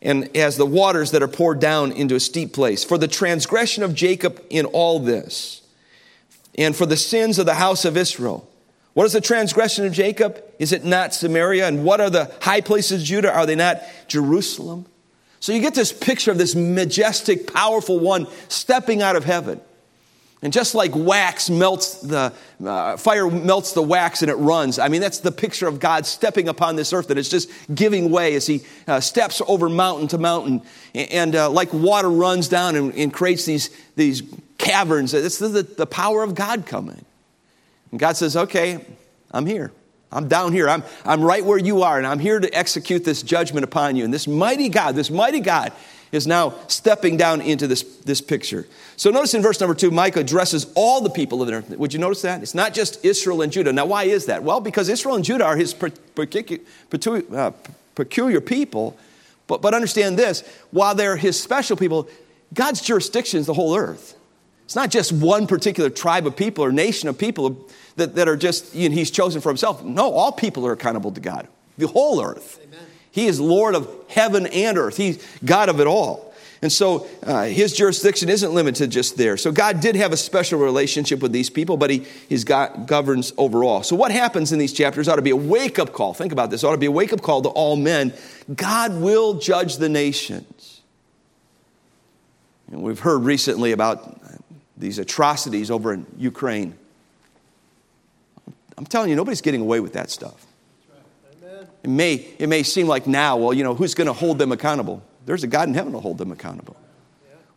and 0.00 0.34
as 0.34 0.56
the 0.56 0.64
waters 0.64 1.10
that 1.10 1.22
are 1.22 1.28
poured 1.28 1.60
down 1.60 1.92
into 1.92 2.14
a 2.14 2.20
steep 2.20 2.54
place. 2.54 2.84
For 2.84 2.96
the 2.96 3.06
transgression 3.06 3.82
of 3.82 3.94
Jacob 3.94 4.42
in 4.48 4.64
all 4.64 4.98
this, 4.98 5.60
and 6.56 6.74
for 6.74 6.86
the 6.86 6.96
sins 6.96 7.38
of 7.38 7.44
the 7.44 7.52
house 7.52 7.84
of 7.84 7.98
Israel. 7.98 8.48
What 8.94 9.04
is 9.04 9.12
the 9.12 9.20
transgression 9.20 9.84
of 9.84 9.92
Jacob? 9.92 10.42
Is 10.58 10.72
it 10.72 10.86
not 10.86 11.12
Samaria? 11.12 11.68
And 11.68 11.84
what 11.84 12.00
are 12.00 12.08
the 12.08 12.32
high 12.40 12.62
places 12.62 13.02
of 13.02 13.06
Judah? 13.06 13.30
Are 13.30 13.44
they 13.44 13.56
not 13.56 13.82
Jerusalem? 14.08 14.86
So 15.44 15.52
you 15.52 15.60
get 15.60 15.74
this 15.74 15.92
picture 15.92 16.30
of 16.30 16.38
this 16.38 16.54
majestic, 16.54 17.52
powerful 17.52 17.98
one 17.98 18.28
stepping 18.48 19.02
out 19.02 19.14
of 19.14 19.26
heaven. 19.26 19.60
And 20.40 20.54
just 20.54 20.74
like 20.74 20.92
wax 20.94 21.50
melts 21.50 22.00
the 22.00 22.32
uh, 22.64 22.96
fire 22.96 23.28
melts 23.28 23.72
the 23.72 23.82
wax 23.82 24.22
and 24.22 24.30
it 24.30 24.36
runs. 24.36 24.78
I 24.78 24.88
mean, 24.88 25.02
that's 25.02 25.18
the 25.18 25.30
picture 25.30 25.68
of 25.68 25.80
God 25.80 26.06
stepping 26.06 26.48
upon 26.48 26.76
this 26.76 26.94
earth 26.94 27.08
that 27.08 27.18
it's 27.18 27.28
just 27.28 27.50
giving 27.74 28.10
way 28.10 28.36
as 28.36 28.46
He 28.46 28.62
uh, 28.88 29.00
steps 29.00 29.42
over 29.46 29.68
mountain 29.68 30.08
to 30.08 30.18
mountain, 30.18 30.62
and 30.94 31.36
uh, 31.36 31.50
like 31.50 31.74
water 31.74 32.10
runs 32.10 32.48
down 32.48 32.74
and, 32.74 32.94
and, 32.94 33.12
creates 33.12 33.44
these 33.44 33.68
these 33.96 34.22
caverns. 34.56 35.12
It's 35.12 35.38
the, 35.38 35.48
the, 35.48 35.62
the 35.62 35.86
power 35.86 36.22
of 36.22 36.34
God 36.34 36.64
coming. 36.64 37.04
And 37.90 38.00
God 38.00 38.16
says, 38.16 38.34
"Okay, 38.34 38.82
I'm 39.30 39.44
here. 39.44 39.72
I'm 40.14 40.28
down 40.28 40.52
here. 40.52 40.68
I'm, 40.68 40.82
I'm 41.04 41.22
right 41.22 41.44
where 41.44 41.58
you 41.58 41.82
are, 41.82 41.98
and 41.98 42.06
I'm 42.06 42.18
here 42.18 42.40
to 42.40 42.48
execute 42.56 43.04
this 43.04 43.22
judgment 43.22 43.64
upon 43.64 43.96
you. 43.96 44.04
And 44.04 44.14
this 44.14 44.26
mighty 44.26 44.68
God, 44.68 44.94
this 44.94 45.10
mighty 45.10 45.40
God, 45.40 45.72
is 46.12 46.26
now 46.26 46.54
stepping 46.68 47.16
down 47.16 47.40
into 47.40 47.66
this, 47.66 47.82
this 47.82 48.20
picture. 48.20 48.66
So 48.96 49.10
notice 49.10 49.34
in 49.34 49.42
verse 49.42 49.60
number 49.60 49.74
two, 49.74 49.90
Micah 49.90 50.20
addresses 50.20 50.72
all 50.76 51.00
the 51.00 51.10
people 51.10 51.42
of 51.42 51.48
the 51.48 51.54
earth. 51.54 51.70
Would 51.70 51.92
you 51.92 51.98
notice 51.98 52.22
that? 52.22 52.42
It's 52.42 52.54
not 52.54 52.72
just 52.72 53.04
Israel 53.04 53.42
and 53.42 53.50
Judah. 53.52 53.72
Now, 53.72 53.86
why 53.86 54.04
is 54.04 54.26
that? 54.26 54.44
Well, 54.44 54.60
because 54.60 54.88
Israel 54.88 55.16
and 55.16 55.24
Judah 55.24 55.44
are 55.44 55.56
his 55.56 55.74
uh, 55.74 57.50
peculiar 57.94 58.40
people. 58.40 58.96
But, 59.46 59.60
but 59.60 59.74
understand 59.74 60.18
this 60.18 60.42
while 60.70 60.94
they're 60.94 61.16
his 61.16 61.40
special 61.40 61.76
people, 61.76 62.08
God's 62.54 62.80
jurisdiction 62.80 63.40
is 63.40 63.46
the 63.46 63.54
whole 63.54 63.76
earth. 63.76 64.16
It's 64.64 64.76
not 64.76 64.90
just 64.90 65.12
one 65.12 65.46
particular 65.46 65.90
tribe 65.90 66.26
of 66.26 66.36
people 66.36 66.64
or 66.64 66.72
nation 66.72 67.08
of 67.08 67.18
people 67.18 67.68
that, 67.96 68.14
that 68.16 68.28
are 68.28 68.36
just, 68.36 68.74
you 68.74 68.88
know, 68.88 68.94
he's 68.94 69.10
chosen 69.10 69.40
for 69.40 69.48
himself. 69.48 69.82
No, 69.82 70.12
all 70.12 70.32
people 70.32 70.66
are 70.66 70.72
accountable 70.72 71.12
to 71.12 71.20
God, 71.20 71.48
the 71.78 71.86
whole 71.86 72.22
earth. 72.22 72.60
Amen. 72.62 72.86
He 73.10 73.26
is 73.26 73.40
Lord 73.40 73.74
of 73.74 73.88
heaven 74.08 74.46
and 74.46 74.76
earth, 74.78 74.96
he's 74.96 75.24
God 75.44 75.68
of 75.68 75.80
it 75.80 75.86
all. 75.86 76.32
And 76.62 76.72
so 76.72 77.06
uh, 77.22 77.44
his 77.44 77.74
jurisdiction 77.74 78.30
isn't 78.30 78.54
limited 78.54 78.88
just 78.90 79.18
there. 79.18 79.36
So 79.36 79.52
God 79.52 79.80
did 79.80 79.96
have 79.96 80.12
a 80.12 80.16
special 80.16 80.58
relationship 80.58 81.20
with 81.20 81.30
these 81.30 81.50
people, 81.50 81.76
but 81.76 81.90
he 81.90 82.06
he's 82.28 82.42
got, 82.42 82.86
governs 82.86 83.34
overall. 83.36 83.82
So 83.82 83.94
what 83.96 84.10
happens 84.10 84.50
in 84.50 84.58
these 84.58 84.72
chapters 84.72 85.06
ought 85.06 85.16
to 85.16 85.22
be 85.22 85.30
a 85.30 85.36
wake 85.36 85.78
up 85.78 85.92
call. 85.92 86.14
Think 86.14 86.32
about 86.32 86.50
this. 86.50 86.64
Ought 86.64 86.72
to 86.72 86.78
be 86.78 86.86
a 86.86 86.90
wake 86.90 87.12
up 87.12 87.20
call 87.20 87.42
to 87.42 87.50
all 87.50 87.76
men. 87.76 88.14
God 88.54 88.98
will 88.98 89.34
judge 89.34 89.76
the 89.76 89.90
nations. 89.90 90.80
And 92.70 92.82
we've 92.82 93.00
heard 93.00 93.24
recently 93.24 93.72
about 93.72 94.22
these 94.76 94.98
atrocities 94.98 95.70
over 95.70 95.92
in 95.92 96.06
Ukraine. 96.16 96.78
I'm 98.76 98.86
telling 98.86 99.10
you, 99.10 99.16
nobody's 99.16 99.40
getting 99.40 99.60
away 99.60 99.80
with 99.80 99.92
that 99.92 100.10
stuff. 100.10 100.46
It 101.82 101.90
may, 101.90 102.14
it 102.38 102.48
may 102.48 102.62
seem 102.62 102.86
like 102.86 103.06
now, 103.06 103.36
well, 103.36 103.52
you 103.52 103.62
know, 103.62 103.74
who's 103.74 103.94
going 103.94 104.06
to 104.06 104.14
hold 104.14 104.38
them 104.38 104.52
accountable? 104.52 105.02
There's 105.26 105.44
a 105.44 105.46
God 105.46 105.68
in 105.68 105.74
heaven 105.74 105.92
to 105.92 106.00
hold 106.00 106.18
them 106.18 106.32
accountable. 106.32 106.76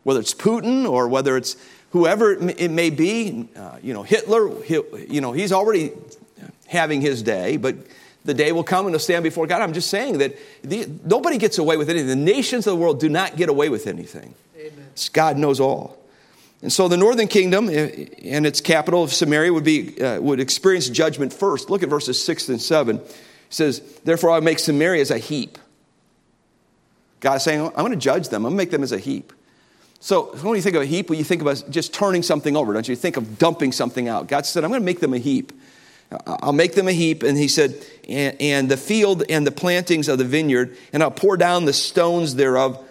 Whether 0.03 0.19
it's 0.19 0.33
Putin 0.33 0.89
or 0.89 1.07
whether 1.07 1.37
it's 1.37 1.55
whoever 1.91 2.33
it 2.33 2.71
may 2.71 2.89
be, 2.89 3.47
uh, 3.55 3.77
you 3.81 3.93
know, 3.93 4.03
Hitler, 4.03 4.61
he, 4.63 4.81
you 5.07 5.21
know, 5.21 5.31
he's 5.31 5.51
already 5.51 5.91
having 6.67 7.01
his 7.01 7.23
day, 7.23 7.57
but 7.57 7.75
the 8.25 8.33
day 8.33 8.51
will 8.51 8.63
come 8.63 8.85
and 8.85 8.93
he'll 8.93 8.99
stand 8.99 9.23
before 9.23 9.47
God. 9.47 9.61
I'm 9.61 9.73
just 9.73 9.89
saying 9.89 10.17
that 10.17 10.35
the, 10.61 10.87
nobody 11.05 11.37
gets 11.37 11.57
away 11.57 11.77
with 11.77 11.89
anything. 11.89 12.07
The 12.07 12.15
nations 12.15 12.67
of 12.67 12.71
the 12.73 12.77
world 12.77 12.99
do 12.99 13.07
not 13.09 13.37
get 13.37 13.47
away 13.47 13.69
with 13.69 13.87
anything. 13.87 14.33
Amen. 14.57 14.87
God 15.13 15.37
knows 15.37 15.59
all. 15.61 15.97
And 16.61 16.71
so 16.71 16.87
the 16.87 16.97
northern 16.97 17.27
kingdom 17.27 17.69
and 17.69 18.45
its 18.45 18.61
capital 18.61 19.03
of 19.03 19.13
Samaria 19.13 19.53
would, 19.53 19.63
be, 19.63 20.01
uh, 20.01 20.19
would 20.19 20.39
experience 20.39 20.89
judgment 20.89 21.31
first. 21.31 21.69
Look 21.69 21.83
at 21.83 21.89
verses 21.89 22.23
6 22.23 22.49
and 22.49 22.61
7. 22.61 22.97
He 22.97 23.03
says, 23.49 23.79
Therefore, 24.03 24.31
I 24.31 24.39
make 24.39 24.59
Samaria 24.59 25.01
as 25.01 25.11
a 25.11 25.19
heap. 25.19 25.57
God 27.19 27.35
is 27.35 27.43
saying, 27.43 27.61
I'm 27.61 27.73
going 27.73 27.91
to 27.91 27.97
judge 27.97 28.29
them. 28.29 28.45
I'm 28.45 28.51
going 28.51 28.57
to 28.57 28.57
make 28.57 28.71
them 28.71 28.83
as 28.83 28.91
a 28.91 28.99
heap. 28.99 29.33
So 29.99 30.35
when 30.37 30.55
you 30.55 30.61
think 30.61 30.75
of 30.75 30.81
a 30.81 30.85
heap, 30.85 31.09
well, 31.09 31.17
you 31.17 31.23
think 31.23 31.41
about 31.41 31.63
just 31.69 31.93
turning 31.93 32.23
something 32.23 32.55
over, 32.55 32.73
don't 32.73 32.87
you? 32.87 32.91
you 32.91 32.97
think 32.97 33.17
of 33.17 33.39
dumping 33.39 33.71
something 33.71 34.07
out. 34.07 34.27
God 34.27 34.45
said, 34.45 34.63
I'm 34.63 34.69
going 34.69 34.81
to 34.81 34.85
make 34.85 34.99
them 34.99 35.13
a 35.13 35.17
heap. 35.17 35.51
I'll 36.25 36.53
make 36.53 36.73
them 36.73 36.87
a 36.87 36.91
heap. 36.91 37.23
And 37.23 37.37
he 37.37 37.47
said, 37.47 37.75
and, 38.07 38.39
and 38.39 38.69
the 38.69 38.77
field 38.77 39.23
and 39.29 39.45
the 39.45 39.51
plantings 39.51 40.07
of 40.07 40.17
the 40.17 40.23
vineyard, 40.23 40.77
and 40.93 41.03
I'll 41.03 41.11
pour 41.11 41.35
down 41.37 41.65
the 41.65 41.73
stones 41.73 42.35
thereof 42.35 42.86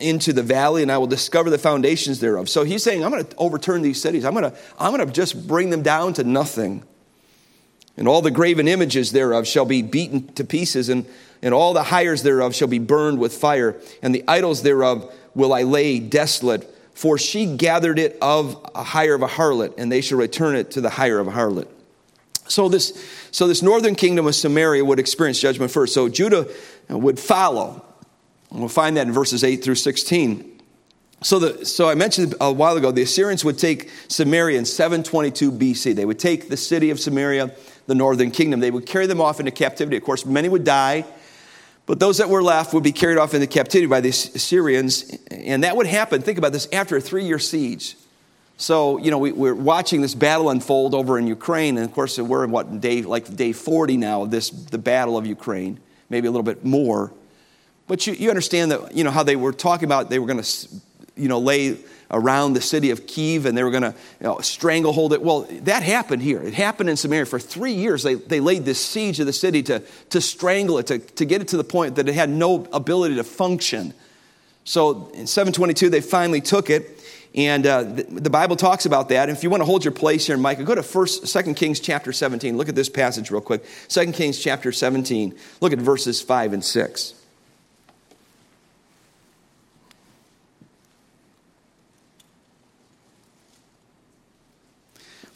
into 0.00 0.32
the 0.32 0.42
valley, 0.42 0.82
and 0.82 0.92
I 0.92 0.98
will 0.98 1.06
discover 1.06 1.50
the 1.50 1.58
foundations 1.58 2.20
thereof. 2.20 2.48
So 2.48 2.64
he's 2.64 2.82
saying, 2.82 3.04
I'm 3.04 3.10
going 3.10 3.24
to 3.24 3.36
overturn 3.36 3.82
these 3.82 4.00
cities. 4.00 4.24
I'm 4.24 4.32
going 4.32 4.50
to, 4.50 4.56
I'm 4.78 4.94
going 4.94 5.06
to 5.06 5.12
just 5.12 5.46
bring 5.46 5.70
them 5.70 5.82
down 5.82 6.12
to 6.14 6.24
nothing. 6.24 6.84
And 7.96 8.06
all 8.06 8.22
the 8.22 8.30
graven 8.30 8.68
images 8.68 9.10
thereof 9.10 9.46
shall 9.46 9.64
be 9.64 9.82
beaten 9.82 10.32
to 10.34 10.44
pieces, 10.44 10.88
and, 10.88 11.04
and 11.42 11.52
all 11.52 11.72
the 11.72 11.82
hires 11.82 12.22
thereof 12.22 12.54
shall 12.54 12.68
be 12.68 12.78
burned 12.78 13.18
with 13.18 13.36
fire, 13.36 13.80
and 14.02 14.14
the 14.14 14.22
idols 14.28 14.62
thereof 14.62 15.12
will 15.34 15.52
I 15.52 15.62
lay 15.62 15.98
desolate. 15.98 16.74
For 16.94 17.18
she 17.18 17.56
gathered 17.56 17.98
it 17.98 18.18
of 18.20 18.70
a 18.74 18.82
hire 18.82 19.14
of 19.14 19.22
a 19.22 19.28
harlot, 19.28 19.74
and 19.78 19.90
they 19.90 20.00
shall 20.00 20.18
return 20.18 20.54
it 20.56 20.72
to 20.72 20.80
the 20.80 20.90
hire 20.90 21.18
of 21.18 21.28
a 21.28 21.32
harlot. 21.32 21.68
So 22.48 22.68
this, 22.68 23.28
so 23.30 23.46
this 23.46 23.62
northern 23.62 23.94
kingdom 23.94 24.26
of 24.26 24.34
Samaria 24.34 24.84
would 24.84 24.98
experience 24.98 25.38
judgment 25.40 25.70
first. 25.70 25.92
So 25.92 26.08
Judah 26.08 26.48
would 26.88 27.18
follow. 27.18 27.84
We'll 28.50 28.68
find 28.68 28.96
that 28.96 29.06
in 29.06 29.12
verses 29.12 29.44
8 29.44 29.62
through 29.62 29.74
16. 29.74 30.60
So, 31.20 31.38
the, 31.38 31.66
so 31.66 31.88
I 31.88 31.94
mentioned 31.94 32.34
a 32.40 32.52
while 32.52 32.76
ago, 32.76 32.92
the 32.92 33.02
Assyrians 33.02 33.44
would 33.44 33.58
take 33.58 33.90
Samaria 34.08 34.58
in 34.58 34.64
722 34.64 35.50
BC. 35.50 35.94
They 35.94 36.04
would 36.04 36.18
take 36.18 36.48
the 36.48 36.56
city 36.56 36.90
of 36.90 37.00
Samaria 37.00 37.50
the 37.88 37.94
northern 37.94 38.30
kingdom. 38.30 38.60
They 38.60 38.70
would 38.70 38.86
carry 38.86 39.06
them 39.06 39.20
off 39.20 39.40
into 39.40 39.50
captivity. 39.50 39.96
Of 39.96 40.04
course, 40.04 40.24
many 40.24 40.48
would 40.48 40.62
die, 40.62 41.04
but 41.86 41.98
those 41.98 42.18
that 42.18 42.28
were 42.28 42.42
left 42.42 42.72
would 42.74 42.84
be 42.84 42.92
carried 42.92 43.18
off 43.18 43.34
into 43.34 43.46
captivity 43.46 43.86
by 43.86 44.00
the 44.00 44.10
Assyrians. 44.10 45.16
And 45.30 45.64
that 45.64 45.76
would 45.76 45.86
happen, 45.86 46.22
think 46.22 46.38
about 46.38 46.52
this, 46.52 46.68
after 46.72 46.96
a 46.96 47.00
three 47.00 47.24
year 47.24 47.38
siege. 47.38 47.96
So, 48.58 48.98
you 48.98 49.10
know, 49.10 49.18
we, 49.18 49.30
are 49.48 49.54
watching 49.54 50.02
this 50.02 50.14
battle 50.14 50.50
unfold 50.50 50.94
over 50.94 51.18
in 51.18 51.26
Ukraine. 51.26 51.76
And 51.76 51.86
of 51.86 51.92
course, 51.92 52.18
we're 52.18 52.44
in 52.44 52.50
what, 52.50 52.80
day, 52.80 53.02
like 53.02 53.34
day 53.34 53.52
40 53.52 53.96
now 53.96 54.22
of 54.22 54.30
this, 54.30 54.50
the 54.50 54.78
battle 54.78 55.16
of 55.16 55.26
Ukraine, 55.26 55.80
maybe 56.10 56.28
a 56.28 56.30
little 56.30 56.44
bit 56.44 56.64
more. 56.64 57.12
But 57.88 58.06
you, 58.06 58.12
you 58.12 58.28
understand 58.28 58.70
that, 58.70 58.94
you 58.94 59.02
know, 59.02 59.10
how 59.10 59.22
they 59.22 59.36
were 59.36 59.52
talking 59.52 59.86
about 59.86 60.10
they 60.10 60.18
were 60.18 60.26
going 60.26 60.42
to, 60.42 60.68
you 61.16 61.28
know, 61.28 61.38
lay 61.38 61.78
around 62.10 62.54
the 62.54 62.60
city 62.60 62.90
of 62.90 63.06
Kiev 63.06 63.46
and 63.46 63.56
they 63.56 63.62
were 63.62 63.70
going 63.70 63.82
to 63.82 63.94
you 64.20 64.26
know, 64.26 64.38
stranglehold 64.40 65.12
it. 65.12 65.22
Well, 65.22 65.42
that 65.62 65.82
happened 65.82 66.22
here. 66.22 66.40
It 66.40 66.54
happened 66.54 66.88
in 66.88 66.96
Samaria. 66.96 67.26
For 67.26 67.38
three 67.38 67.72
years, 67.72 68.02
they, 68.02 68.14
they 68.14 68.40
laid 68.40 68.64
this 68.64 68.82
siege 68.84 69.20
of 69.20 69.26
the 69.26 69.32
city 69.32 69.62
to, 69.64 69.82
to 70.10 70.20
strangle 70.20 70.78
it, 70.78 70.86
to, 70.86 70.98
to 70.98 71.24
get 71.24 71.42
it 71.42 71.48
to 71.48 71.56
the 71.56 71.64
point 71.64 71.96
that 71.96 72.08
it 72.08 72.14
had 72.14 72.30
no 72.30 72.66
ability 72.72 73.16
to 73.16 73.24
function. 73.24 73.92
So 74.64 75.10
in 75.14 75.26
722, 75.26 75.90
they 75.90 76.00
finally 76.00 76.40
took 76.40 76.70
it. 76.70 77.02
And 77.34 77.66
uh, 77.66 77.82
the, 77.82 78.02
the, 78.04 78.30
Bible 78.30 78.56
talks 78.56 78.86
about 78.86 79.10
that. 79.10 79.28
If 79.28 79.42
you 79.42 79.50
want 79.50 79.60
to 79.60 79.66
hold 79.66 79.84
your 79.84 79.92
place 79.92 80.26
here 80.26 80.36
Micah, 80.38 80.64
go 80.64 80.74
to 80.74 80.82
First, 80.82 81.26
Second 81.26 81.56
Kings 81.56 81.78
chapter 81.78 82.12
17. 82.12 82.56
Look 82.56 82.70
at 82.70 82.74
this 82.74 82.88
passage 82.88 83.30
real 83.30 83.42
quick. 83.42 83.64
Second 83.86 84.14
Kings 84.14 84.38
chapter 84.38 84.72
17. 84.72 85.36
Look 85.60 85.74
at 85.74 85.78
verses 85.78 86.22
5 86.22 86.54
and 86.54 86.64
6. 86.64 87.17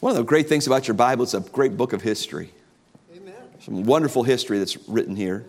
One 0.03 0.11
of 0.11 0.17
the 0.17 0.23
great 0.23 0.49
things 0.49 0.67
about 0.67 0.85
your 0.85 0.95
Bible, 0.95 1.23
it's 1.23 1.33
a 1.33 1.39
great 1.39 1.77
book 1.77 1.93
of 1.93 2.01
history. 2.01 2.51
Amen. 3.15 3.33
Some 3.61 3.85
wonderful 3.85 4.23
history 4.23 4.59
that's 4.59 4.75
written 4.89 5.15
here. 5.15 5.45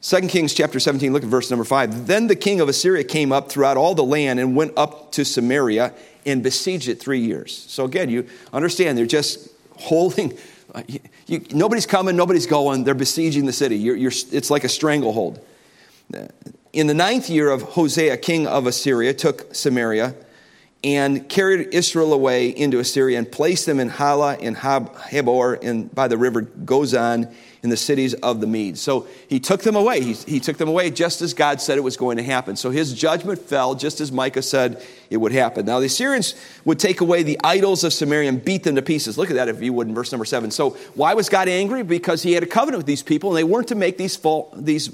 2 0.00 0.20
Kings 0.22 0.54
chapter 0.54 0.80
17, 0.80 1.12
look 1.12 1.22
at 1.22 1.28
verse 1.28 1.50
number 1.50 1.66
5. 1.66 2.06
Then 2.06 2.28
the 2.28 2.34
king 2.34 2.62
of 2.62 2.70
Assyria 2.70 3.04
came 3.04 3.30
up 3.30 3.50
throughout 3.50 3.76
all 3.76 3.94
the 3.94 4.04
land 4.04 4.40
and 4.40 4.56
went 4.56 4.72
up 4.78 5.12
to 5.12 5.24
Samaria 5.26 5.92
and 6.24 6.42
besieged 6.42 6.88
it 6.88 6.98
three 6.98 7.20
years. 7.20 7.54
So 7.54 7.84
again, 7.84 8.08
you 8.08 8.26
understand 8.54 8.96
they're 8.96 9.04
just 9.04 9.50
holding, 9.76 10.32
you, 11.26 11.44
nobody's 11.52 11.84
coming, 11.84 12.16
nobody's 12.16 12.46
going, 12.46 12.84
they're 12.84 12.94
besieging 12.94 13.44
the 13.44 13.52
city. 13.52 13.76
You're, 13.76 13.96
you're, 13.96 14.12
it's 14.32 14.48
like 14.48 14.64
a 14.64 14.68
stranglehold. 14.70 15.44
In 16.72 16.86
the 16.86 16.94
ninth 16.94 17.28
year 17.28 17.50
of 17.50 17.60
Hosea, 17.60 18.16
king 18.16 18.46
of 18.46 18.66
Assyria, 18.66 19.12
took 19.12 19.54
Samaria 19.54 20.14
and 20.84 21.28
carried 21.28 21.72
Israel 21.72 22.12
away 22.12 22.48
into 22.48 22.80
Assyria 22.80 23.18
and 23.18 23.30
placed 23.30 23.66
them 23.66 23.78
in 23.78 23.88
Hala, 23.88 24.36
in 24.38 24.56
Habor, 24.56 25.62
and 25.62 25.94
by 25.94 26.08
the 26.08 26.18
river 26.18 26.42
Gozan, 26.42 27.32
in 27.62 27.70
the 27.70 27.76
cities 27.76 28.14
of 28.14 28.40
the 28.40 28.46
Medes. 28.46 28.80
So 28.80 29.06
he 29.28 29.38
took 29.38 29.62
them 29.62 29.76
away. 29.76 30.00
He, 30.00 30.14
he 30.14 30.40
took 30.40 30.56
them 30.56 30.68
away 30.68 30.90
just 30.90 31.22
as 31.22 31.32
God 31.32 31.60
said 31.60 31.78
it 31.78 31.82
was 31.82 31.96
going 31.96 32.16
to 32.16 32.22
happen. 32.22 32.56
So 32.56 32.70
his 32.70 32.92
judgment 32.92 33.38
fell 33.40 33.76
just 33.76 34.00
as 34.00 34.10
Micah 34.10 34.42
said 34.42 34.84
it 35.10 35.18
would 35.18 35.30
happen. 35.30 35.66
Now 35.66 35.78
the 35.78 35.86
Assyrians 35.86 36.34
would 36.64 36.80
take 36.80 37.00
away 37.00 37.22
the 37.22 37.38
idols 37.44 37.84
of 37.84 37.92
Samaria 37.92 38.28
and 38.28 38.44
beat 38.44 38.64
them 38.64 38.74
to 38.74 38.82
pieces. 38.82 39.16
Look 39.16 39.30
at 39.30 39.34
that 39.34 39.48
if 39.48 39.62
you 39.62 39.72
would 39.74 39.86
in 39.86 39.94
verse 39.94 40.10
number 40.10 40.24
seven. 40.24 40.50
So 40.50 40.70
why 40.94 41.14
was 41.14 41.28
God 41.28 41.46
angry? 41.46 41.84
Because 41.84 42.24
he 42.24 42.32
had 42.32 42.42
a 42.42 42.46
covenant 42.46 42.78
with 42.78 42.86
these 42.86 43.02
people 43.04 43.30
and 43.30 43.38
they 43.38 43.44
weren't 43.44 43.68
to 43.68 43.76
make 43.76 43.96
these, 43.96 44.18
these 44.56 44.88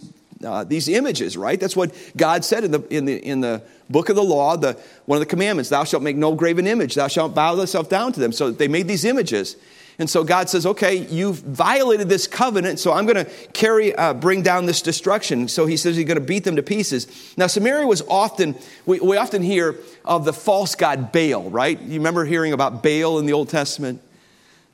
uh, 0.44 0.64
these 0.64 0.88
images, 0.88 1.36
right? 1.36 1.58
That's 1.58 1.76
what 1.76 1.94
God 2.16 2.44
said 2.44 2.64
in 2.64 2.70
the, 2.70 2.80
in 2.94 3.04
the, 3.04 3.18
in 3.18 3.40
the 3.40 3.62
book 3.90 4.08
of 4.08 4.16
the 4.16 4.22
law, 4.22 4.56
the, 4.56 4.78
one 5.06 5.16
of 5.16 5.20
the 5.20 5.26
commandments, 5.26 5.70
thou 5.70 5.84
shalt 5.84 6.02
make 6.02 6.16
no 6.16 6.34
graven 6.34 6.66
image, 6.66 6.94
thou 6.94 7.08
shalt 7.08 7.34
bow 7.34 7.56
thyself 7.56 7.88
down 7.88 8.12
to 8.12 8.20
them. 8.20 8.32
So 8.32 8.50
they 8.50 8.68
made 8.68 8.88
these 8.88 9.04
images. 9.04 9.56
And 10.00 10.08
so 10.08 10.22
God 10.22 10.48
says, 10.48 10.64
okay, 10.64 10.94
you've 10.94 11.38
violated 11.40 12.08
this 12.08 12.28
covenant, 12.28 12.78
so 12.78 12.92
I'm 12.92 13.04
going 13.04 13.24
to 13.24 13.30
carry, 13.52 13.92
uh, 13.96 14.14
bring 14.14 14.42
down 14.42 14.66
this 14.66 14.80
destruction. 14.80 15.48
So 15.48 15.66
he 15.66 15.76
says 15.76 15.96
he's 15.96 16.06
going 16.06 16.20
to 16.20 16.24
beat 16.24 16.44
them 16.44 16.54
to 16.54 16.62
pieces. 16.62 17.34
Now, 17.36 17.48
Samaria 17.48 17.84
was 17.84 18.02
often, 18.02 18.54
we, 18.86 19.00
we 19.00 19.16
often 19.16 19.42
hear 19.42 19.74
of 20.04 20.24
the 20.24 20.32
false 20.32 20.76
god 20.76 21.10
Baal, 21.10 21.50
right? 21.50 21.80
You 21.80 21.94
remember 21.94 22.24
hearing 22.24 22.52
about 22.52 22.80
Baal 22.80 23.18
in 23.18 23.26
the 23.26 23.32
Old 23.32 23.48
Testament? 23.48 24.00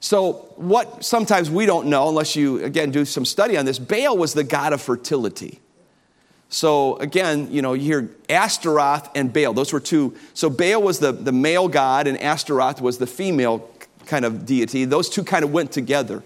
So, 0.05 0.53
what 0.57 1.03
sometimes 1.03 1.51
we 1.51 1.65
don't 1.65 1.87
know, 1.87 2.11
unless 2.11 2.37
you, 2.37 2.63
again, 2.63 2.91
do 2.91 3.07
some 3.07 3.25
study 3.25 3.57
on 3.57 3.65
this, 3.65 3.79
Baal 3.79 4.19
was 4.19 4.35
the 4.35 4.45
god 4.45 4.75
of 4.75 4.83
fertility. 4.83 5.61
So, 6.51 6.99
again, 6.99 7.51
you 7.51 7.63
know, 7.63 7.73
you 7.73 7.85
hear 7.85 8.11
Astaroth 8.29 9.09
and 9.15 9.33
Baal. 9.33 9.55
Those 9.55 9.73
were 9.73 9.81
two. 9.81 10.15
So, 10.35 10.51
Baal 10.51 10.83
was 10.83 10.99
the, 10.99 11.11
the 11.11 11.33
male 11.33 11.69
god, 11.69 12.07
and 12.07 12.21
Astaroth 12.21 12.83
was 12.83 12.99
the 12.99 13.07
female 13.07 13.67
kind 14.05 14.27
of 14.27 14.45
deity. 14.45 14.85
Those 14.85 15.09
two 15.09 15.25
kind 15.25 15.43
of 15.43 15.55
went 15.55 15.73
together. 15.73 16.23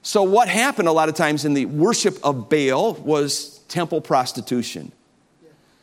So, 0.00 0.22
what 0.22 0.48
happened 0.48 0.88
a 0.88 0.92
lot 0.92 1.10
of 1.10 1.14
times 1.14 1.44
in 1.44 1.52
the 1.52 1.66
worship 1.66 2.16
of 2.24 2.48
Baal 2.48 2.94
was 2.94 3.58
temple 3.68 4.00
prostitution. 4.00 4.92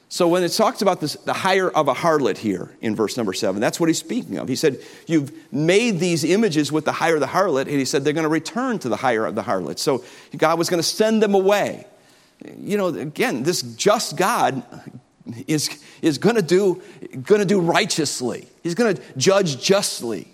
So, 0.10 0.30
when 0.30 0.44
it 0.44 0.50
talks 0.50 0.82
about 0.82 1.02
this, 1.02 1.16
the 1.26 1.34
hire 1.34 1.70
of 1.70 1.90
a 1.90 1.94
harlot 1.94 2.38
here 2.38 2.70
in 2.80 2.96
verse 2.96 3.18
number 3.18 3.34
seven, 3.34 3.60
that's 3.60 3.78
what 3.78 3.90
he's 3.90 3.98
speaking 3.98 4.38
of. 4.38 4.48
He 4.48 4.56
said, 4.56 4.80
You've 5.06 5.34
made 5.52 6.00
these 6.00 6.24
images 6.24 6.72
with 6.72 6.86
the 6.86 6.94
hire 6.94 7.16
of 7.16 7.20
the 7.20 7.28
harlot, 7.28 7.64
and 7.64 7.72
he 7.72 7.84
said 7.84 8.06
they're 8.06 8.14
going 8.14 8.24
to 8.24 8.30
return 8.30 8.80
to 8.80 8.90
the 8.90 8.96
hire 8.96 9.26
of 9.26 9.36
the 9.36 9.42
harlot. 9.42 9.80
So, 9.80 10.06
God 10.38 10.58
was 10.58 10.70
going 10.70 10.80
to 10.80 10.88
send 10.88 11.22
them 11.22 11.34
away. 11.34 11.86
You 12.58 12.78
know, 12.78 12.88
again, 12.88 13.44
this 13.44 13.62
just 13.62 14.16
God 14.16 14.64
is, 15.46 15.70
is 16.02 16.18
going 16.18 16.36
to 16.36 16.42
do, 16.42 16.82
going 17.24 17.42
to 17.42 17.46
do 17.46 17.60
righteously, 17.60 18.48
He's 18.64 18.76
going 18.76 18.96
to 18.96 19.02
judge 19.18 19.62
justly. 19.62 20.28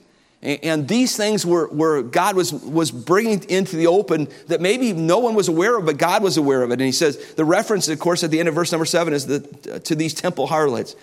And 0.44 0.89
these 0.89 1.16
things 1.16 1.46
were, 1.46 1.70
were 1.70 2.02
God 2.02 2.36
was, 2.36 2.52
was 2.52 2.91
bringing 2.91 3.50
into 3.50 3.78
the 3.78 3.88
open 3.88 4.28
that 4.48 4.60
maybe 4.60 4.91
no 4.91 5.20
one 5.20 5.36
was 5.36 5.48
aware 5.48 5.78
of, 5.78 5.86
but 5.86 5.98
God 5.98 6.22
was 6.22 6.36
aware 6.36 6.64
of 6.64 6.70
it. 6.72 6.74
And 6.74 6.82
he 6.82 6.91
says, 6.91 7.34
the 7.36 7.46
reference, 7.46 7.88
of 7.88 7.98
course, 7.98 8.26
at 8.26 8.32
the 8.32 8.39
end 8.39 8.50
of 8.50 8.56
verse 8.56 8.70
number 8.70 8.84
seven 8.84 9.14
is 9.14 9.26
the, 9.26 9.39
to 9.86 9.96
these 9.96 10.14
temple 10.14 10.48
harlots. 10.48 10.98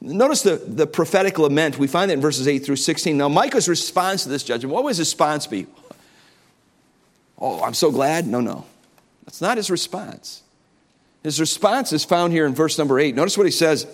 Notice 0.00 0.42
the, 0.42 0.56
the 0.56 0.86
prophetic 0.86 1.38
lament. 1.38 1.78
We 1.78 1.88
find 1.88 2.10
that 2.10 2.14
in 2.14 2.20
verses 2.22 2.48
8 2.48 2.60
through 2.60 2.76
16. 2.76 3.18
Now, 3.18 3.28
Micah's 3.28 3.68
response 3.68 4.22
to 4.22 4.30
this 4.30 4.42
judgment, 4.42 4.72
what 4.72 4.82
was 4.82 4.96
his 4.96 5.08
response 5.08 5.46
be? 5.46 5.66
Oh, 7.38 7.62
I'm 7.62 7.74
so 7.74 7.90
glad? 7.90 8.26
No, 8.26 8.40
no. 8.40 8.64
That's 9.26 9.42
not 9.42 9.58
his 9.58 9.70
response. 9.70 10.42
His 11.22 11.38
response 11.38 11.92
is 11.92 12.02
found 12.02 12.32
here 12.32 12.46
in 12.46 12.54
verse 12.54 12.78
number 12.78 12.98
8. 12.98 13.14
Notice 13.14 13.36
what 13.36 13.46
he 13.46 13.52
says 13.52 13.86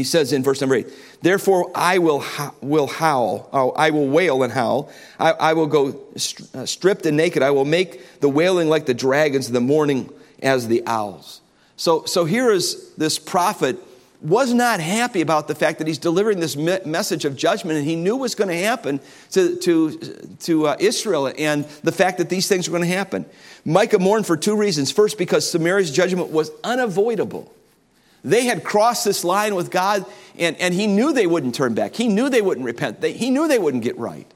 he 0.00 0.04
says 0.04 0.32
in 0.32 0.42
verse 0.42 0.62
number 0.62 0.76
eight, 0.76 0.88
therefore 1.20 1.70
I 1.74 1.98
will, 1.98 2.24
will 2.62 2.86
howl, 2.86 3.50
oh, 3.52 3.72
I 3.72 3.90
will 3.90 4.08
wail 4.08 4.42
and 4.42 4.50
howl. 4.50 4.90
I, 5.18 5.32
I 5.32 5.52
will 5.52 5.66
go 5.66 6.00
st- 6.16 6.54
uh, 6.54 6.64
stripped 6.64 7.04
and 7.04 7.18
naked. 7.18 7.42
I 7.42 7.50
will 7.50 7.66
make 7.66 8.20
the 8.20 8.28
wailing 8.30 8.70
like 8.70 8.86
the 8.86 8.94
dragons, 8.94 9.50
the 9.50 9.60
mourning 9.60 10.10
as 10.42 10.68
the 10.68 10.82
owls. 10.86 11.42
So, 11.76 12.06
so 12.06 12.24
here 12.24 12.50
is 12.50 12.94
this 12.94 13.18
prophet 13.18 13.76
was 14.22 14.54
not 14.54 14.80
happy 14.80 15.20
about 15.20 15.48
the 15.48 15.54
fact 15.54 15.76
that 15.80 15.86
he's 15.86 15.98
delivering 15.98 16.40
this 16.40 16.56
me- 16.56 16.80
message 16.86 17.26
of 17.26 17.36
judgment 17.36 17.76
and 17.76 17.86
he 17.86 17.96
knew 17.96 18.16
was 18.16 18.34
going 18.34 18.48
to 18.48 18.58
happen 18.58 19.00
to, 19.32 19.56
to, 19.56 19.98
to 20.40 20.66
uh, 20.66 20.76
Israel 20.80 21.30
and 21.36 21.66
the 21.82 21.92
fact 21.92 22.16
that 22.16 22.30
these 22.30 22.48
things 22.48 22.70
were 22.70 22.78
going 22.78 22.88
to 22.88 22.96
happen. 22.96 23.26
Micah 23.66 23.98
mourned 23.98 24.26
for 24.26 24.38
two 24.38 24.56
reasons. 24.56 24.90
First, 24.90 25.18
because 25.18 25.50
Samaria's 25.50 25.90
judgment 25.90 26.30
was 26.30 26.50
unavoidable. 26.64 27.52
They 28.22 28.44
had 28.44 28.64
crossed 28.64 29.04
this 29.04 29.24
line 29.24 29.54
with 29.54 29.70
God, 29.70 30.04
and, 30.38 30.56
and 30.56 30.74
he 30.74 30.86
knew 30.86 31.12
they 31.12 31.26
wouldn't 31.26 31.54
turn 31.54 31.74
back. 31.74 31.94
He 31.94 32.08
knew 32.08 32.28
they 32.28 32.42
wouldn't 32.42 32.66
repent. 32.66 33.00
They, 33.00 33.12
he 33.12 33.30
knew 33.30 33.48
they 33.48 33.58
wouldn't 33.58 33.82
get 33.82 33.96
right. 33.98 34.26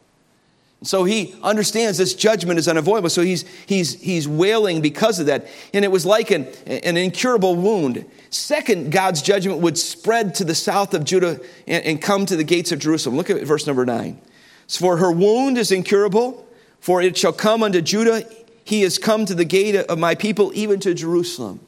So 0.82 1.04
he 1.04 1.34
understands 1.42 1.96
this 1.96 2.14
judgment 2.14 2.58
is 2.58 2.68
unavoidable. 2.68 3.08
So 3.08 3.22
he's, 3.22 3.46
he's, 3.66 4.00
he's 4.00 4.28
wailing 4.28 4.82
because 4.82 5.18
of 5.18 5.26
that. 5.26 5.46
And 5.72 5.84
it 5.84 5.90
was 5.90 6.04
like 6.04 6.30
an, 6.30 6.46
an 6.66 6.96
incurable 6.96 7.56
wound. 7.56 8.04
Second, 8.28 8.92
God's 8.92 9.22
judgment 9.22 9.60
would 9.60 9.78
spread 9.78 10.34
to 10.36 10.44
the 10.44 10.54
south 10.54 10.92
of 10.92 11.04
Judah 11.04 11.40
and, 11.66 11.84
and 11.84 12.02
come 12.02 12.26
to 12.26 12.36
the 12.36 12.44
gates 12.44 12.70
of 12.70 12.80
Jerusalem. 12.80 13.16
Look 13.16 13.30
at 13.30 13.42
verse 13.44 13.66
number 13.66 13.86
nine. 13.86 14.20
For 14.68 14.98
her 14.98 15.10
wound 15.10 15.56
is 15.56 15.72
incurable, 15.72 16.46
for 16.80 17.00
it 17.00 17.16
shall 17.16 17.32
come 17.32 17.62
unto 17.62 17.80
Judah. 17.80 18.24
He 18.64 18.82
has 18.82 18.98
come 18.98 19.24
to 19.26 19.34
the 19.34 19.44
gate 19.44 19.76
of 19.76 19.98
my 19.98 20.14
people, 20.14 20.52
even 20.54 20.80
to 20.80 20.94
Jerusalem. 20.94 21.60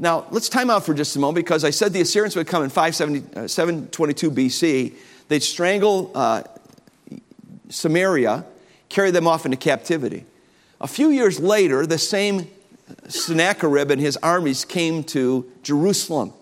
Now, 0.00 0.26
let's 0.30 0.48
time 0.48 0.70
out 0.70 0.86
for 0.86 0.94
just 0.94 1.14
a 1.16 1.18
moment 1.18 1.44
because 1.44 1.62
I 1.62 1.68
said 1.68 1.92
the 1.92 2.00
Assyrians 2.00 2.34
would 2.34 2.46
come 2.46 2.62
in 2.64 2.70
570, 2.70 3.38
uh, 3.38 3.46
722 3.46 4.30
BC. 4.30 4.94
They'd 5.28 5.42
strangle 5.42 6.10
uh, 6.14 6.42
Samaria, 7.68 8.46
carry 8.88 9.10
them 9.10 9.26
off 9.26 9.44
into 9.44 9.58
captivity. 9.58 10.24
A 10.80 10.86
few 10.86 11.10
years 11.10 11.38
later, 11.38 11.84
the 11.84 11.98
same 11.98 12.48
Sennacherib 13.08 13.90
and 13.90 14.00
his 14.00 14.16
armies 14.16 14.64
came 14.64 15.04
to 15.04 15.50
Jerusalem. 15.62 16.32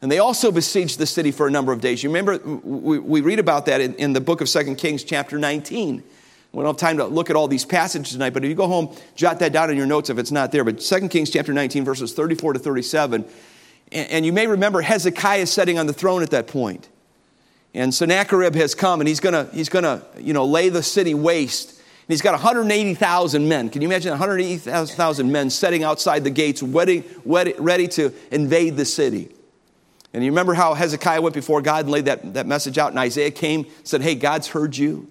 And 0.00 0.10
they 0.10 0.18
also 0.18 0.50
besieged 0.50 0.98
the 0.98 1.06
city 1.06 1.32
for 1.32 1.46
a 1.46 1.50
number 1.50 1.72
of 1.72 1.82
days. 1.82 2.02
You 2.02 2.08
remember, 2.08 2.38
we, 2.38 2.98
we 2.98 3.20
read 3.20 3.38
about 3.38 3.66
that 3.66 3.82
in, 3.82 3.94
in 3.96 4.14
the 4.14 4.22
book 4.22 4.40
of 4.40 4.48
Second 4.48 4.76
Kings, 4.76 5.04
chapter 5.04 5.38
19. 5.38 6.02
We 6.56 6.62
don't 6.62 6.72
have 6.72 6.80
time 6.80 6.96
to 6.96 7.04
look 7.04 7.28
at 7.28 7.36
all 7.36 7.48
these 7.48 7.66
passages 7.66 8.12
tonight, 8.12 8.30
but 8.30 8.42
if 8.42 8.48
you 8.48 8.54
go 8.54 8.66
home, 8.66 8.96
jot 9.14 9.40
that 9.40 9.52
down 9.52 9.68
in 9.68 9.76
your 9.76 9.84
notes 9.84 10.08
if 10.08 10.16
it's 10.16 10.30
not 10.30 10.52
there. 10.52 10.64
But 10.64 10.80
2 10.80 11.08
Kings 11.08 11.28
chapter 11.28 11.52
19, 11.52 11.84
verses 11.84 12.14
34 12.14 12.54
to 12.54 12.58
37. 12.58 13.26
And, 13.92 14.24
you 14.24 14.32
may 14.32 14.46
remember 14.46 14.80
Hezekiah 14.80 15.48
sitting 15.48 15.78
on 15.78 15.86
the 15.86 15.92
throne 15.92 16.22
at 16.22 16.30
that 16.30 16.46
point. 16.46 16.88
And 17.74 17.94
Sennacherib 17.94 18.54
has 18.54 18.74
come 18.74 19.02
and 19.02 19.06
he's 19.06 19.20
gonna, 19.20 19.50
he's 19.52 19.68
gonna 19.68 20.02
you 20.18 20.32
know, 20.32 20.46
lay 20.46 20.70
the 20.70 20.82
city 20.82 21.12
waste. 21.12 21.72
And 21.72 22.08
he's 22.08 22.22
got 22.22 22.32
180,000 22.32 23.46
men. 23.46 23.68
Can 23.68 23.82
you 23.82 23.88
imagine 23.88 24.12
180,000 24.12 25.30
men 25.30 25.50
setting 25.50 25.84
outside 25.84 26.24
the 26.24 26.30
gates, 26.30 26.62
ready, 26.62 27.04
ready, 27.26 27.52
ready 27.58 27.86
to 27.88 28.14
invade 28.30 28.78
the 28.78 28.86
city? 28.86 29.28
And 30.14 30.24
you 30.24 30.30
remember 30.30 30.54
how 30.54 30.72
Hezekiah 30.72 31.20
went 31.20 31.34
before 31.34 31.60
God 31.60 31.84
and 31.84 31.90
laid 31.90 32.06
that, 32.06 32.32
that 32.32 32.46
message 32.46 32.78
out, 32.78 32.92
and 32.92 32.98
Isaiah 32.98 33.30
came 33.30 33.66
said, 33.84 34.00
Hey, 34.00 34.14
God's 34.14 34.48
heard 34.48 34.74
you. 34.74 35.10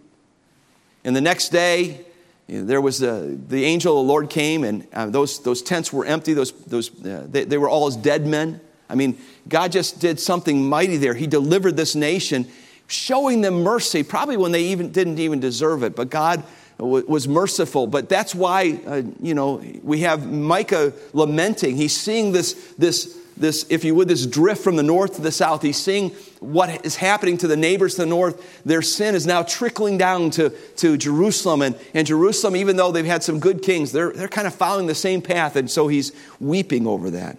And 1.06 1.16
the 1.16 1.22
next 1.22 1.49
day, 1.49 2.01
there 2.47 2.82
was 2.82 2.99
the, 2.99 3.39
the 3.47 3.64
angel 3.64 3.99
of 3.99 4.06
the 4.06 4.12
Lord 4.12 4.30
came, 4.30 4.64
and 4.64 4.88
uh, 4.91 5.06
those, 5.06 5.41
those 5.41 5.62
tents 5.62 5.93
were 5.93 6.03
empty. 6.03 6.34
Those, 6.34 6.51
those, 6.51 6.89
uh, 7.06 7.28
they, 7.30 7.45
they 7.45 7.58
were 7.58 7.70
all 7.70 7.88
as 7.88 7.95
dead 7.95 8.26
men. 8.26 8.60
I 8.89 8.95
mean, 8.95 9.18
God 9.47 9.72
just 9.72 9.99
did 9.99 10.20
something 10.20 10.68
mighty 10.68 10.97
there. 10.97 11.14
He 11.14 11.28
delivered 11.28 11.78
this 11.78 11.95
nation, 11.95 12.47
showing 12.88 13.41
them 13.41 13.64
mercy, 13.64 14.03
probably 14.03 14.36
when 14.36 14.51
they 14.51 14.64
even 14.64 14.91
didn't 14.91 15.20
even 15.20 15.39
deserve 15.39 15.84
it. 15.84 15.95
But 15.95 16.10
God 16.10 16.43
was 16.78 17.28
merciful. 17.28 17.88
But 17.88 18.10
that's 18.10 18.36
why, 18.36 18.80
uh, 18.86 19.01
you 19.22 19.34
know, 19.34 19.64
we 19.82 20.01
have 20.01 20.32
Micah 20.32 20.91
lamenting. 21.14 21.76
He's 21.76 21.95
seeing 21.95 22.32
this, 22.32 22.53
this 22.78 23.18
this, 23.38 23.65
if 23.69 23.83
you 23.83 23.95
would, 23.95 24.07
this 24.07 24.25
drift 24.25 24.63
from 24.63 24.75
the 24.75 24.83
north 24.83 25.15
to 25.15 25.21
the 25.21 25.31
south. 25.31 25.61
He's 25.61 25.77
seeing 25.77 26.11
what 26.39 26.86
is 26.86 26.95
happening 26.95 27.38
to 27.39 27.47
the 27.47 27.57
neighbors 27.57 27.95
to 27.95 28.01
the 28.01 28.07
north. 28.07 28.63
Their 28.63 28.81
sin 28.81 29.13
is 29.13 29.27
now 29.27 29.43
trickling 29.43 29.97
down 29.97 30.29
to, 30.31 30.51
to 30.77 30.97
Jerusalem. 30.97 31.61
And, 31.61 31.77
and 31.93 32.07
Jerusalem, 32.07 32.55
even 32.55 32.77
though 32.77 32.91
they've 32.91 33.05
had 33.05 33.23
some 33.23 33.39
good 33.39 33.61
kings, 33.61 33.91
they're, 33.91 34.11
they're 34.11 34.27
kind 34.27 34.47
of 34.47 34.55
following 34.55 34.88
the 34.88 34.95
same 34.95 35.21
path. 35.21 35.55
And 35.55 35.69
so 35.69 35.88
he's 35.88 36.13
weeping 36.39 36.88
over 36.88 37.09
that. 37.11 37.38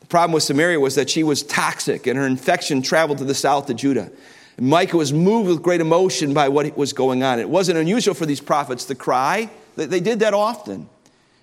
The 0.00 0.06
problem 0.06 0.32
with 0.32 0.42
Samaria 0.42 0.80
was 0.80 0.96
that 0.96 1.08
she 1.08 1.22
was 1.22 1.42
toxic 1.44 2.08
and 2.08 2.18
her 2.18 2.26
infection 2.26 2.82
traveled 2.82 3.18
to 3.18 3.24
the 3.24 3.34
south 3.34 3.66
to 3.66 3.74
Judah. 3.74 4.10
And 4.56 4.66
Micah 4.66 4.96
was 4.96 5.12
moved 5.12 5.48
with 5.48 5.62
great 5.62 5.80
emotion 5.80 6.34
by 6.34 6.48
what 6.48 6.76
was 6.76 6.92
going 6.92 7.22
on. 7.22 7.38
It 7.38 7.48
wasn't 7.48 7.78
unusual 7.78 8.14
for 8.14 8.26
these 8.26 8.40
prophets 8.40 8.84
to 8.86 8.94
cry, 8.96 9.50
they 9.76 10.00
did 10.00 10.20
that 10.20 10.34
often. 10.34 10.88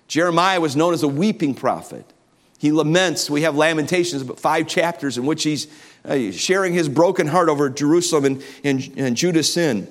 Jeremiah 0.06 0.60
was 0.60 0.76
known 0.76 0.94
as 0.94 1.02
a 1.02 1.08
weeping 1.08 1.54
prophet. 1.54 2.04
He 2.58 2.72
laments. 2.72 3.30
We 3.30 3.42
have 3.42 3.56
Lamentations, 3.56 4.22
about 4.22 4.40
five 4.40 4.66
chapters 4.66 5.16
in 5.16 5.24
which 5.24 5.44
he's 5.44 5.68
uh, 6.04 6.32
sharing 6.32 6.74
his 6.74 6.88
broken 6.88 7.28
heart 7.28 7.48
over 7.48 7.70
Jerusalem 7.70 8.24
and, 8.24 8.42
and, 8.64 8.92
and 8.96 9.16
Judah's 9.16 9.52
sin. 9.52 9.88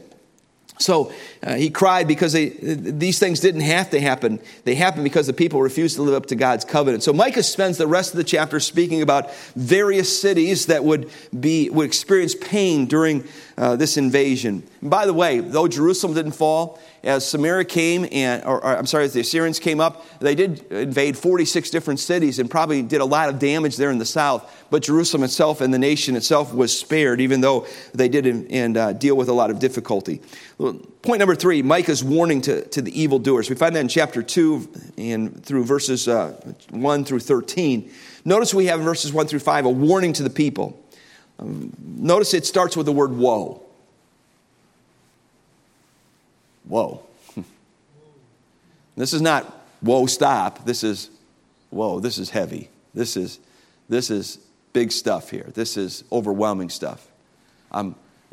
So 0.80 1.12
uh, 1.42 1.56
he 1.56 1.70
cried 1.70 2.08
because 2.08 2.34
they, 2.34 2.50
these 2.50 3.20
things 3.20 3.40
didn't 3.40 3.62
have 3.62 3.90
to 3.92 4.00
happen. 4.00 4.40
They 4.64 4.76
happened 4.76 5.06
because 5.06 5.28
the 5.28 5.34
people 5.34 5.62
refused 5.62 5.96
to 5.96 6.04
live 6.04 6.14
up 6.14 6.28
to 6.28 6.36
God's 6.36 6.66
covenant. 6.66 7.04
So 7.04 7.14
Micah 7.14 7.44
spends 7.44 7.78
the 7.78 7.88
rest 7.88 8.14
of 8.14 8.18
the 8.18 8.24
chapter 8.24 8.60
speaking 8.60 9.02
about 9.02 9.34
various 9.56 10.22
cities 10.22 10.68
that 10.68 10.84
would, 10.84 11.10
be, 11.38 11.70
would 11.70 11.86
experience 11.86 12.36
pain 12.36 12.86
during 12.86 13.24
uh, 13.58 13.76
this 13.76 13.98
invasion. 13.98 14.64
And 14.82 14.90
by 14.90 15.06
the 15.06 15.14
way, 15.14 15.40
though 15.40 15.68
Jerusalem 15.68 16.14
didn't 16.14 16.34
fall, 16.34 16.80
as 17.08 17.28
Samaria 17.28 17.64
came 17.64 18.06
and, 18.12 18.44
or, 18.44 18.64
or, 18.64 18.78
I'm 18.78 18.86
sorry, 18.86 19.06
as 19.06 19.14
the 19.14 19.22
Assyrians 19.22 19.60
came 19.60 19.80
up, 19.80 20.06
they 20.20 20.36
did 20.36 20.70
invade 20.72 21.18
46 21.18 21.70
different 21.70 22.02
cities 22.02 22.38
and 22.38 22.52
probably 22.52 22.82
did 22.82 23.00
a 23.00 23.06
lot 23.06 23.30
of 23.30 23.40
damage 23.40 23.78
there 23.78 23.90
in 23.90 23.98
the 23.98 24.06
south. 24.06 24.66
But 24.70 24.84
Jerusalem 24.84 25.24
itself 25.24 25.62
and 25.62 25.74
the 25.74 25.80
nation 25.80 26.18
itself 26.18 26.54
was 26.54 26.78
spared, 26.78 27.22
even 27.22 27.40
though 27.40 27.66
they 27.94 28.10
did 28.10 28.28
and 28.28 28.76
uh, 28.76 28.92
deal 28.92 29.16
with 29.16 29.30
a 29.30 29.34
lot 29.34 29.50
of 29.50 29.60
difficulty. 29.60 30.22
Point 30.58 31.20
number 31.20 31.36
three, 31.36 31.62
Micah's 31.62 32.04
warning 32.04 32.42
to, 32.42 32.66
to 32.68 32.82
the 32.82 33.02
evildoers. 33.02 33.50
We 33.50 33.56
find 33.56 33.74
that 33.78 33.80
in 33.80 33.88
chapter 33.88 34.22
2 34.22 34.70
and 34.98 35.46
through 35.46 35.64
verses 35.64 36.10
uh, 36.10 36.34
1 36.72 37.06
through 37.06 37.22
13. 37.22 37.90
Notice 38.26 38.54
we 38.54 38.66
have 38.66 38.80
in 38.80 38.86
verses 38.86 39.14
1 39.14 39.28
through 39.28 39.40
5 39.40 39.66
a 39.66 39.70
warning 39.70 40.12
to 40.14 40.24
the 40.24 40.30
people. 40.30 40.84
Um, 41.40 41.72
notice 41.80 42.34
it 42.34 42.46
starts 42.46 42.76
with 42.76 42.86
the 42.86 42.92
word 42.92 43.14
woe. 43.14 43.67
Whoa. 46.68 47.04
this 48.96 49.14
is 49.14 49.22
not 49.22 49.46
whoa, 49.82 50.06
stop. 50.06 50.66
This 50.66 50.84
is 50.84 51.10
whoa, 51.70 52.00
this 52.00 52.18
is 52.18 52.30
heavy. 52.30 52.70
This 52.94 53.18
is, 53.18 53.40
this 53.90 54.10
is 54.10 54.40
big 54.74 54.92
stuff 54.92 55.30
here. 55.30 55.50
This 55.54 55.78
is 55.78 56.04
overwhelming 56.12 56.70
stuff. 56.70 57.08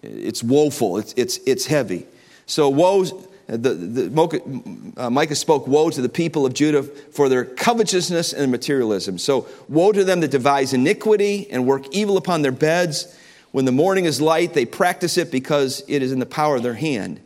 It's 0.03 0.43
woeful, 0.43 0.99
it's, 0.99 1.15
it's, 1.17 1.39
it's 1.47 1.67
heavy. 1.67 2.07
So, 2.47 2.69
woe, 2.69 3.05
the, 3.47 3.57
the, 3.57 4.93
uh, 4.97 5.11
Micah 5.11 5.35
spoke 5.35 5.67
woe 5.67 5.91
to 5.91 6.03
the 6.03 6.09
people 6.09 6.45
of 6.45 6.55
Judah 6.55 6.83
for 6.83 7.29
their 7.29 7.45
covetousness 7.45 8.33
and 8.33 8.51
materialism. 8.51 9.19
So, 9.19 9.49
woe 9.69 9.93
to 9.93 10.05
them 10.05 10.21
that 10.21 10.31
devise 10.31 10.73
iniquity 10.73 11.51
and 11.51 11.67
work 11.67 11.87
evil 11.93 12.17
upon 12.17 12.43
their 12.43 12.53
beds. 12.53 13.19
When 13.53 13.65
the 13.65 13.73
morning 13.73 14.05
is 14.05 14.21
light, 14.21 14.53
they 14.53 14.67
practice 14.67 15.17
it 15.17 15.31
because 15.31 15.85
it 15.89 16.03
is 16.03 16.13
in 16.13 16.19
the 16.19 16.27
power 16.27 16.57
of 16.57 16.63
their 16.63 16.75
hand. 16.75 17.21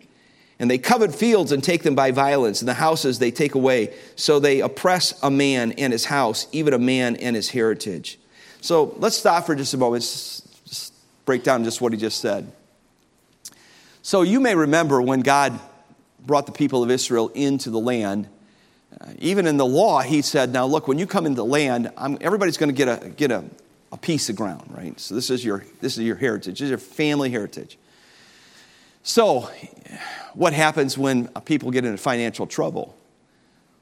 And 0.60 0.70
they 0.70 0.78
covet 0.78 1.14
fields 1.14 1.52
and 1.52 1.62
take 1.62 1.84
them 1.84 1.94
by 1.94 2.10
violence, 2.10 2.60
and 2.60 2.68
the 2.68 2.74
houses 2.74 3.18
they 3.18 3.30
take 3.30 3.54
away. 3.54 3.94
So 4.16 4.40
they 4.40 4.60
oppress 4.60 5.18
a 5.22 5.30
man 5.30 5.72
and 5.72 5.92
his 5.92 6.06
house, 6.06 6.48
even 6.50 6.74
a 6.74 6.78
man 6.78 7.16
and 7.16 7.36
his 7.36 7.50
heritage. 7.50 8.18
So 8.60 8.94
let's 8.98 9.16
stop 9.16 9.46
for 9.46 9.54
just 9.54 9.72
a 9.74 9.76
moment, 9.76 10.02
just 10.02 10.94
break 11.24 11.44
down 11.44 11.62
just 11.62 11.80
what 11.80 11.92
he 11.92 11.98
just 11.98 12.20
said. 12.20 12.50
So 14.02 14.22
you 14.22 14.40
may 14.40 14.54
remember 14.54 15.00
when 15.00 15.20
God 15.20 15.58
brought 16.24 16.46
the 16.46 16.52
people 16.52 16.82
of 16.82 16.90
Israel 16.90 17.28
into 17.34 17.70
the 17.70 17.78
land, 17.78 18.28
uh, 19.00 19.10
even 19.18 19.46
in 19.46 19.58
the 19.58 19.66
law, 19.66 20.00
he 20.00 20.22
said, 20.22 20.52
Now 20.52 20.66
look, 20.66 20.88
when 20.88 20.98
you 20.98 21.06
come 21.06 21.26
into 21.26 21.36
the 21.36 21.44
land, 21.44 21.90
I'm, 21.96 22.18
everybody's 22.20 22.56
going 22.56 22.70
to 22.70 22.74
get, 22.74 22.88
a, 22.88 23.08
get 23.10 23.30
a, 23.30 23.44
a 23.92 23.96
piece 23.96 24.28
of 24.28 24.36
ground, 24.36 24.64
right? 24.70 24.98
So 24.98 25.14
this 25.14 25.30
is, 25.30 25.44
your, 25.44 25.64
this 25.80 25.98
is 25.98 26.04
your 26.04 26.16
heritage, 26.16 26.58
this 26.58 26.66
is 26.66 26.70
your 26.70 26.78
family 26.78 27.30
heritage. 27.30 27.78
So, 29.02 29.50
what 30.34 30.52
happens 30.52 30.98
when 30.98 31.28
people 31.44 31.70
get 31.70 31.84
into 31.84 31.98
financial 31.98 32.46
trouble? 32.46 32.96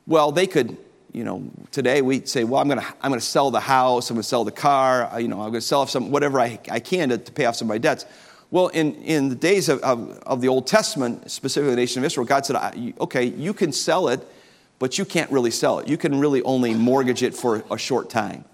Well, 0.07 0.31
they 0.31 0.47
could, 0.47 0.77
you 1.13 1.25
know, 1.25 1.51
today 1.71 2.03
we 2.03 2.25
say, 2.27 2.45
well, 2.45 2.61
I'm 2.61 2.69
going 2.69 2.81
to 2.81 2.87
I'm 3.03 3.11
going 3.11 3.21
to 3.21 3.27
sell 3.27 3.51
the 3.51 3.61
house, 3.61 4.11
I'm 4.11 4.15
going 4.15 4.23
to 4.23 4.29
sell 4.29 4.45
the 4.45 4.53
car, 4.53 5.13
uh, 5.13 5.19
you 5.19 5.29
know, 5.29 5.41
I'm 5.41 5.51
going 5.51 5.55
to 5.55 5.61
sell 5.61 5.87
some, 5.87 6.11
whatever 6.11 6.41
I, 6.41 6.59
I 6.71 6.81
can 6.81 7.09
to, 7.09 7.19
to 7.19 7.33
pay 7.33 7.47
off 7.47 7.57
some 7.57 7.67
of 7.67 7.71
my 7.71 7.79
debts. 7.79 8.07
Well, 8.51 8.69
in, 8.69 8.95
in 9.03 9.29
the 9.29 9.35
days 9.35 9.69
of, 9.69 9.81
of, 9.81 10.19
of 10.21 10.41
the 10.41 10.49
Old 10.49 10.67
Testament, 10.69 11.31
specifically 11.31 11.71
the 11.71 11.81
nation 11.81 12.01
of 12.01 12.07
Israel, 12.07 12.27
God 12.27 12.47
said, 12.47 12.57
okay, 13.01 13.25
you 13.25 13.53
can 13.53 13.73
sell 13.73 14.09
it, 14.09 14.25
but 14.79 14.99
you 14.99 15.05
can't 15.05 15.31
really 15.33 15.51
sell 15.51 15.81
it. 15.81 15.89
You 15.89 15.97
can 15.97 16.21
really 16.21 16.43
only 16.43 16.73
mortgage 16.73 17.25
it 17.25 17.35
for 17.35 17.65
a 17.73 17.79
short 17.79 18.09
time. 18.09 18.45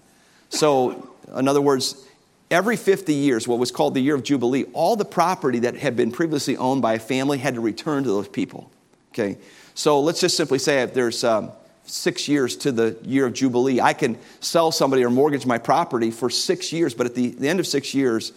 So, 0.49 1.09
in 1.35 1.47
other 1.47 1.61
words, 1.61 2.07
every 2.53 2.77
50 2.77 3.13
years, 3.13 3.47
what 3.47 3.57
was 3.57 3.71
called 3.71 3.95
the 3.95 3.99
year 3.99 4.13
of 4.13 4.23
Jubilee, 4.23 4.65
all 4.73 4.95
the 4.95 5.05
property 5.05 5.59
that 5.59 5.75
had 5.75 5.95
been 5.95 6.11
previously 6.11 6.55
owned 6.55 6.83
by 6.83 6.93
a 6.93 6.99
family 6.99 7.39
had 7.39 7.55
to 7.55 7.61
return 7.61 8.03
to 8.03 8.09
those 8.09 8.27
people. 8.27 8.71
Okay? 9.11 9.39
So 9.73 9.99
let's 9.99 10.21
just 10.21 10.37
simply 10.37 10.59
say 10.59 10.83
if 10.83 10.93
there's 10.93 11.23
um, 11.23 11.51
six 11.85 12.27
years 12.27 12.55
to 12.57 12.71
the 12.71 12.95
year 13.03 13.25
of 13.25 13.33
Jubilee, 13.33 13.81
I 13.81 13.93
can 13.93 14.19
sell 14.39 14.71
somebody 14.71 15.03
or 15.03 15.09
mortgage 15.09 15.47
my 15.47 15.57
property 15.57 16.11
for 16.11 16.29
six 16.29 16.71
years, 16.71 16.93
but 16.93 17.07
at 17.07 17.15
the, 17.15 17.29
the 17.29 17.49
end 17.49 17.59
of 17.59 17.65
six 17.65 17.95
years, 17.95 18.33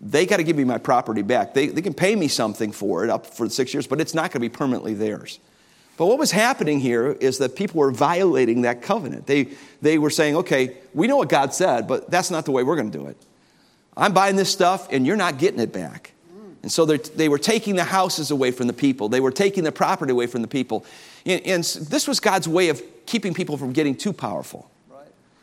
they 0.00 0.24
got 0.24 0.38
to 0.38 0.44
give 0.44 0.56
me 0.56 0.64
my 0.64 0.78
property 0.78 1.22
back. 1.22 1.52
They, 1.52 1.66
they 1.66 1.82
can 1.82 1.92
pay 1.92 2.16
me 2.16 2.28
something 2.28 2.72
for 2.72 3.04
it 3.04 3.10
up 3.10 3.26
for 3.26 3.50
six 3.50 3.74
years, 3.74 3.86
but 3.86 4.00
it's 4.00 4.14
not 4.14 4.30
going 4.30 4.40
to 4.40 4.40
be 4.40 4.48
permanently 4.48 4.94
theirs. 4.94 5.40
But 5.98 6.06
what 6.06 6.18
was 6.18 6.30
happening 6.30 6.80
here 6.80 7.12
is 7.20 7.36
that 7.38 7.54
people 7.54 7.80
were 7.80 7.90
violating 7.90 8.62
that 8.62 8.80
covenant. 8.80 9.26
They, 9.26 9.48
they 9.82 9.98
were 9.98 10.10
saying, 10.10 10.36
okay, 10.36 10.78
we 10.94 11.06
know 11.06 11.16
what 11.16 11.28
God 11.28 11.52
said, 11.52 11.86
but 11.86 12.10
that's 12.10 12.30
not 12.30 12.46
the 12.46 12.52
way 12.52 12.62
we're 12.62 12.76
going 12.76 12.90
to 12.90 12.98
do 12.98 13.06
it. 13.08 13.16
I'm 13.98 14.12
buying 14.12 14.36
this 14.36 14.50
stuff 14.50 14.88
and 14.90 15.06
you're 15.06 15.16
not 15.16 15.38
getting 15.38 15.60
it 15.60 15.72
back. 15.72 16.12
And 16.62 16.72
so 16.72 16.84
they 16.84 17.28
were 17.28 17.38
taking 17.38 17.76
the 17.76 17.84
houses 17.84 18.30
away 18.30 18.50
from 18.50 18.66
the 18.66 18.72
people, 18.72 19.08
they 19.08 19.20
were 19.20 19.30
taking 19.30 19.64
the 19.64 19.72
property 19.72 20.12
away 20.12 20.26
from 20.26 20.42
the 20.42 20.48
people. 20.48 20.84
And, 21.24 21.44
and 21.46 21.64
this 21.64 22.08
was 22.08 22.20
God's 22.20 22.48
way 22.48 22.68
of 22.68 22.82
keeping 23.06 23.34
people 23.34 23.56
from 23.56 23.72
getting 23.72 23.94
too 23.94 24.12
powerful. 24.12 24.70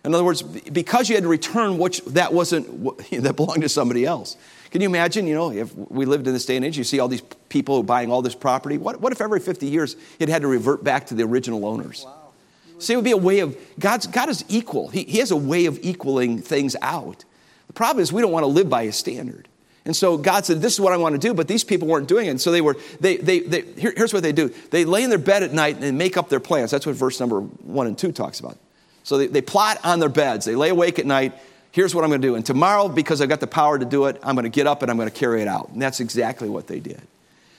In 0.04 0.14
other 0.14 0.24
words, 0.24 0.44
because 0.44 1.10
you 1.10 1.16
had 1.16 1.24
to 1.24 1.30
return 1.30 1.80
what 1.80 2.00
that 2.08 2.32
wasn't 2.32 3.10
that 3.12 3.36
belonged 3.36 3.64
to 3.64 3.70
somebody 3.70 4.06
else. 4.06 4.38
Can 4.70 4.82
you 4.82 4.88
imagine? 4.88 5.26
You 5.26 5.34
know, 5.34 5.52
if 5.52 5.76
we 5.76 6.06
lived 6.06 6.28
in 6.28 6.34
this 6.34 6.46
day 6.46 6.58
and 6.58 6.66
age, 6.66 6.78
you 6.78 6.84
see 6.84 7.00
all 7.00 7.08
these 7.08 7.24
people 7.50 7.82
buying 7.82 8.12
all 8.12 8.22
this 8.22 8.36
property. 8.36 8.78
What, 8.78 9.02
what 9.02 9.12
if 9.12 9.22
every 9.22 9.40
50 9.40 9.66
years 9.66 9.96
it 10.20 10.30
had 10.30 10.44
to 10.44 10.48
revert 10.48 10.84
back 10.84 11.08
to 11.08 11.16
the 11.16 11.24
original 11.24 11.66
owners? 11.66 12.04
Wow. 12.06 12.26
See, 12.78 12.94
it 12.94 12.98
would 12.98 13.06
be 13.06 13.12
a 13.12 13.18
way 13.18 13.40
of 13.40 13.58
God's 13.80 14.06
God 14.06 14.30
is 14.30 14.46
equal. 14.48 14.90
He, 14.90 15.04
he 15.06 15.20
has 15.20 15.32
a 15.32 15.36
way 15.36 15.66
of 15.66 15.80
equaling 15.82 16.40
things 16.40 16.76
out. 16.82 17.24
The 17.68 17.74
problem 17.74 18.02
is 18.02 18.12
we 18.12 18.22
don't 18.22 18.32
want 18.32 18.44
to 18.44 18.48
live 18.48 18.70
by 18.70 18.86
His 18.86 18.96
standard. 18.96 19.48
And 19.86 19.96
so 19.96 20.18
God 20.18 20.46
said, 20.46 20.62
This 20.62 20.74
is 20.74 20.80
what 20.80 20.94
I 20.94 20.98
want 20.98 21.14
to 21.14 21.20
do, 21.20 21.34
but 21.34 21.48
these 21.48 21.64
people 21.64 21.88
weren't 21.88 22.08
doing 22.08 22.28
it. 22.28 22.32
And 22.32 22.42
so 22.42 22.52
they 22.52 22.62
were, 22.62 22.76
they, 23.00 23.18
they, 23.18 23.40
they 23.42 23.62
here, 23.62 23.94
here's 23.96 24.14
what 24.14 24.24
they 24.24 24.32
do 24.32 24.50
they 24.72 24.84
lay 24.84 25.04
in 25.04 25.10
their 25.10 25.20
bed 25.20 25.44
at 25.44 25.54
night 25.54 25.78
and 25.80 25.98
make 25.98 26.18
up 26.18 26.30
their 26.30 26.40
plans. 26.40 26.72
That's 26.72 26.86
what 26.86 26.96
verse 26.96 27.20
number 27.20 27.40
one 27.40 27.88
and 27.88 27.98
two 27.98 28.12
talks 28.12 28.40
about. 28.40 28.58
So 29.04 29.20
they, 29.20 29.28
they 29.28 29.42
plot 29.42 29.80
on 29.84 30.00
their 30.00 30.10
beds, 30.10 30.46
they 30.46 30.56
lay 30.56 30.70
awake 30.70 31.00
at 31.00 31.06
night. 31.06 31.34
Here's 31.72 31.94
what 31.94 32.06
I'm 32.06 32.10
going 32.10 32.22
to 32.22 32.28
do. 32.28 32.36
And 32.36 32.46
tomorrow, 32.46 32.88
because 32.88 33.20
I've 33.20 33.28
got 33.28 33.42
the 33.42 33.48
power 33.48 33.78
to 33.78 33.84
do 33.84 34.06
it, 34.06 34.18
I'm 34.24 34.36
going 34.36 34.44
to 34.44 34.50
get 34.50 34.66
up 34.66 34.82
and 34.82 34.90
I'm 34.90 34.96
going 34.96 35.10
to 35.10 35.16
carry 35.16 35.42
it 35.42 35.48
out. 35.50 35.72
And 35.72 35.82
that's 35.82 36.00
exactly 36.00 36.48
what 36.48 36.68
they 36.68 36.80
did. 36.80 37.02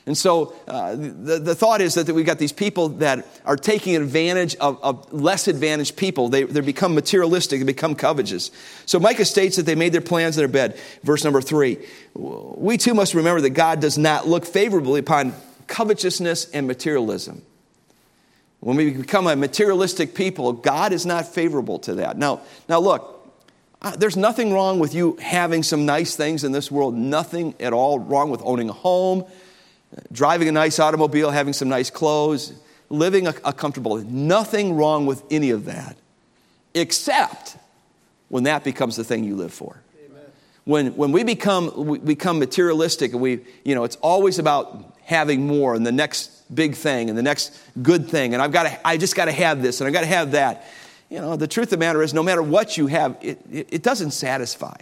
And 0.06 0.16
so 0.16 0.54
uh, 0.68 0.94
the, 0.94 1.40
the 1.40 1.54
thought 1.56 1.80
is 1.80 1.94
that, 1.94 2.06
that 2.06 2.14
we've 2.14 2.24
got 2.24 2.38
these 2.38 2.52
people 2.52 2.90
that 2.90 3.26
are 3.44 3.56
taking 3.56 3.96
advantage 3.96 4.54
of, 4.56 4.82
of 4.82 5.12
less 5.12 5.48
advantaged 5.48 5.96
people. 5.96 6.28
They, 6.28 6.44
they 6.44 6.60
become 6.60 6.94
materialistic, 6.94 7.58
they 7.58 7.66
become 7.66 7.96
covetous. 7.96 8.52
So 8.86 9.00
Micah 9.00 9.24
states 9.24 9.56
that 9.56 9.64
they 9.66 9.74
made 9.74 9.92
their 9.92 10.00
plans 10.00 10.36
in 10.36 10.42
their 10.42 10.48
bed. 10.48 10.78
Verse 11.02 11.24
number 11.24 11.42
three. 11.42 11.78
We 12.14 12.78
too 12.78 12.94
must 12.94 13.14
remember 13.14 13.40
that 13.40 13.50
God 13.50 13.80
does 13.80 13.98
not 13.98 14.28
look 14.28 14.46
favorably 14.46 15.00
upon 15.00 15.34
covetousness 15.66 16.50
and 16.50 16.68
materialism. 16.68 17.42
When 18.60 18.76
we 18.76 18.90
become 18.90 19.26
a 19.26 19.34
materialistic 19.34 20.14
people, 20.14 20.52
God 20.52 20.92
is 20.92 21.04
not 21.04 21.26
favorable 21.26 21.80
to 21.80 21.96
that. 21.96 22.16
Now, 22.16 22.42
now 22.68 22.78
look, 22.78 23.12
there's 23.98 24.16
nothing 24.16 24.52
wrong 24.52 24.78
with 24.78 24.94
you 24.94 25.16
having 25.20 25.62
some 25.62 25.84
nice 25.84 26.16
things 26.16 26.44
in 26.44 26.52
this 26.52 26.70
world, 26.70 26.94
nothing 26.94 27.54
at 27.60 27.72
all 27.72 27.98
wrong 27.98 28.30
with 28.30 28.40
owning 28.44 28.68
a 28.68 28.72
home, 28.72 29.24
driving 30.12 30.48
a 30.48 30.52
nice 30.52 30.78
automobile, 30.78 31.30
having 31.30 31.52
some 31.52 31.68
nice 31.68 31.90
clothes, 31.90 32.52
living 32.88 33.26
a, 33.26 33.34
a 33.44 33.52
comfortable 33.52 33.96
life. 33.96 34.06
Nothing 34.06 34.74
wrong 34.74 35.06
with 35.06 35.22
any 35.30 35.50
of 35.50 35.64
that, 35.66 35.96
except 36.74 37.56
when 38.28 38.44
that 38.44 38.64
becomes 38.64 38.96
the 38.96 39.04
thing 39.04 39.24
you 39.24 39.36
live 39.36 39.52
for. 39.52 39.80
When, 40.64 40.96
when 40.96 41.12
we 41.12 41.22
become, 41.22 41.72
we 41.76 41.98
become 41.98 42.40
materialistic 42.40 43.12
and 43.12 43.20
we, 43.20 43.40
you 43.64 43.76
know, 43.76 43.84
it's 43.84 43.94
always 43.96 44.40
about 44.40 44.96
having 45.04 45.46
more 45.46 45.76
and 45.76 45.86
the 45.86 45.92
next 45.92 46.52
big 46.52 46.74
thing 46.74 47.08
and 47.08 47.16
the 47.16 47.22
next 47.22 47.56
good 47.80 48.08
thing 48.08 48.34
and 48.34 48.42
I've 48.42 48.50
got 48.50 48.64
to, 48.64 48.86
I 48.86 48.96
just 48.96 49.14
got 49.14 49.26
to 49.26 49.32
have 49.32 49.62
this 49.62 49.80
and 49.80 49.86
I've 49.86 49.94
got 49.94 50.00
to 50.00 50.06
have 50.06 50.32
that. 50.32 50.66
You 51.08 51.20
know, 51.20 51.36
the 51.36 51.46
truth 51.46 51.66
of 51.66 51.70
the 51.70 51.76
matter 51.76 52.02
is 52.02 52.12
no 52.12 52.24
matter 52.24 52.42
what 52.42 52.76
you 52.76 52.88
have, 52.88 53.16
it, 53.22 53.40
it, 53.48 53.68
it 53.70 53.82
doesn't 53.84 54.10
satisfy. 54.10 54.74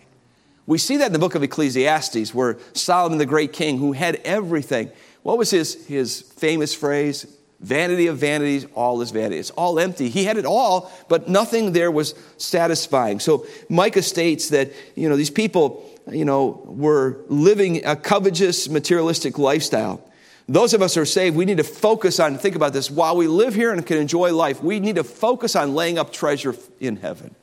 We 0.67 0.79
see 0.79 0.97
that 0.99 1.07
in 1.07 1.13
the 1.13 1.19
book 1.19 1.35
of 1.35 1.43
Ecclesiastes, 1.43 2.35
where 2.35 2.59
Solomon, 2.73 3.19
the 3.19 3.27
great 3.27 3.53
king, 3.53 3.79
who 3.79 3.93
had 3.93 4.17
everything, 4.25 4.91
what 5.23 5.39
was 5.39 5.51
his, 5.51 5.87
his 5.87 6.23
famous 6.23 6.75
phrase? 6.75 7.27
Vanity 7.61 8.09
of 8.09 8.19
vanities, 8.19 8.67
all 8.75 9.01
is 9.01 9.11
vanity. 9.11 9.39
It's 9.39 9.51
all 9.51 9.79
empty. 9.79 10.11
He 10.11 10.25
had 10.25 10.37
it 10.37 10.45
all, 10.45 10.93
but 11.09 11.29
nothing 11.29 11.73
there 11.73 11.91
was 11.91 12.15
satisfying. 12.37 13.21
So 13.21 13.47
Micah 13.69 14.03
states 14.03 14.51
that, 14.51 14.73
you 14.95 15.09
know, 15.09 15.17
these 15.17 15.31
people, 15.31 15.89
you 16.11 16.25
know, 16.25 16.63
were 16.67 17.25
living 17.29 17.85
a 17.87 17.97
covetous, 17.97 18.69
materialistic 18.69 19.39
lifestyle. 19.39 20.03
Those 20.47 20.75
of 20.75 20.83
us 20.83 20.95
who 20.95 21.01
are 21.01 21.07
saved, 21.07 21.37
we 21.37 21.47
need 21.47 21.57
to 21.57 21.65
focus 21.65 22.21
on, 22.21 22.37
think 22.37 22.55
about 22.55 22.75
this, 22.75 22.91
while 22.91 23.17
we 23.17 23.29
live 23.29 23.55
here 23.55 23.73
and 23.73 23.87
can 23.87 23.97
enjoy 23.97 24.35
life, 24.35 24.63
we 24.63 24.79
need 24.79 24.97
to 24.97 25.05
focus 25.05 25.57
on 25.57 25.75
laying 25.75 25.99
up 25.99 26.13
treasure 26.13 26.55
in 26.81 26.97
heaven. 26.97 27.35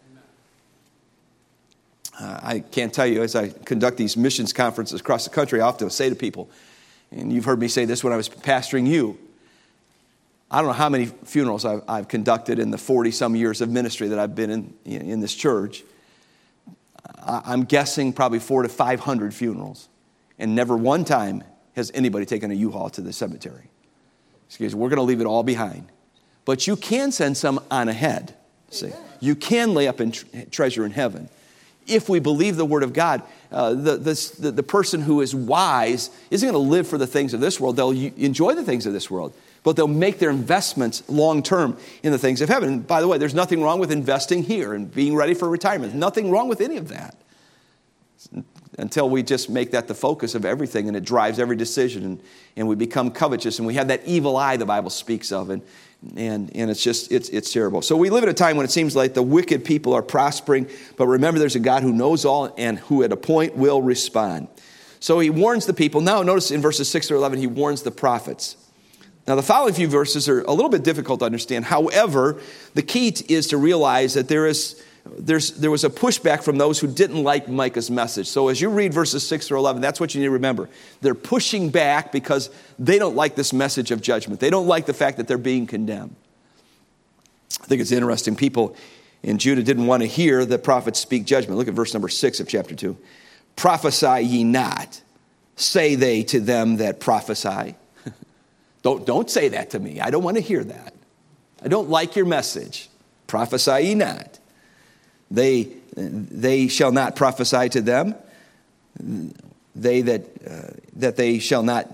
Uh, 2.20 2.40
I 2.44 2.60
can't 2.60 2.94
tell 2.94 3.08
you, 3.08 3.24
as 3.24 3.36
I 3.36 3.50
conduct 3.50 3.98
these 3.98 4.18
missions 4.18 4.54
conferences 4.54 5.00
across 5.00 5.24
the 5.24 5.30
country, 5.30 5.62
I 5.62 5.68
often 5.68 5.90
say 5.90 6.10
to 6.10 6.16
people, 6.16 6.50
and 7.12 7.32
you've 7.32 7.46
heard 7.46 7.60
me 7.60 7.68
say 7.68 7.86
this 7.86 8.04
when 8.04 8.14
I 8.14 8.18
was 8.18 8.30
pastoring 8.30 8.88
you, 8.88 9.18
I 10.50 10.58
don't 10.58 10.68
know 10.68 10.74
how 10.74 10.90
many 10.90 11.06
funerals 11.06 11.64
I've, 11.64 11.82
I've 11.88 12.08
conducted 12.10 12.60
in 12.60 12.72
the 12.72 12.78
40 12.78 13.12
some 13.12 13.36
years 13.36 13.62
of 13.62 13.70
ministry 13.70 14.10
that 14.10 14.20
I've 14.20 14.36
been 14.36 14.50
in, 14.50 14.74
in 14.86 15.20
this 15.22 15.34
church. 15.34 15.84
I'm 17.24 17.64
guessing 17.64 18.12
probably 18.12 18.40
four 18.40 18.64
to 18.64 18.70
500 18.70 19.34
funerals. 19.34 19.88
And 20.38 20.54
never 20.54 20.76
one 20.76 21.06
time 21.06 21.44
has 21.76 21.92
anybody 21.94 22.26
taken 22.26 22.52
a 22.52 22.54
U-Haul 22.54 22.90
to 22.92 23.02
the 23.02 23.14
cemetery. 23.14 23.70
Excuse 24.48 24.76
me, 24.76 24.82
we're 24.82 24.90
going 24.90 24.98
to 24.98 25.04
leave 25.04 25.22
it 25.22 25.26
all 25.26 25.44
behind. 25.44 25.88
But 26.44 26.68
you 26.68 26.76
can 26.76 27.14
send 27.14 27.38
some 27.38 27.64
on 27.72 27.88
ahead. 27.88 28.36
See, 28.72 28.92
you 29.22 29.36
can 29.36 29.74
lay 29.74 29.88
up 29.88 30.02
in 30.02 30.12
treasure 30.12 30.86
in 30.86 30.92
heaven 30.92 31.30
if 31.88 32.10
we 32.10 32.20
believe 32.20 32.56
the 32.56 32.66
Word 32.66 32.84
of 32.84 32.94
God, 32.94 33.22
uh, 33.52 33.74
the, 33.74 33.98
the, 33.98 34.52
the 34.52 34.64
person 34.64 35.02
who 35.02 35.22
is 35.22 35.36
wise 35.36 36.10
isn't 36.30 36.50
going 36.50 36.54
to 36.54 36.70
live 36.70 36.88
for 36.88 36.98
the 36.98 37.08
things 37.08 37.34
of 37.34 37.42
this 37.42 37.60
world. 37.60 37.76
They'll 37.76 37.92
enjoy 37.92 38.56
the 38.56 38.64
things 38.64 38.86
of 38.86 38.94
this 38.94 39.12
world, 39.12 39.34
but 39.64 39.76
they'll 39.76 39.88
make 39.88 40.20
their 40.20 40.30
investments 40.30 41.04
long 41.10 41.44
term 41.44 41.78
in 42.04 42.12
the 42.12 42.18
things 42.18 42.42
of 42.42 42.50
heaven. 42.50 42.70
And 42.70 42.88
by 42.88 43.02
the 43.02 43.08
way, 43.08 43.18
there's 43.18 43.34
nothing 43.34 43.62
wrong 43.62 43.80
with 43.80 43.92
investing 43.92 44.44
here 44.44 44.74
and 44.74 44.94
being 44.94 45.16
ready 45.16 45.34
for 45.34 45.50
retirement. 45.50 45.94
Nothing 45.94 46.32
wrong 46.32 46.48
with 46.48 46.62
any 46.62 46.78
of 46.78 46.88
that. 46.90 47.16
Until 48.78 49.10
we 49.10 49.22
just 49.22 49.50
make 49.50 49.72
that 49.72 49.88
the 49.90 49.94
focus 49.94 50.34
of 50.34 50.46
everything 50.46 50.88
and 50.88 50.96
it 50.96 51.04
drives 51.04 51.40
every 51.40 51.58
decision 51.58 52.06
and, 52.06 52.22
and 52.56 52.68
we 52.68 52.76
become 52.76 53.12
covetous 53.12 53.58
and 53.58 53.68
we 53.68 53.74
have 53.74 53.90
that 53.90 54.06
evil 54.06 54.38
eye 54.38 54.56
the 54.56 54.66
Bible 54.66 54.90
speaks 54.90 55.32
of. 55.32 55.50
And, 55.50 55.62
and, 56.16 56.56
and 56.56 56.72
it's 56.72 56.84
just 56.84 57.12
it's, 57.12 57.30
it's 57.30 57.54
terrible. 57.54 57.82
So 57.82 57.96
we 57.96 58.10
live 58.10 58.24
at 58.24 58.30
a 58.30 58.34
time 58.34 58.58
when 58.58 58.66
it 58.66 58.72
seems 58.72 58.96
like 58.96 59.14
the 59.14 59.24
wicked 59.24 59.64
people 59.64 59.94
are 59.94 60.02
prospering 60.02 60.68
but 60.98 61.08
remember 61.08 61.40
there's 61.40 61.56
a 61.56 61.60
god 61.60 61.84
who 61.84 61.94
knows 61.94 62.26
all 62.26 62.54
and 62.58 62.80
who 62.80 63.04
at 63.04 63.12
a 63.12 63.18
point 63.18 63.56
will 63.56 63.82
respond. 63.82 64.48
So 65.00 65.20
he 65.20 65.30
warns 65.30 65.66
the 65.66 65.74
people. 65.74 66.02
Now 66.02 66.24
notice 66.24 66.52
in 66.52 66.62
verses 66.62 66.90
6 66.90 67.08
to 67.08 67.16
11 67.16 67.40
he 67.40 67.48
warns 67.48 67.84
the 67.84 67.92
prophets. 67.92 68.58
Now 69.28 69.36
the 69.36 69.44
following 69.44 69.74
few 69.74 69.88
verses 69.88 70.28
are 70.28 70.42
a 70.42 70.54
little 70.54 70.70
bit 70.70 70.84
difficult 70.84 71.20
to 71.20 71.26
understand. 71.26 71.66
However 71.66 72.42
the 72.74 72.84
key 72.84 73.14
is 73.30 73.48
to 73.48 73.58
realize 73.58 74.16
that 74.16 74.28
there 74.28 74.48
is 74.48 74.82
there's, 75.06 75.52
there 75.54 75.72
was 75.72 75.84
a 75.84 75.90
pushback 75.90 76.44
from 76.44 76.58
those 76.58 76.80
who 76.80 76.88
didn't 76.88 77.24
like 77.24 77.48
Micah's 77.48 77.90
message. 77.90 78.28
So 78.28 78.50
as 78.50 78.62
you 78.62 78.70
read 78.70 78.94
verses 78.94 79.28
6 79.28 79.48
through 79.48 79.58
11, 79.60 79.82
that's 79.82 80.00
what 80.00 80.14
you 80.14 80.22
need 80.22 80.28
to 80.28 80.32
remember. 80.32 80.70
They're 81.02 81.16
pushing 81.16 81.70
back 81.70 82.12
because 82.12 82.50
they 82.78 83.00
don't 83.00 83.16
like 83.16 83.36
this 83.36 83.52
message 83.52 83.92
of 83.92 84.02
judgment. 84.02 84.40
They 84.40 84.52
don't 84.52 84.68
like 84.68 84.86
the 84.86 84.94
fact 84.94 85.18
that 85.18 85.28
they're 85.28 85.40
being 85.40 85.66
condemned. 85.66 86.16
I 87.62 87.66
think 87.66 87.82
it's 87.82 87.92
interesting. 87.92 88.36
People 88.36 88.76
in 89.24 89.38
Judah 89.38 89.64
didn't 89.64 89.88
want 89.88 90.02
to 90.02 90.08
hear 90.08 90.46
the 90.46 90.60
prophets 90.60 91.00
speak 91.00 91.26
judgment. 91.26 91.58
Look 91.58 91.68
at 91.68 91.74
verse 91.74 91.94
number 91.94 92.10
6 92.10 92.40
of 92.40 92.48
chapter 92.48 92.76
2. 92.76 92.96
Prophesy 93.56 94.22
ye 94.22 94.44
not, 94.44 95.02
say 95.56 95.96
they 95.96 96.24
to 96.24 96.40
them 96.40 96.78
that 96.78 97.00
prophesy. 97.00 97.76
don't, 98.84 99.06
don't 99.06 99.30
say 99.30 99.50
that 99.50 99.72
to 99.72 99.80
me. 99.80 100.00
I 100.00 100.12
don't 100.12 100.24
want 100.24 100.38
to 100.38 100.42
hear 100.42 100.64
that. 100.64 100.94
I 101.64 101.68
don't 101.68 101.90
like 101.90 102.16
your 102.16 102.26
message. 102.26 102.90
Prophesy 103.26 103.88
ye 103.88 103.96
not. 103.96 104.40
They, 105.32 105.70
they 105.96 106.68
shall 106.68 106.92
not 106.92 107.16
prophesy 107.16 107.70
to 107.70 107.82
them. 107.82 108.16
They 109.76 110.02
that, 110.02 110.22
uh, 110.46 110.74
that 110.98 111.16
they 111.16 111.40
shall 111.40 111.64
not 111.64 111.90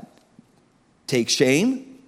take 1.05 1.29
shame. 1.29 1.99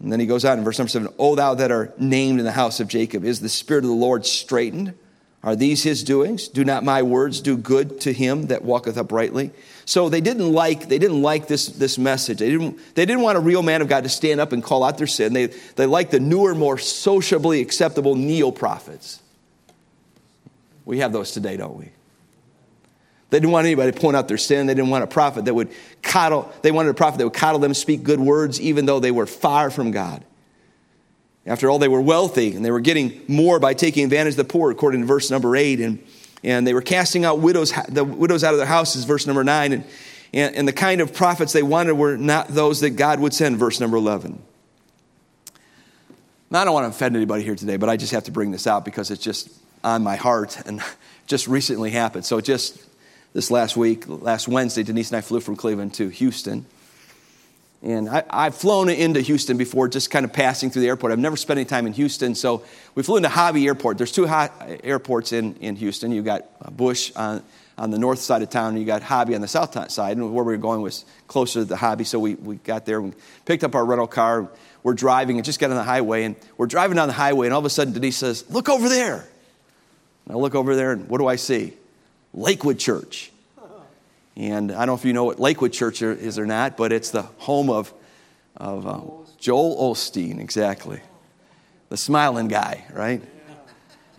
And 0.00 0.12
then 0.12 0.20
he 0.20 0.26
goes 0.26 0.44
on 0.44 0.58
in 0.58 0.64
verse 0.64 0.78
number 0.78 0.90
seven 0.90 1.08
O 1.18 1.36
thou 1.36 1.54
that 1.54 1.70
are 1.70 1.94
named 1.96 2.40
in 2.40 2.44
the 2.44 2.52
house 2.52 2.80
of 2.80 2.88
Jacob, 2.88 3.24
is 3.24 3.40
the 3.40 3.48
Spirit 3.48 3.84
of 3.84 3.90
the 3.90 3.96
Lord 3.96 4.26
straitened? 4.26 4.94
Are 5.42 5.54
these 5.54 5.84
his 5.84 6.02
doings? 6.02 6.48
Do 6.48 6.64
not 6.64 6.82
my 6.82 7.02
words 7.02 7.40
do 7.40 7.56
good 7.56 8.00
to 8.00 8.12
him 8.12 8.48
that 8.48 8.64
walketh 8.64 8.98
uprightly? 8.98 9.52
So 9.84 10.08
they 10.08 10.20
didn't 10.20 10.52
like, 10.52 10.88
they 10.88 10.98
didn't 10.98 11.22
like 11.22 11.46
this, 11.46 11.68
this 11.68 11.98
message. 11.98 12.38
They 12.38 12.50
didn't, 12.50 12.80
they 12.96 13.06
didn't 13.06 13.22
want 13.22 13.38
a 13.38 13.40
real 13.40 13.62
man 13.62 13.80
of 13.80 13.86
God 13.86 14.02
to 14.02 14.08
stand 14.08 14.40
up 14.40 14.50
and 14.52 14.60
call 14.60 14.82
out 14.82 14.98
their 14.98 15.06
sin. 15.06 15.32
They, 15.32 15.46
they 15.46 15.86
liked 15.86 16.10
the 16.10 16.18
newer, 16.18 16.56
more 16.56 16.78
sociably 16.78 17.60
acceptable 17.60 18.16
neo 18.16 18.50
prophets. 18.50 19.22
We 20.86 21.00
have 21.00 21.12
those 21.12 21.32
today, 21.32 21.58
don't 21.58 21.76
we? 21.76 21.90
They 23.28 23.40
didn't 23.40 23.50
want 23.50 23.66
anybody 23.66 23.90
to 23.90 24.00
point 24.00 24.16
out 24.16 24.28
their 24.28 24.38
sin. 24.38 24.66
They 24.66 24.74
didn't 24.74 24.88
want 24.88 25.02
a 25.04 25.08
prophet 25.08 25.44
that 25.44 25.54
would 25.54 25.70
coddle, 26.00 26.50
they 26.62 26.70
wanted 26.70 26.90
a 26.90 26.94
prophet 26.94 27.18
that 27.18 27.24
would 27.24 27.34
coddle 27.34 27.58
them, 27.58 27.74
speak 27.74 28.04
good 28.04 28.20
words, 28.20 28.60
even 28.60 28.86
though 28.86 29.00
they 29.00 29.10
were 29.10 29.26
far 29.26 29.68
from 29.68 29.90
God. 29.90 30.24
After 31.44 31.68
all, 31.68 31.78
they 31.78 31.88
were 31.88 32.00
wealthy 32.00 32.54
and 32.54 32.64
they 32.64 32.70
were 32.70 32.80
getting 32.80 33.20
more 33.28 33.58
by 33.58 33.74
taking 33.74 34.04
advantage 34.04 34.32
of 34.32 34.38
the 34.38 34.44
poor, 34.44 34.70
according 34.70 35.00
to 35.00 35.06
verse 35.06 35.30
number 35.30 35.56
eight. 35.56 35.80
And, 35.80 36.04
and 36.42 36.66
they 36.66 36.74
were 36.74 36.82
casting 36.82 37.24
out 37.24 37.40
widows, 37.40 37.72
the 37.88 38.04
widows 38.04 38.44
out 38.44 38.54
of 38.54 38.58
their 38.58 38.66
houses, 38.66 39.04
verse 39.04 39.26
number 39.26 39.42
nine. 39.44 39.72
And, 39.72 39.84
and, 40.32 40.54
and 40.54 40.68
the 40.68 40.72
kind 40.72 41.00
of 41.00 41.12
prophets 41.12 41.52
they 41.52 41.62
wanted 41.62 41.94
were 41.94 42.16
not 42.16 42.48
those 42.48 42.80
that 42.80 42.90
God 42.90 43.20
would 43.20 43.34
send, 43.34 43.58
verse 43.58 43.80
number 43.80 43.96
11. 43.96 44.40
Now, 46.50 46.62
I 46.62 46.64
don't 46.64 46.74
want 46.74 46.84
to 46.84 46.90
offend 46.90 47.16
anybody 47.16 47.42
here 47.42 47.56
today, 47.56 47.76
but 47.76 47.88
I 47.88 47.96
just 47.96 48.12
have 48.12 48.24
to 48.24 48.30
bring 48.30 48.52
this 48.52 48.68
out 48.68 48.84
because 48.84 49.10
it's 49.10 49.22
just 49.22 49.50
on 49.84 50.02
my 50.02 50.16
heart 50.16 50.58
and 50.66 50.82
just 51.26 51.48
recently 51.48 51.90
happened. 51.90 52.24
So, 52.24 52.40
just 52.40 52.78
this 53.32 53.50
last 53.50 53.76
week, 53.76 54.04
last 54.08 54.48
Wednesday, 54.48 54.82
Denise 54.82 55.10
and 55.10 55.18
I 55.18 55.20
flew 55.20 55.40
from 55.40 55.56
Cleveland 55.56 55.94
to 55.94 56.08
Houston. 56.08 56.64
And 57.82 58.08
I, 58.08 58.44
have 58.44 58.56
flown 58.56 58.88
into 58.88 59.20
Houston 59.20 59.56
before, 59.56 59.86
just 59.88 60.10
kind 60.10 60.24
of 60.24 60.32
passing 60.32 60.70
through 60.70 60.82
the 60.82 60.88
airport. 60.88 61.12
I've 61.12 61.18
never 61.18 61.36
spent 61.36 61.58
any 61.58 61.66
time 61.66 61.86
in 61.86 61.92
Houston, 61.92 62.34
so 62.34 62.64
we 62.94 63.02
flew 63.02 63.18
into 63.18 63.28
Hobby 63.28 63.66
Airport. 63.66 63.98
There's 63.98 64.10
two 64.10 64.26
airports 64.26 65.32
in, 65.32 65.54
in 65.56 65.76
Houston. 65.76 66.10
You've 66.10 66.24
got 66.24 66.46
uh, 66.60 66.70
Bush 66.70 67.12
on, 67.14 67.42
on 67.76 67.90
the 67.90 67.98
north 67.98 68.18
side 68.18 68.42
of 68.42 68.50
town, 68.50 68.70
and 68.70 68.78
you 68.80 68.86
got 68.86 69.02
Hobby 69.02 69.34
on 69.34 69.42
the 69.42 69.48
south 69.48 69.90
side. 69.92 70.16
And 70.16 70.34
where 70.34 70.42
we 70.42 70.54
were 70.54 70.56
going 70.56 70.80
was 70.80 71.04
closer 71.28 71.60
to 71.60 71.64
the 71.66 71.76
Hobby, 71.76 72.04
so 72.04 72.18
we, 72.18 72.34
we 72.36 72.56
got 72.56 72.86
there, 72.86 73.00
we 73.00 73.12
picked 73.44 73.62
up 73.62 73.74
our 73.74 73.84
rental 73.84 74.06
car. 74.06 74.48
We're 74.82 74.94
driving 74.94 75.36
and 75.36 75.44
just 75.44 75.60
got 75.60 75.70
on 75.70 75.76
the 75.76 75.82
highway, 75.82 76.24
and 76.24 76.34
we're 76.56 76.66
driving 76.66 76.96
down 76.96 77.08
the 77.08 77.14
highway, 77.14 77.46
and 77.46 77.54
all 77.54 77.60
of 77.60 77.66
a 77.66 77.70
sudden 77.70 77.92
Denise 77.92 78.16
says, 78.16 78.50
Look 78.50 78.70
over 78.70 78.88
there. 78.88 79.28
And 80.26 80.34
I 80.34 80.38
look 80.38 80.54
over 80.54 80.76
there, 80.76 80.92
and 80.92 81.08
what 81.08 81.18
do 81.18 81.26
I 81.26 81.36
see? 81.36 81.72
Lakewood 82.34 82.78
Church. 82.78 83.32
And 84.36 84.70
I 84.70 84.80
don't 84.80 84.88
know 84.88 84.94
if 84.94 85.04
you 85.04 85.14
know 85.14 85.24
what 85.24 85.40
Lakewood 85.40 85.72
Church 85.72 86.02
is 86.02 86.38
or 86.38 86.44
not, 86.44 86.76
but 86.76 86.92
it's 86.92 87.10
the 87.10 87.22
home 87.22 87.70
of, 87.70 87.92
of 88.56 88.86
uh, 88.86 89.00
Joel 89.38 89.94
Osteen, 89.94 90.40
exactly. 90.40 91.00
The 91.88 91.96
smiling 91.96 92.48
guy, 92.48 92.84
right? 92.92 93.22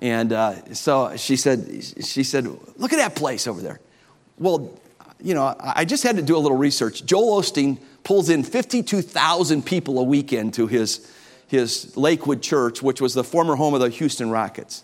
And 0.02 0.34
uh, 0.34 0.74
so 0.74 1.16
she 1.18 1.36
said, 1.36 1.84
she 2.04 2.24
said, 2.24 2.46
look 2.78 2.94
at 2.94 2.98
that 2.98 3.16
place 3.16 3.46
over 3.46 3.62
there. 3.62 3.80
Well, 4.40 4.80
you 5.22 5.34
know, 5.34 5.56
I 5.60 5.86
just 5.86 6.04
had 6.04 6.16
to 6.18 6.22
do 6.22 6.36
a 6.36 6.40
little 6.40 6.58
research. 6.58 7.06
Joel 7.06 7.42
Osteen 7.42 7.80
pulls 8.04 8.30
in 8.30 8.44
52,000 8.44 9.66
people 9.66 10.00
a 10.00 10.04
weekend 10.04 10.54
to 10.56 10.68
his, 10.68 11.12
his 11.48 11.96
Lakewood 11.98 12.42
Church, 12.42 12.82
which 12.82 13.02
was 13.02 13.14
the 13.14 13.24
former 13.24 13.56
home 13.56 13.74
of 13.74 13.82
the 13.82 13.90
Houston 13.90 14.30
Rockets. 14.30 14.84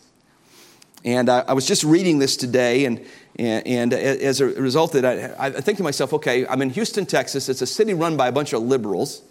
And 1.06 1.30
I, 1.30 1.44
I 1.48 1.54
was 1.54 1.66
just 1.66 1.84
reading 1.84 2.20
this 2.20 2.38
today, 2.38 2.86
and, 2.86 3.06
and, 3.38 3.68
and 3.68 3.94
as 3.94 4.40
a 4.40 4.46
result 4.46 4.96
of 4.96 5.02
that, 5.02 5.40
I, 5.40 5.48
I 5.48 5.62
think 5.62 5.78
to 5.78 5.84
myself, 5.84 6.14
okay, 6.14 6.48
I'm 6.48 6.62
in 6.62 6.70
Houston, 6.70 7.06
Texas. 7.06 7.50
It's 7.50 7.62
a 7.62 7.68
city 7.68 7.94
run 7.94 8.16
by 8.16 8.28
a 8.28 8.32
bunch 8.32 8.54
of 8.54 8.64
liberals. 8.64 9.22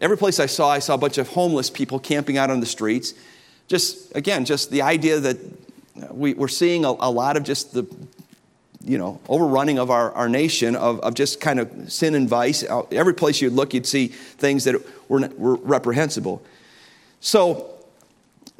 Every 0.00 0.16
place 0.16 0.40
I 0.40 0.46
saw, 0.46 0.70
I 0.70 0.78
saw 0.78 0.94
a 0.94 0.98
bunch 0.98 1.18
of 1.18 1.28
homeless 1.28 1.70
people 1.70 1.98
camping 1.98 2.38
out 2.38 2.50
on 2.50 2.60
the 2.60 2.66
streets. 2.66 3.14
Just, 3.68 4.14
again, 4.16 4.44
just 4.44 4.70
the 4.70 4.82
idea 4.82 5.20
that 5.20 5.38
we, 6.10 6.34
are 6.36 6.48
seeing 6.48 6.84
a, 6.84 6.88
a, 6.88 7.10
lot 7.10 7.36
of 7.36 7.44
just 7.44 7.74
the, 7.74 7.86
you 8.82 8.98
know, 8.98 9.20
overrunning 9.28 9.78
of 9.78 9.90
our, 9.90 10.10
our 10.12 10.28
nation 10.28 10.74
of, 10.74 11.00
of 11.00 11.14
just 11.14 11.40
kind 11.40 11.60
of 11.60 11.92
sin 11.92 12.14
and 12.14 12.28
vice. 12.28 12.64
Every 12.90 13.14
place 13.14 13.40
you'd 13.40 13.52
look, 13.52 13.74
you'd 13.74 13.86
see 13.86 14.08
things 14.08 14.64
that 14.64 14.76
were, 15.08 15.28
were 15.36 15.56
reprehensible. 15.56 16.42
So, 17.20 17.73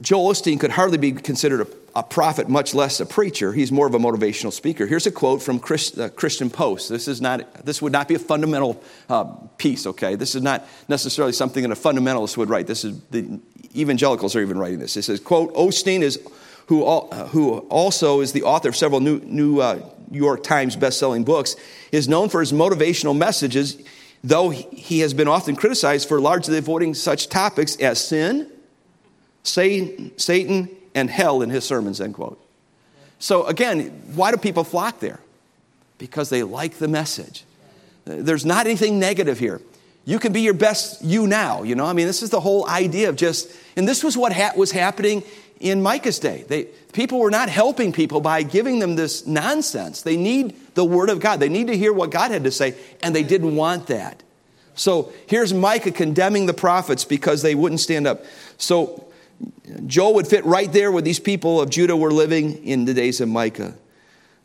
Joel 0.00 0.32
Osteen 0.32 0.58
could 0.58 0.72
hardly 0.72 0.98
be 0.98 1.12
considered 1.12 1.60
a 1.60 1.66
a 1.96 2.02
prophet, 2.02 2.48
much 2.48 2.74
less 2.74 2.98
a 2.98 3.06
preacher. 3.06 3.52
He's 3.52 3.70
more 3.70 3.86
of 3.86 3.94
a 3.94 3.98
motivational 3.98 4.52
speaker. 4.52 4.86
Here's 4.86 5.06
a 5.06 5.12
quote 5.12 5.42
from 5.42 5.60
Christ, 5.60 5.98
uh, 5.98 6.08
Christian 6.08 6.50
Post. 6.50 6.88
This 6.88 7.06
is 7.06 7.20
not. 7.20 7.64
This 7.64 7.80
would 7.80 7.92
not 7.92 8.08
be 8.08 8.14
a 8.14 8.18
fundamental 8.18 8.82
uh, 9.08 9.24
piece. 9.58 9.86
Okay, 9.86 10.16
this 10.16 10.34
is 10.34 10.42
not 10.42 10.66
necessarily 10.88 11.32
something 11.32 11.62
that 11.62 11.70
a 11.70 11.80
fundamentalist 11.80 12.36
would 12.36 12.48
write. 12.48 12.66
This 12.66 12.84
is 12.84 13.00
the 13.10 13.38
evangelicals 13.76 14.34
are 14.34 14.40
even 14.40 14.58
writing 14.58 14.80
this. 14.80 14.96
It 14.96 15.02
says, 15.02 15.20
"quote 15.20 15.54
Osteen 15.54 16.02
is 16.02 16.18
who 16.66 16.84
uh, 16.84 17.28
who 17.28 17.58
also 17.58 18.20
is 18.20 18.32
the 18.32 18.42
author 18.42 18.70
of 18.70 18.76
several 18.76 19.00
new 19.00 19.20
New 19.20 19.60
uh, 19.60 19.88
York 20.10 20.42
Times 20.42 20.74
best-selling 20.74 21.22
books. 21.22 21.54
Is 21.92 22.08
known 22.08 22.28
for 22.28 22.40
his 22.40 22.52
motivational 22.52 23.16
messages." 23.16 23.80
Though 24.26 24.48
he 24.48 25.00
has 25.00 25.12
been 25.12 25.28
often 25.28 25.54
criticized 25.54 26.08
for 26.08 26.18
largely 26.18 26.56
avoiding 26.56 26.94
such 26.94 27.28
topics 27.28 27.76
as 27.76 28.02
sin, 28.02 28.50
Satan, 29.44 30.68
and 30.94 31.10
hell 31.10 31.42
in 31.42 31.50
his 31.50 31.64
sermons, 31.64 32.00
end 32.00 32.14
quote. 32.14 32.40
So 33.18 33.46
again, 33.46 33.90
why 34.14 34.32
do 34.32 34.36
people 34.36 34.64
flock 34.64 34.98
there? 35.00 35.20
Because 35.98 36.30
they 36.30 36.42
like 36.42 36.74
the 36.74 36.88
message. 36.88 37.44
There's 38.04 38.44
not 38.44 38.66
anything 38.66 38.98
negative 38.98 39.38
here. 39.38 39.60
You 40.04 40.18
can 40.18 40.32
be 40.32 40.42
your 40.42 40.54
best 40.54 41.02
you 41.02 41.26
now, 41.26 41.62
you 41.62 41.74
know? 41.74 41.86
I 41.86 41.94
mean, 41.94 42.06
this 42.06 42.22
is 42.22 42.30
the 42.30 42.40
whole 42.40 42.68
idea 42.68 43.08
of 43.08 43.16
just, 43.16 43.50
and 43.76 43.88
this 43.88 44.04
was 44.04 44.16
what 44.16 44.32
ha- 44.32 44.52
was 44.56 44.70
happening 44.70 45.22
in 45.60 45.82
Micah's 45.82 46.18
day. 46.18 46.44
They, 46.46 46.64
people 46.92 47.18
were 47.18 47.30
not 47.30 47.48
helping 47.48 47.92
people 47.92 48.20
by 48.20 48.42
giving 48.42 48.80
them 48.80 48.96
this 48.96 49.26
nonsense. 49.26 50.02
They 50.02 50.18
need 50.18 50.54
the 50.74 50.84
Word 50.84 51.08
of 51.08 51.20
God. 51.20 51.40
They 51.40 51.48
need 51.48 51.68
to 51.68 51.76
hear 51.76 51.92
what 51.92 52.10
God 52.10 52.30
had 52.30 52.44
to 52.44 52.50
say, 52.50 52.74
and 53.02 53.14
they 53.14 53.22
didn't 53.22 53.56
want 53.56 53.86
that. 53.86 54.22
So 54.74 55.12
here's 55.26 55.54
Micah 55.54 55.92
condemning 55.92 56.46
the 56.46 56.52
prophets 56.52 57.04
because 57.04 57.40
they 57.40 57.54
wouldn't 57.54 57.80
stand 57.80 58.06
up. 58.06 58.24
So 58.58 59.06
Joel 59.86 60.14
would 60.14 60.26
fit 60.26 60.44
right 60.44 60.72
there 60.72 60.92
where 60.92 61.02
these 61.02 61.20
people 61.20 61.60
of 61.60 61.70
Judah 61.70 61.96
were 61.96 62.12
living 62.12 62.64
in 62.64 62.84
the 62.84 62.94
days 62.94 63.20
of 63.20 63.28
Micah. 63.28 63.74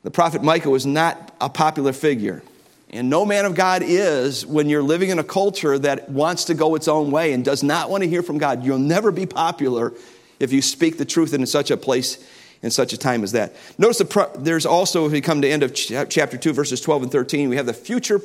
The 0.04 0.12
prophet 0.12 0.44
Micah 0.44 0.70
was 0.70 0.86
not 0.86 1.36
a 1.42 1.50
popular 1.50 1.94
figure. 1.94 2.44
And 2.92 3.10
no 3.10 3.26
man 3.26 3.46
of 3.46 3.54
God 3.54 3.84
is 3.86 4.46
when 4.46 4.68
you're 4.68 4.82
living 4.82 5.10
in 5.10 5.20
a 5.20 5.24
culture 5.24 5.78
that 5.80 6.10
wants 6.10 6.46
to 6.46 6.56
go 6.56 6.74
its 6.76 6.88
own 6.88 7.12
way 7.12 7.34
and 7.34 7.46
does 7.46 7.62
not 7.62 7.90
want 7.90 8.04
to 8.04 8.10
hear 8.10 8.24
from 8.24 8.38
God. 8.40 8.64
You'll 8.64 8.80
never 8.80 9.12
be 9.12 9.26
popular 9.26 9.94
if 10.40 10.52
you 10.52 10.62
speak 10.62 10.98
the 10.98 11.06
truth 11.06 11.34
in 11.34 11.46
such 11.46 11.70
a 11.70 11.78
place 11.78 12.26
in 12.62 12.72
such 12.72 12.92
a 12.92 12.98
time 12.98 13.24
as 13.24 13.32
that. 13.32 13.56
Notice 13.78 14.00
the 14.00 14.06
pro- 14.06 14.32
there's 14.38 14.66
also, 14.66 15.06
if 15.06 15.12
we 15.12 15.22
come 15.22 15.42
to 15.42 15.48
the 15.48 15.54
end 15.54 15.64
of 15.64 15.74
ch- 15.74 15.94
chapter 16.10 16.38
2, 16.38 16.52
verses 16.52 16.82
12 16.82 17.04
and 17.04 17.12
13, 17.12 17.50
we 17.50 17.56
have 17.56 17.66
the 17.66 17.74
future 17.74 18.22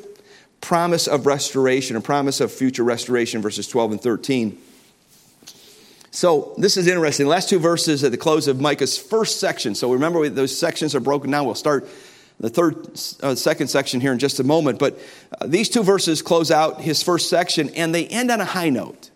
promise 0.61 1.07
of 1.07 1.27
restoration, 1.27 1.95
a 1.95 2.01
promise 2.01 2.41
of 2.41 2.51
future 2.51 2.83
restoration, 2.83 3.43
verses 3.43 3.69
12 3.69 3.93
and 3.93 4.01
13. 4.01 4.59
So 6.15 6.55
this 6.57 6.77
is 6.77 6.87
interesting. 6.87 7.27
The 7.27 7.31
last 7.31 7.49
two 7.49 7.59
verses 7.59 8.05
at 8.05 8.13
the 8.13 8.17
close 8.17 8.47
of 8.47 8.61
Micah's 8.61 8.97
first 8.97 9.41
section. 9.41 9.75
So 9.75 9.93
remember, 9.93 10.29
those 10.29 10.57
sections 10.57 10.95
are 10.95 11.01
broken 11.01 11.33
down. 11.33 11.45
We'll 11.45 11.57
start 11.57 11.89
the 12.39 12.49
third, 12.49 12.87
uh, 13.21 13.35
second 13.35 13.67
section 13.67 14.01
here 14.01 14.13
in 14.13 14.21
just 14.21 14.39
a 14.39 14.45
moment. 14.45 14.79
But 14.79 14.97
uh, 15.41 15.49
these 15.49 15.69
two 15.69 15.83
verses 15.83 16.23
close 16.23 16.53
out 16.53 16.81
his 16.81 17.03
first 17.03 17.29
section, 17.29 17.69
and 17.71 17.93
they 17.93 18.07
end 18.07 18.31
on 18.31 18.41
a 18.41 18.45
high 18.45 18.71
note. 18.71 19.11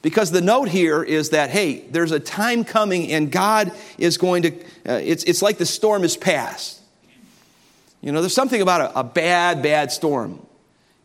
Because 0.00 0.30
the 0.30 0.40
note 0.40 0.70
here 0.70 1.02
is 1.02 1.28
that, 1.30 1.50
hey, 1.50 1.80
there's 1.90 2.10
a 2.10 2.18
time 2.18 2.64
coming, 2.64 3.12
and 3.12 3.30
God 3.30 3.70
is 3.98 4.16
going 4.16 4.44
to, 4.44 4.50
uh, 4.88 4.92
it's, 4.94 5.24
it's 5.24 5.42
like 5.42 5.58
the 5.58 5.66
storm 5.66 6.04
is 6.04 6.16
past. 6.16 6.80
You 8.00 8.12
know, 8.12 8.22
there's 8.22 8.34
something 8.34 8.62
about 8.62 8.80
a, 8.80 9.00
a 9.00 9.04
bad, 9.04 9.62
bad 9.62 9.92
storm 9.92 10.46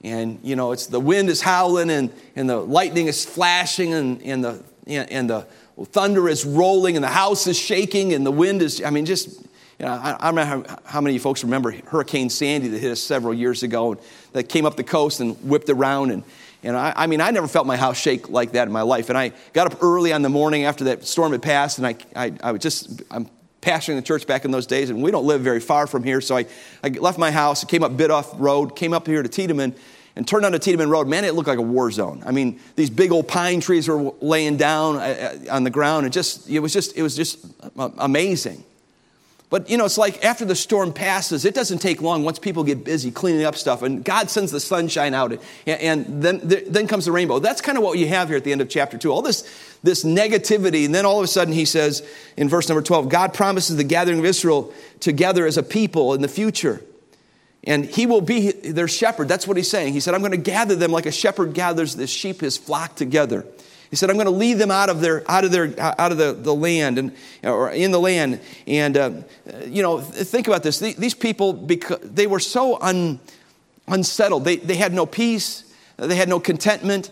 and 0.04 0.40
you 0.44 0.56
know 0.56 0.72
it's 0.72 0.86
the 0.88 1.00
wind 1.00 1.30
is 1.30 1.42
howling 1.42 1.90
and, 1.90 2.14
and 2.36 2.48
the 2.48 2.58
lightning 2.58 3.08
is 3.08 3.26
flashing 3.26 3.94
and, 3.94 4.22
and 4.22 4.44
the 4.44 4.64
and 4.88 5.30
the 5.30 5.42
thunder 5.86 6.30
is 6.30 6.46
rolling 6.46 6.96
and 6.96 7.04
the 7.04 7.10
house 7.10 7.48
is 7.48 7.58
shaking 7.58 8.14
and 8.14 8.26
the 8.26 8.32
wind 8.32 8.62
is, 8.62 8.82
I 8.84 8.90
mean, 8.90 9.06
just, 9.06 9.42
you 9.80 9.86
know, 9.86 9.92
I, 9.92 10.16
I 10.20 10.26
don't 10.32 10.36
know 10.36 10.46
how, 10.46 10.80
how, 10.86 11.02
many 11.02 11.18
folks 11.18 11.44
remember 11.44 11.72
Hurricane 11.72 12.30
Sandy 12.30 12.70
that 12.70 12.80
hit 12.80 12.92
us 12.92 13.02
several 13.02 13.34
years 13.34 13.64
ago 13.64 13.98
that 14.34 14.44
came 14.44 14.66
up 14.66 14.78
the 14.78 14.84
coast 14.84 15.20
and 15.20 15.36
whipped 15.44 15.70
around. 15.70 16.12
And, 16.12 16.24
and 16.64 16.78
I, 16.78 16.94
I, 16.96 17.08
mean, 17.08 17.20
I 17.20 17.32
never 17.32 17.48
felt 17.48 17.68
my 17.68 17.78
house 17.78 18.00
shake 18.00 18.30
like 18.30 18.54
that 18.54 18.68
in 18.68 18.74
my 18.74 18.84
life. 18.84 19.10
And 19.10 19.18
I 19.18 19.34
got 19.54 19.72
up 19.72 19.84
early 19.84 20.14
on 20.14 20.22
the 20.22 20.30
morning 20.30 20.64
after 20.64 20.86
that 20.86 21.06
storm 21.06 21.34
had 21.34 21.42
passed, 21.42 21.78
and 21.78 21.88
I, 21.88 21.96
I, 22.16 22.34
I 22.42 22.52
was 22.54 22.62
just, 22.62 23.04
I'm 23.12 23.30
pastoring 23.62 23.96
the 23.96 24.02
church 24.02 24.28
back 24.28 24.46
in 24.46 24.52
those 24.52 24.68
days, 24.68 24.90
and 24.90 25.02
we 25.02 25.12
don't 25.12 25.26
live 25.26 25.42
very 25.42 25.60
far 25.60 25.88
from 25.88 26.04
here. 26.04 26.22
So 26.22 26.38
I, 26.38 26.46
I 26.84 26.90
left 26.90 27.18
my 27.18 27.32
house, 27.32 27.64
came 27.66 27.84
up 27.84 27.92
Biddulph 27.94 28.36
Road, 28.40 28.76
came 28.76 28.94
up 28.94 29.08
here 29.08 29.24
to 29.24 29.30
Tiedeman, 29.30 29.76
and 30.16 30.28
turned 30.28 30.46
onto 30.46 30.58
Tiedeman 30.58 30.90
Road. 30.90 31.08
Man, 31.08 31.26
it 31.26 31.36
looked 31.36 31.48
like 31.48 31.58
a 31.58 31.64
war 31.64 31.92
zone. 31.92 32.24
I 32.26 32.32
mean, 32.32 32.60
these 32.76 32.90
big 32.90 33.12
old 33.12 33.28
pine 33.28 33.60
trees 33.60 33.88
were 33.88 34.14
laying 34.22 34.58
down 34.58 34.96
uh, 34.96 35.00
uh, 35.50 35.54
on 35.54 35.64
the 35.64 35.70
ground. 35.70 36.06
It 36.06 36.12
just, 36.12 36.50
it 36.50 36.60
was 36.60 36.74
just, 36.74 36.96
it 36.96 37.04
was 37.04 37.16
just 37.16 37.46
amazing. 37.76 38.64
But 39.50 39.70
you 39.70 39.78
know, 39.78 39.86
it's 39.86 39.98
like 39.98 40.26
after 40.26 40.44
the 40.44 40.56
storm 40.56 40.92
passes, 40.92 41.46
it 41.46 41.54
doesn't 41.54 41.78
take 41.78 42.02
long 42.02 42.24
once 42.24 42.40
people 42.40 42.64
get 42.64 42.84
busy 42.84 43.12
cleaning 43.12 43.46
up 43.46 43.56
stuff, 43.56 43.84
and 43.84 44.04
God 44.04 44.30
sends 44.30 44.52
the 44.52 44.60
sunshine 44.60 45.14
out, 45.14 45.40
and, 45.68 46.22
then, 46.24 46.42
then 46.44 46.88
comes 46.88 47.06
the 47.06 47.12
rainbow. 47.12 47.40
That's 47.40 47.62
kind 47.62 47.78
of 47.78 47.84
what 47.84 47.98
you 48.00 48.08
have 48.08 48.30
here 48.30 48.38
at 48.38 48.44
the 48.44 48.52
end 48.52 48.62
of 48.62 48.70
chapter 48.70 48.98
two. 48.98 49.12
All 49.12 49.22
this, 49.22 49.48
this 49.84 50.04
negativity, 50.04 50.86
and 50.86 50.96
then 50.96 51.06
all 51.06 51.20
of 51.20 51.24
a 51.24 51.28
sudden 51.28 51.54
he 51.54 51.66
says 51.66 52.06
in 52.36 52.50
verse 52.50 52.68
number 52.68 52.82
12, 52.82 53.08
God 53.08 53.34
promises 53.34 53.78
the 53.78 53.84
gathering 53.84 54.20
of 54.20 54.26
Israel 54.26 54.74
together 55.00 55.46
as 55.46 55.58
a 55.58 55.64
people 55.64 56.14
in 56.16 56.22
the 56.22 56.28
future. 56.28 56.82
And 57.66 57.86
he 57.86 58.06
will 58.06 58.22
be 58.22 58.52
their 58.52 58.88
shepherd. 58.88 59.28
That's 59.28 59.48
what 59.48 59.58
he's 59.58 59.70
saying. 59.70 59.94
He 59.94 60.00
said, 60.00 60.14
I'm 60.14 60.22
going 60.22 60.32
to 60.32 60.38
gather 60.38 60.76
them 60.76 60.92
like 60.92 61.06
a 61.06 61.12
shepherd 61.12 61.54
gathers 61.54 61.96
the 61.96 62.08
sheep, 62.08 62.42
his 62.42 62.58
flock 62.58 62.96
together. 62.96 63.46
He 63.90 63.96
said, 63.96 64.10
I'm 64.10 64.18
going 64.18 64.26
to 64.26 64.32
lead 64.32 64.56
them 64.56 64.72
out 64.72 64.90
of, 64.90 65.02
their, 65.02 65.24
out 65.30 65.46
of, 65.46 65.52
their, 65.52 65.74
out 65.80 66.12
of 66.12 66.18
the, 66.18 66.34
the 66.34 66.54
land 66.54 66.98
and, 66.98 67.16
or 67.44 67.72
in 67.72 67.92
the 67.92 68.00
land. 68.00 68.40
And, 68.68 68.98
uh, 68.98 69.12
you 69.66 69.82
know, 69.82 70.02
think 70.02 70.48
about 70.48 70.64
this. 70.64 70.80
These 70.80 71.14
people, 71.14 71.54
because 71.54 72.00
they 72.02 72.28
were 72.28 72.40
so 72.40 72.80
un, 72.82 73.20
unsettled. 73.88 74.44
They, 74.44 74.58
they 74.58 74.76
had 74.76 74.94
no 74.94 75.06
peace. 75.06 75.72
They 75.98 76.16
had 76.16 76.30
no 76.30 76.40
contentment. 76.40 77.12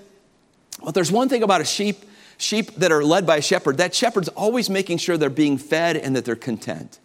But 0.83 0.93
there's 0.93 1.11
one 1.11 1.29
thing 1.29 1.43
about 1.43 1.61
a 1.61 1.65
sheep, 1.65 2.03
sheep 2.37 2.75
that 2.75 2.91
are 2.91 3.03
led 3.03 3.25
by 3.25 3.37
a 3.37 3.41
shepherd. 3.41 3.77
That 3.77 3.95
shepherd's 3.95 4.29
always 4.29 4.69
making 4.69 4.97
sure 4.97 5.15
they're 5.15 5.29
being 5.29 5.57
fed 5.57 5.95
and 5.95 6.15
that 6.15 6.25
they're 6.25 6.35
content. 6.35 6.99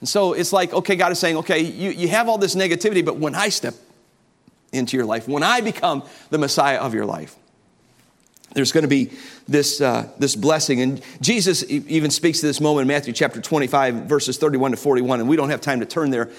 And 0.00 0.08
so 0.08 0.32
it's 0.32 0.52
like, 0.52 0.72
okay, 0.72 0.96
God 0.96 1.12
is 1.12 1.18
saying, 1.18 1.36
okay, 1.38 1.60
you, 1.60 1.90
you 1.90 2.08
have 2.08 2.28
all 2.28 2.38
this 2.38 2.54
negativity, 2.54 3.04
but 3.04 3.16
when 3.16 3.34
I 3.34 3.50
step 3.50 3.74
into 4.72 4.96
your 4.96 5.06
life, 5.06 5.28
when 5.28 5.42
I 5.42 5.60
become 5.60 6.02
the 6.30 6.38
Messiah 6.38 6.78
of 6.78 6.94
your 6.94 7.04
life, 7.04 7.36
there's 8.52 8.72
going 8.72 8.82
to 8.82 8.88
be 8.88 9.12
this, 9.46 9.80
uh, 9.80 10.08
this 10.18 10.34
blessing. 10.34 10.80
And 10.80 11.00
Jesus 11.20 11.64
even 11.68 12.10
speaks 12.10 12.40
to 12.40 12.46
this 12.46 12.60
moment 12.60 12.82
in 12.82 12.88
Matthew 12.88 13.12
chapter 13.12 13.40
25, 13.40 13.94
verses 14.06 14.38
31 14.38 14.72
to 14.72 14.76
41. 14.76 15.20
And 15.20 15.28
we 15.28 15.36
don't 15.36 15.50
have 15.50 15.60
time 15.60 15.80
to 15.80 15.86
turn 15.86 16.10
there 16.10 16.30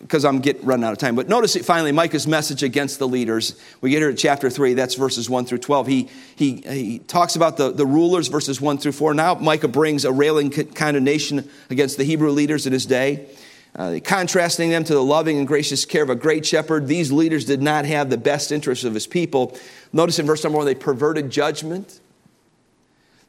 because 0.00 0.24
I'm 0.24 0.40
getting 0.40 0.64
running 0.64 0.84
out 0.84 0.92
of 0.92 0.98
time. 0.98 1.14
But 1.14 1.28
notice 1.28 1.56
it 1.56 1.64
finally 1.64 1.92
Micah's 1.92 2.26
message 2.26 2.62
against 2.62 2.98
the 2.98 3.08
leaders. 3.08 3.60
We 3.80 3.90
get 3.90 3.98
here 3.98 4.10
at 4.10 4.16
chapter 4.18 4.48
3, 4.48 4.74
that's 4.74 4.94
verses 4.94 5.28
1 5.28 5.44
through 5.44 5.58
12. 5.58 5.86
He, 5.86 6.08
he, 6.36 6.56
he 6.56 6.98
talks 7.00 7.36
about 7.36 7.56
the, 7.56 7.70
the 7.72 7.86
rulers, 7.86 8.28
verses 8.28 8.60
1 8.60 8.78
through 8.78 8.92
4. 8.92 9.14
Now 9.14 9.34
Micah 9.34 9.68
brings 9.68 10.04
a 10.04 10.12
railing 10.12 10.50
condemnation 10.50 11.48
against 11.68 11.98
the 11.98 12.04
Hebrew 12.04 12.30
leaders 12.30 12.66
in 12.66 12.72
his 12.72 12.86
day. 12.86 13.28
Uh, 13.76 14.00
contrasting 14.02 14.70
them 14.70 14.82
to 14.82 14.94
the 14.94 15.02
loving 15.02 15.38
and 15.38 15.46
gracious 15.46 15.84
care 15.84 16.02
of 16.02 16.10
a 16.10 16.16
great 16.16 16.44
shepherd, 16.44 16.88
these 16.88 17.12
leaders 17.12 17.44
did 17.44 17.62
not 17.62 17.84
have 17.84 18.10
the 18.10 18.16
best 18.16 18.50
interests 18.50 18.84
of 18.84 18.94
his 18.94 19.06
people. 19.06 19.56
Notice 19.92 20.18
in 20.18 20.26
verse 20.26 20.44
number 20.44 20.58
one, 20.58 20.66
they 20.66 20.74
perverted 20.74 21.30
judgment. 21.30 22.00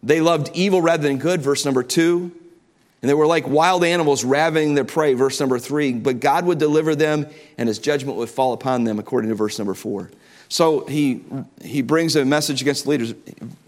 They 0.04 0.22
loved 0.22 0.52
evil 0.54 0.82
rather 0.82 1.08
than 1.08 1.18
good, 1.18 1.42
verse 1.42 1.66
number 1.66 1.84
two. 1.84 2.32
And 3.02 3.10
they 3.10 3.14
were 3.14 3.28
like 3.28 3.48
wild 3.48 3.84
animals 3.84 4.26
ravening 4.26 4.76
their 4.76 4.84
prey, 4.84 5.14
verse 5.14 5.40
number 5.40 5.58
three. 5.58 5.94
But 5.94 6.20
God 6.20 6.46
would 6.46 6.58
deliver 6.58 6.96
them 6.96 7.28
and 7.58 7.68
his 7.68 7.80
judgment 7.80 8.18
would 8.18 8.30
fall 8.30 8.54
upon 8.54 8.84
them, 8.84 9.00
according 9.00 9.30
to 9.30 9.36
verse 9.36 9.58
number 9.58 9.74
four. 9.74 10.12
So 10.50 10.86
he, 10.86 11.22
he 11.62 11.84
brings 11.84 12.16
a 12.16 12.26
message 12.26 12.62
against 12.62 12.84
the 12.84 12.90
leaders. 12.90 13.14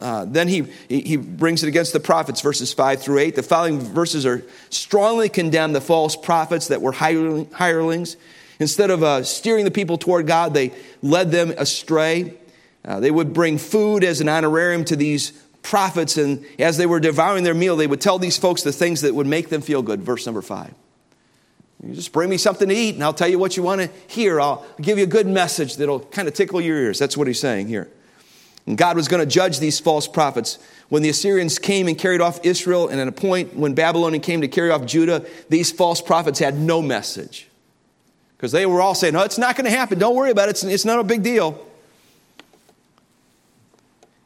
Uh, 0.01 0.25
then 0.25 0.47
he, 0.47 0.63
he 0.89 1.15
brings 1.15 1.63
it 1.63 1.67
against 1.67 1.93
the 1.93 1.99
prophets, 1.99 2.41
verses 2.41 2.73
5 2.73 3.01
through 3.01 3.19
8. 3.19 3.35
The 3.35 3.43
following 3.43 3.79
verses 3.79 4.25
are 4.25 4.43
strongly 4.71 5.29
condemn 5.29 5.73
the 5.73 5.81
false 5.81 6.15
prophets 6.15 6.69
that 6.69 6.81
were 6.81 6.91
hirelings. 6.91 8.17
Instead 8.59 8.89
of 8.89 9.03
uh, 9.03 9.23
steering 9.23 9.63
the 9.63 9.71
people 9.71 9.99
toward 9.99 10.25
God, 10.25 10.55
they 10.55 10.73
led 11.03 11.31
them 11.31 11.53
astray. 11.55 12.33
Uh, 12.83 12.99
they 12.99 13.11
would 13.11 13.33
bring 13.33 13.57
food 13.57 14.03
as 14.03 14.21
an 14.21 14.29
honorarium 14.29 14.83
to 14.85 14.95
these 14.95 15.31
prophets, 15.61 16.17
and 16.17 16.45
as 16.57 16.77
they 16.77 16.85
were 16.85 16.99
devouring 16.99 17.43
their 17.43 17.53
meal, 17.53 17.75
they 17.75 17.87
would 17.87 18.01
tell 18.01 18.17
these 18.17 18.37
folks 18.37 18.63
the 18.63 18.71
things 18.71 19.01
that 19.01 19.13
would 19.13 19.27
make 19.27 19.49
them 19.49 19.61
feel 19.61 19.81
good. 19.81 20.01
Verse 20.01 20.25
number 20.25 20.41
5. 20.41 20.73
You 21.83 21.95
just 21.95 22.11
bring 22.11 22.29
me 22.29 22.37
something 22.37 22.69
to 22.69 22.75
eat 22.75 22.93
and 22.93 23.03
I'll 23.03 23.13
tell 23.13 23.27
you 23.27 23.39
what 23.39 23.57
you 23.57 23.63
want 23.63 23.81
to 23.81 23.89
hear. 24.07 24.39
I'll 24.39 24.65
give 24.79 24.99
you 24.99 25.03
a 25.03 25.07
good 25.07 25.25
message 25.25 25.77
that'll 25.77 26.01
kind 26.01 26.27
of 26.27 26.33
tickle 26.35 26.61
your 26.61 26.77
ears. 26.77 26.99
That's 26.99 27.17
what 27.17 27.25
he's 27.25 27.39
saying 27.39 27.67
here. 27.67 27.89
And 28.67 28.77
God 28.77 28.95
was 28.95 29.07
going 29.07 29.21
to 29.21 29.25
judge 29.25 29.57
these 29.57 29.79
false 29.79 30.07
prophets. 30.07 30.59
When 30.89 31.01
the 31.01 31.09
Assyrians 31.09 31.57
came 31.57 31.87
and 31.87 31.97
carried 31.97 32.21
off 32.21 32.45
Israel, 32.45 32.87
and 32.87 32.99
at 32.99 33.07
a 33.07 33.11
point 33.11 33.55
when 33.55 33.73
Babylon 33.73 34.19
came 34.19 34.41
to 34.41 34.47
carry 34.47 34.69
off 34.69 34.85
Judah, 34.85 35.25
these 35.49 35.71
false 35.71 36.01
prophets 36.01 36.37
had 36.37 36.59
no 36.59 36.81
message. 36.83 37.47
Because 38.37 38.51
they 38.51 38.67
were 38.67 38.81
all 38.81 38.93
saying, 38.93 39.13
No, 39.15 39.23
it's 39.23 39.39
not 39.39 39.55
going 39.55 39.65
to 39.65 39.75
happen. 39.75 39.97
Don't 39.97 40.15
worry 40.15 40.31
about 40.31 40.49
it. 40.49 40.51
It's, 40.51 40.63
it's 40.63 40.85
not 40.85 40.99
a 40.99 41.03
big 41.03 41.23
deal. 41.23 41.65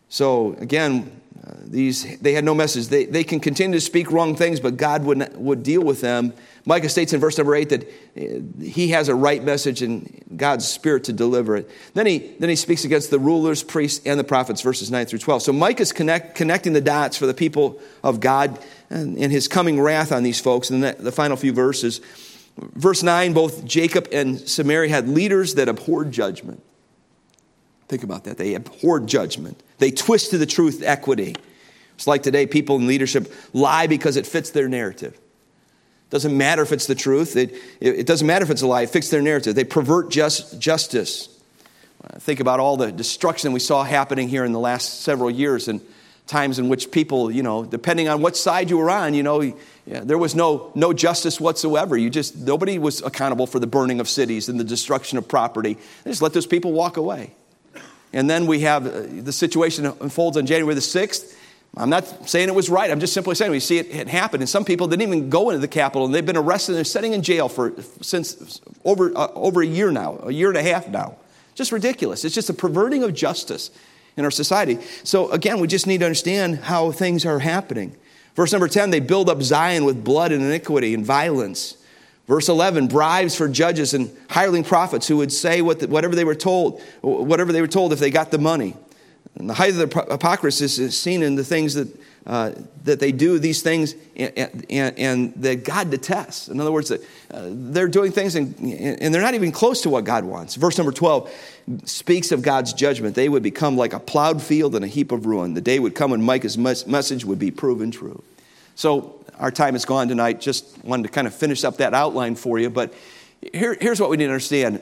So, 0.10 0.54
again, 0.60 1.22
uh, 1.46 1.54
these, 1.64 2.18
they 2.20 2.34
had 2.34 2.44
no 2.44 2.56
message. 2.56 2.88
They, 2.88 3.06
they 3.06 3.24
can 3.24 3.40
continue 3.40 3.78
to 3.78 3.86
speak 3.86 4.12
wrong 4.12 4.36
things, 4.36 4.60
but 4.60 4.78
God 4.78 5.04
would, 5.04 5.36
would 5.38 5.62
deal 5.62 5.82
with 5.82 6.02
them. 6.02 6.34
Micah 6.66 6.90
states 6.90 7.14
in 7.14 7.20
verse 7.20 7.38
number 7.38 7.56
eight 7.56 7.70
that 7.70 7.84
uh, 7.84 8.64
he 8.64 8.90
has 8.90 9.10
a 9.10 9.16
right 9.16 9.44
message 9.44 9.84
and 9.84 10.24
God's 10.36 10.68
spirit 10.68 11.04
to 11.04 11.14
deliver 11.14 11.56
it. 11.56 11.70
Then 11.94 12.08
he, 12.08 12.18
then 12.40 12.50
he 12.50 12.56
speaks 12.56 12.84
against 12.84 13.12
the 13.12 13.20
rulers, 13.20 13.62
priests, 13.62 14.04
and 14.08 14.20
the 14.20 14.24
prophets, 14.24 14.62
verses 14.62 14.90
9 14.90 15.06
through 15.06 15.20
12. 15.20 15.44
So 15.44 15.54
Micah's 15.54 15.92
connect, 15.92 16.34
connecting 16.36 16.74
the 16.74 16.82
dots 16.82 17.16
for 17.16 17.28
the 17.28 17.34
people 17.34 17.80
of 18.04 18.20
God 18.20 18.58
and, 18.90 19.16
and 19.18 19.32
his 19.32 19.48
coming 19.48 19.80
wrath 19.80 20.12
on 20.12 20.24
these 20.24 20.42
folks 20.42 20.72
in 20.72 20.80
the, 20.80 20.96
the 20.98 21.12
final 21.12 21.38
few 21.38 21.54
verses. 21.54 22.02
Verse 22.58 23.04
9 23.04 23.34
both 23.34 23.66
Jacob 23.66 24.08
and 24.12 24.40
Samaria 24.40 24.90
had 24.90 25.08
leaders 25.10 25.56
that 25.56 25.68
abhorred 25.68 26.12
judgment. 26.12 26.64
Think 27.88 28.04
about 28.04 28.24
that. 28.24 28.38
They 28.38 28.56
abhorred 28.56 29.06
judgment. 29.06 29.62
They 29.78 29.92
twisted 29.92 30.40
the 30.40 30.46
truth, 30.46 30.82
equity. 30.84 31.36
It's 31.96 32.08
like 32.08 32.24
today, 32.24 32.46
people 32.46 32.78
in 32.78 32.88
leadership 32.88 33.32
lie 33.54 33.88
because 33.88 34.18
it 34.18 34.26
fits 34.26 34.52
their 34.52 34.68
narrative. 34.68 35.14
It 35.14 36.10
doesn't 36.10 36.38
matter 36.38 36.62
if 36.62 36.72
it's 36.72 36.88
the 36.88 36.96
truth, 36.96 37.36
it, 37.36 37.56
it 37.80 38.06
doesn't 38.06 38.28
matter 38.28 38.44
if 38.44 38.52
it's 38.52 38.62
a 38.62 38.68
lie, 38.68 38.84
it 38.84 38.90
fits 38.90 39.10
their 39.10 39.22
narrative. 39.22 39.56
They 39.56 39.64
pervert 39.64 40.12
just, 40.12 40.60
justice. 40.60 41.30
Think 42.20 42.40
about 42.40 42.60
all 42.60 42.78
the 42.78 42.92
destruction 42.92 43.52
we 43.54 43.60
saw 43.60 43.84
happening 43.84 44.30
here 44.30 44.46
in 44.46 44.52
the 44.52 44.60
last 44.60 45.02
several 45.02 45.32
years 45.32 45.68
and 45.68 45.82
times 46.28 46.60
in 46.60 46.70
which 46.70 46.92
people, 46.92 47.32
you 47.32 47.44
know, 47.44 47.66
depending 47.66 48.08
on 48.08 48.22
what 48.22 48.36
side 48.36 48.70
you 48.70 48.78
were 48.78 48.90
on, 48.90 49.14
you 49.14 49.24
know, 49.24 49.42
yeah, 49.42 50.02
there 50.02 50.18
was 50.18 50.36
no, 50.36 50.72
no 50.76 50.94
justice 50.94 51.40
whatsoever. 51.40 51.96
You 51.98 52.10
just, 52.10 52.36
nobody 52.36 52.80
was 52.80 53.02
accountable 53.02 53.48
for 53.48 53.60
the 53.60 53.68
burning 53.68 54.00
of 54.00 54.10
cities 54.10 54.50
and 54.50 54.60
the 54.60 54.64
destruction 54.64 55.18
of 55.18 55.28
property. 55.28 55.78
They 56.04 56.12
just 56.12 56.22
let 56.22 56.34
those 56.34 56.48
people 56.48 56.74
walk 56.74 56.98
away. 56.98 57.34
And 58.16 58.30
then 58.30 58.48
we 58.48 58.62
have 58.62 58.88
uh, 58.88 59.04
the 59.24 59.34
situation 59.34 59.86
unfolds 59.86 60.38
on 60.38 60.46
January 60.46 60.74
the 60.74 60.80
6th. 60.80 61.36
I'm 61.76 61.90
not 61.90 62.30
saying 62.30 62.48
it 62.48 62.56
was 62.56 62.70
right. 62.70 62.90
I'm 62.90 63.02
just 63.02 63.14
simply 63.14 63.36
saying 63.36 63.52
we 63.52 63.60
see 63.60 63.78
it, 63.78 63.94
it 63.94 64.08
happen. 64.08 64.40
And 64.40 64.50
some 64.50 64.64
people 64.64 64.88
didn't 64.88 65.02
even 65.02 65.30
go 65.30 65.50
into 65.50 65.60
the 65.60 65.68
Capitol, 65.68 66.06
and 66.06 66.16
they've 66.16 66.26
been 66.26 66.38
arrested 66.38 66.72
and 66.72 66.78
they're 66.78 66.86
sitting 66.86 67.12
in 67.12 67.22
jail 67.22 67.50
for 67.50 67.74
since 68.02 68.62
over, 68.86 69.12
uh, 69.18 69.28
over 69.36 69.62
a 69.62 69.66
year 69.66 69.92
now, 69.92 70.18
a 70.24 70.32
year 70.32 70.48
and 70.48 70.58
a 70.58 70.64
half 70.64 70.88
now. 70.88 71.18
Just 71.56 71.74
ridiculous. 71.74 72.24
It's 72.24 72.34
just 72.34 72.50
a 72.50 72.54
perverting 72.54 73.04
of 73.04 73.14
justice 73.14 73.70
in 74.16 74.24
our 74.24 74.32
society. 74.32 74.80
So, 75.04 75.30
again, 75.32 75.60
we 75.60 75.68
just 75.68 75.86
need 75.86 75.98
to 75.98 76.06
understand 76.06 76.60
how 76.60 76.92
things 76.92 77.26
are 77.26 77.40
happening. 77.40 77.98
Verse 78.36 78.54
number 78.54 78.70
10 78.70 78.92
they 78.92 79.02
build 79.02 79.30
up 79.30 79.42
Zion 79.42 79.84
with 79.84 80.06
blood 80.06 80.32
and 80.32 80.42
iniquity 80.42 80.94
and 80.94 81.06
violence. 81.06 81.76
Verse 82.28 82.50
11, 82.50 82.88
bribes 82.88 83.36
for 83.36 83.48
judges 83.48 83.94
and 83.94 84.16
hireling 84.30 84.64
prophets 84.64 85.08
who 85.08 85.18
would 85.18 85.32
say 85.32 85.62
what 85.62 85.80
the, 85.80 85.88
whatever 85.88 86.16
they 86.16 86.24
were 86.24 86.36
told, 86.36 86.82
whatever 87.02 87.52
they 87.52 87.62
were 87.62 87.68
told 87.68 87.94
if 87.94 88.00
they 88.00 88.10
got 88.10 88.32
the 88.32 88.40
money. 88.40 88.76
And 89.36 89.50
the 89.50 89.54
height 89.54 89.72
of 89.72 89.90
the 89.90 90.06
hypocrisy 90.12 90.66
is 90.66 90.98
seen 90.98 91.22
in 91.22 91.36
the 91.36 91.44
things 91.44 91.74
that, 91.76 91.88
uh, 92.26 92.54
that 92.86 93.00
they 93.00 93.12
do, 93.12 93.38
these 93.38 93.62
things, 93.62 93.94
and, 94.16 94.66
and, 94.70 94.98
and, 94.98 95.34
that 95.36 95.66
God 95.66 95.92
detests. 95.92 96.48
In 96.48 96.60
other 96.60 96.72
words, 96.72 96.90
that, 96.90 97.02
uh, 97.32 97.50
they're 97.50 97.90
doing 97.90 98.12
things 98.12 98.36
and, 98.36 98.58
and 98.60 99.14
they're 99.14 99.22
not 99.22 99.34
even 99.36 99.52
close 99.52 99.82
to 99.82 99.90
what 99.90 100.06
God 100.06 100.24
wants. 100.24 100.56
Verse 100.56 100.78
number 100.78 100.94
12 100.94 101.32
speaks 101.84 102.32
of 102.32 102.42
God's 102.42 102.74
judgment. 102.74 103.14
They 103.14 103.30
would 103.30 103.44
become 103.44 103.78
like 103.78 103.94
a 103.94 104.00
plowed 104.00 104.42
field 104.42 104.74
and 104.74 104.86
a 104.86 104.88
heap 104.88 105.12
of 105.12 105.26
ruin. 105.26 105.54
The 105.54 105.62
day 105.62 105.80
would 105.80 105.94
come 105.94 106.12
when 106.12 106.24
Micah's 106.24 106.58
message 106.58 107.26
would 107.26 107.40
be 107.40 107.52
proven 107.52 107.92
true. 107.92 108.24
So 108.76 109.25
our 109.40 109.52
time 109.52 109.76
is 109.76 109.86
gone 109.86 110.08
tonight. 110.08 110.42
Just 110.42 110.84
wanted 110.84 111.04
to 111.04 111.10
kind 111.10 111.28
of 111.28 111.34
finish 111.34 111.64
up 111.64 111.78
that 111.78 111.94
outline 111.94 112.36
for 112.36 112.60
you. 112.60 112.70
But 112.70 112.94
here, 113.54 113.78
here's 113.80 114.00
what 114.00 114.10
we 114.10 114.18
need 114.18 114.26
to 114.26 114.32
understand 114.32 114.82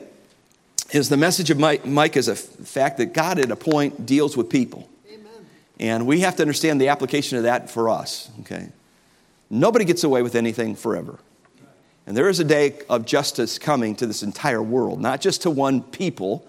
is 0.90 1.08
the 1.08 1.16
message 1.16 1.50
of 1.50 1.58
Mike, 1.58 1.84
Mike 1.86 2.16
is 2.16 2.28
a 2.28 2.36
fact 2.36 2.98
that 2.98 3.12
God 3.12 3.38
at 3.38 3.50
a 3.50 3.56
point 3.56 4.06
deals 4.06 4.36
with 4.36 4.48
people. 4.48 4.88
Amen. 5.10 5.46
And 5.80 6.06
we 6.06 6.20
have 6.20 6.36
to 6.36 6.42
understand 6.42 6.80
the 6.80 6.88
application 6.88 7.36
of 7.36 7.44
that 7.44 7.70
for 7.70 7.88
us, 7.88 8.30
okay? 8.40 8.68
Nobody 9.50 9.84
gets 9.84 10.04
away 10.04 10.22
with 10.22 10.34
anything 10.34 10.76
forever. 10.76 11.18
And 12.06 12.16
there 12.16 12.28
is 12.28 12.38
a 12.38 12.44
day 12.44 12.78
of 12.90 13.06
justice 13.06 13.58
coming 13.58 13.96
to 13.96 14.06
this 14.06 14.22
entire 14.22 14.62
world, 14.62 15.00
not 15.00 15.20
just 15.20 15.42
to 15.42 15.50
one 15.50 15.82
people, 15.82 16.46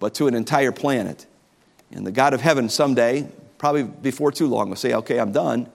but 0.00 0.14
to 0.14 0.26
an 0.28 0.34
entire 0.34 0.72
planet. 0.72 1.26
And 1.90 2.06
the 2.06 2.12
God 2.12 2.32
of 2.32 2.40
heaven 2.40 2.68
someday, 2.68 3.28
probably 3.58 3.82
before 3.82 4.32
too 4.32 4.46
long, 4.46 4.70
will 4.70 4.76
say, 4.76 4.94
Okay, 4.94 5.18
I'm 5.18 5.32
done. 5.32 5.70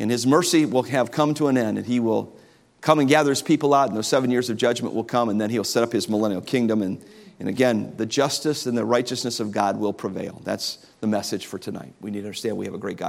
And 0.00 0.10
his 0.10 0.26
mercy 0.26 0.64
will 0.66 0.82
have 0.84 1.10
come 1.12 1.34
to 1.34 1.48
an 1.48 1.56
end, 1.56 1.78
and 1.78 1.86
he 1.86 2.00
will 2.00 2.36
come 2.80 2.98
and 2.98 3.08
gather 3.08 3.30
his 3.30 3.42
people 3.42 3.74
out, 3.74 3.88
and 3.88 3.96
those 3.96 4.08
seven 4.08 4.30
years 4.30 4.48
of 4.50 4.56
judgment 4.56 4.94
will 4.94 5.04
come, 5.04 5.28
and 5.28 5.40
then 5.40 5.50
he'll 5.50 5.62
set 5.62 5.82
up 5.82 5.92
his 5.92 6.08
millennial 6.08 6.40
kingdom. 6.40 6.82
And, 6.82 7.04
and 7.38 7.48
again, 7.48 7.94
the 7.96 8.06
justice 8.06 8.66
and 8.66 8.76
the 8.76 8.84
righteousness 8.84 9.40
of 9.40 9.52
God 9.52 9.78
will 9.78 9.92
prevail. 9.92 10.40
That's 10.44 10.78
the 11.00 11.06
message 11.06 11.46
for 11.46 11.58
tonight. 11.58 11.92
We 12.00 12.10
need 12.10 12.20
to 12.20 12.26
understand 12.26 12.56
we 12.56 12.64
have 12.64 12.74
a 12.74 12.78
great 12.78 12.96
God. 12.96 13.08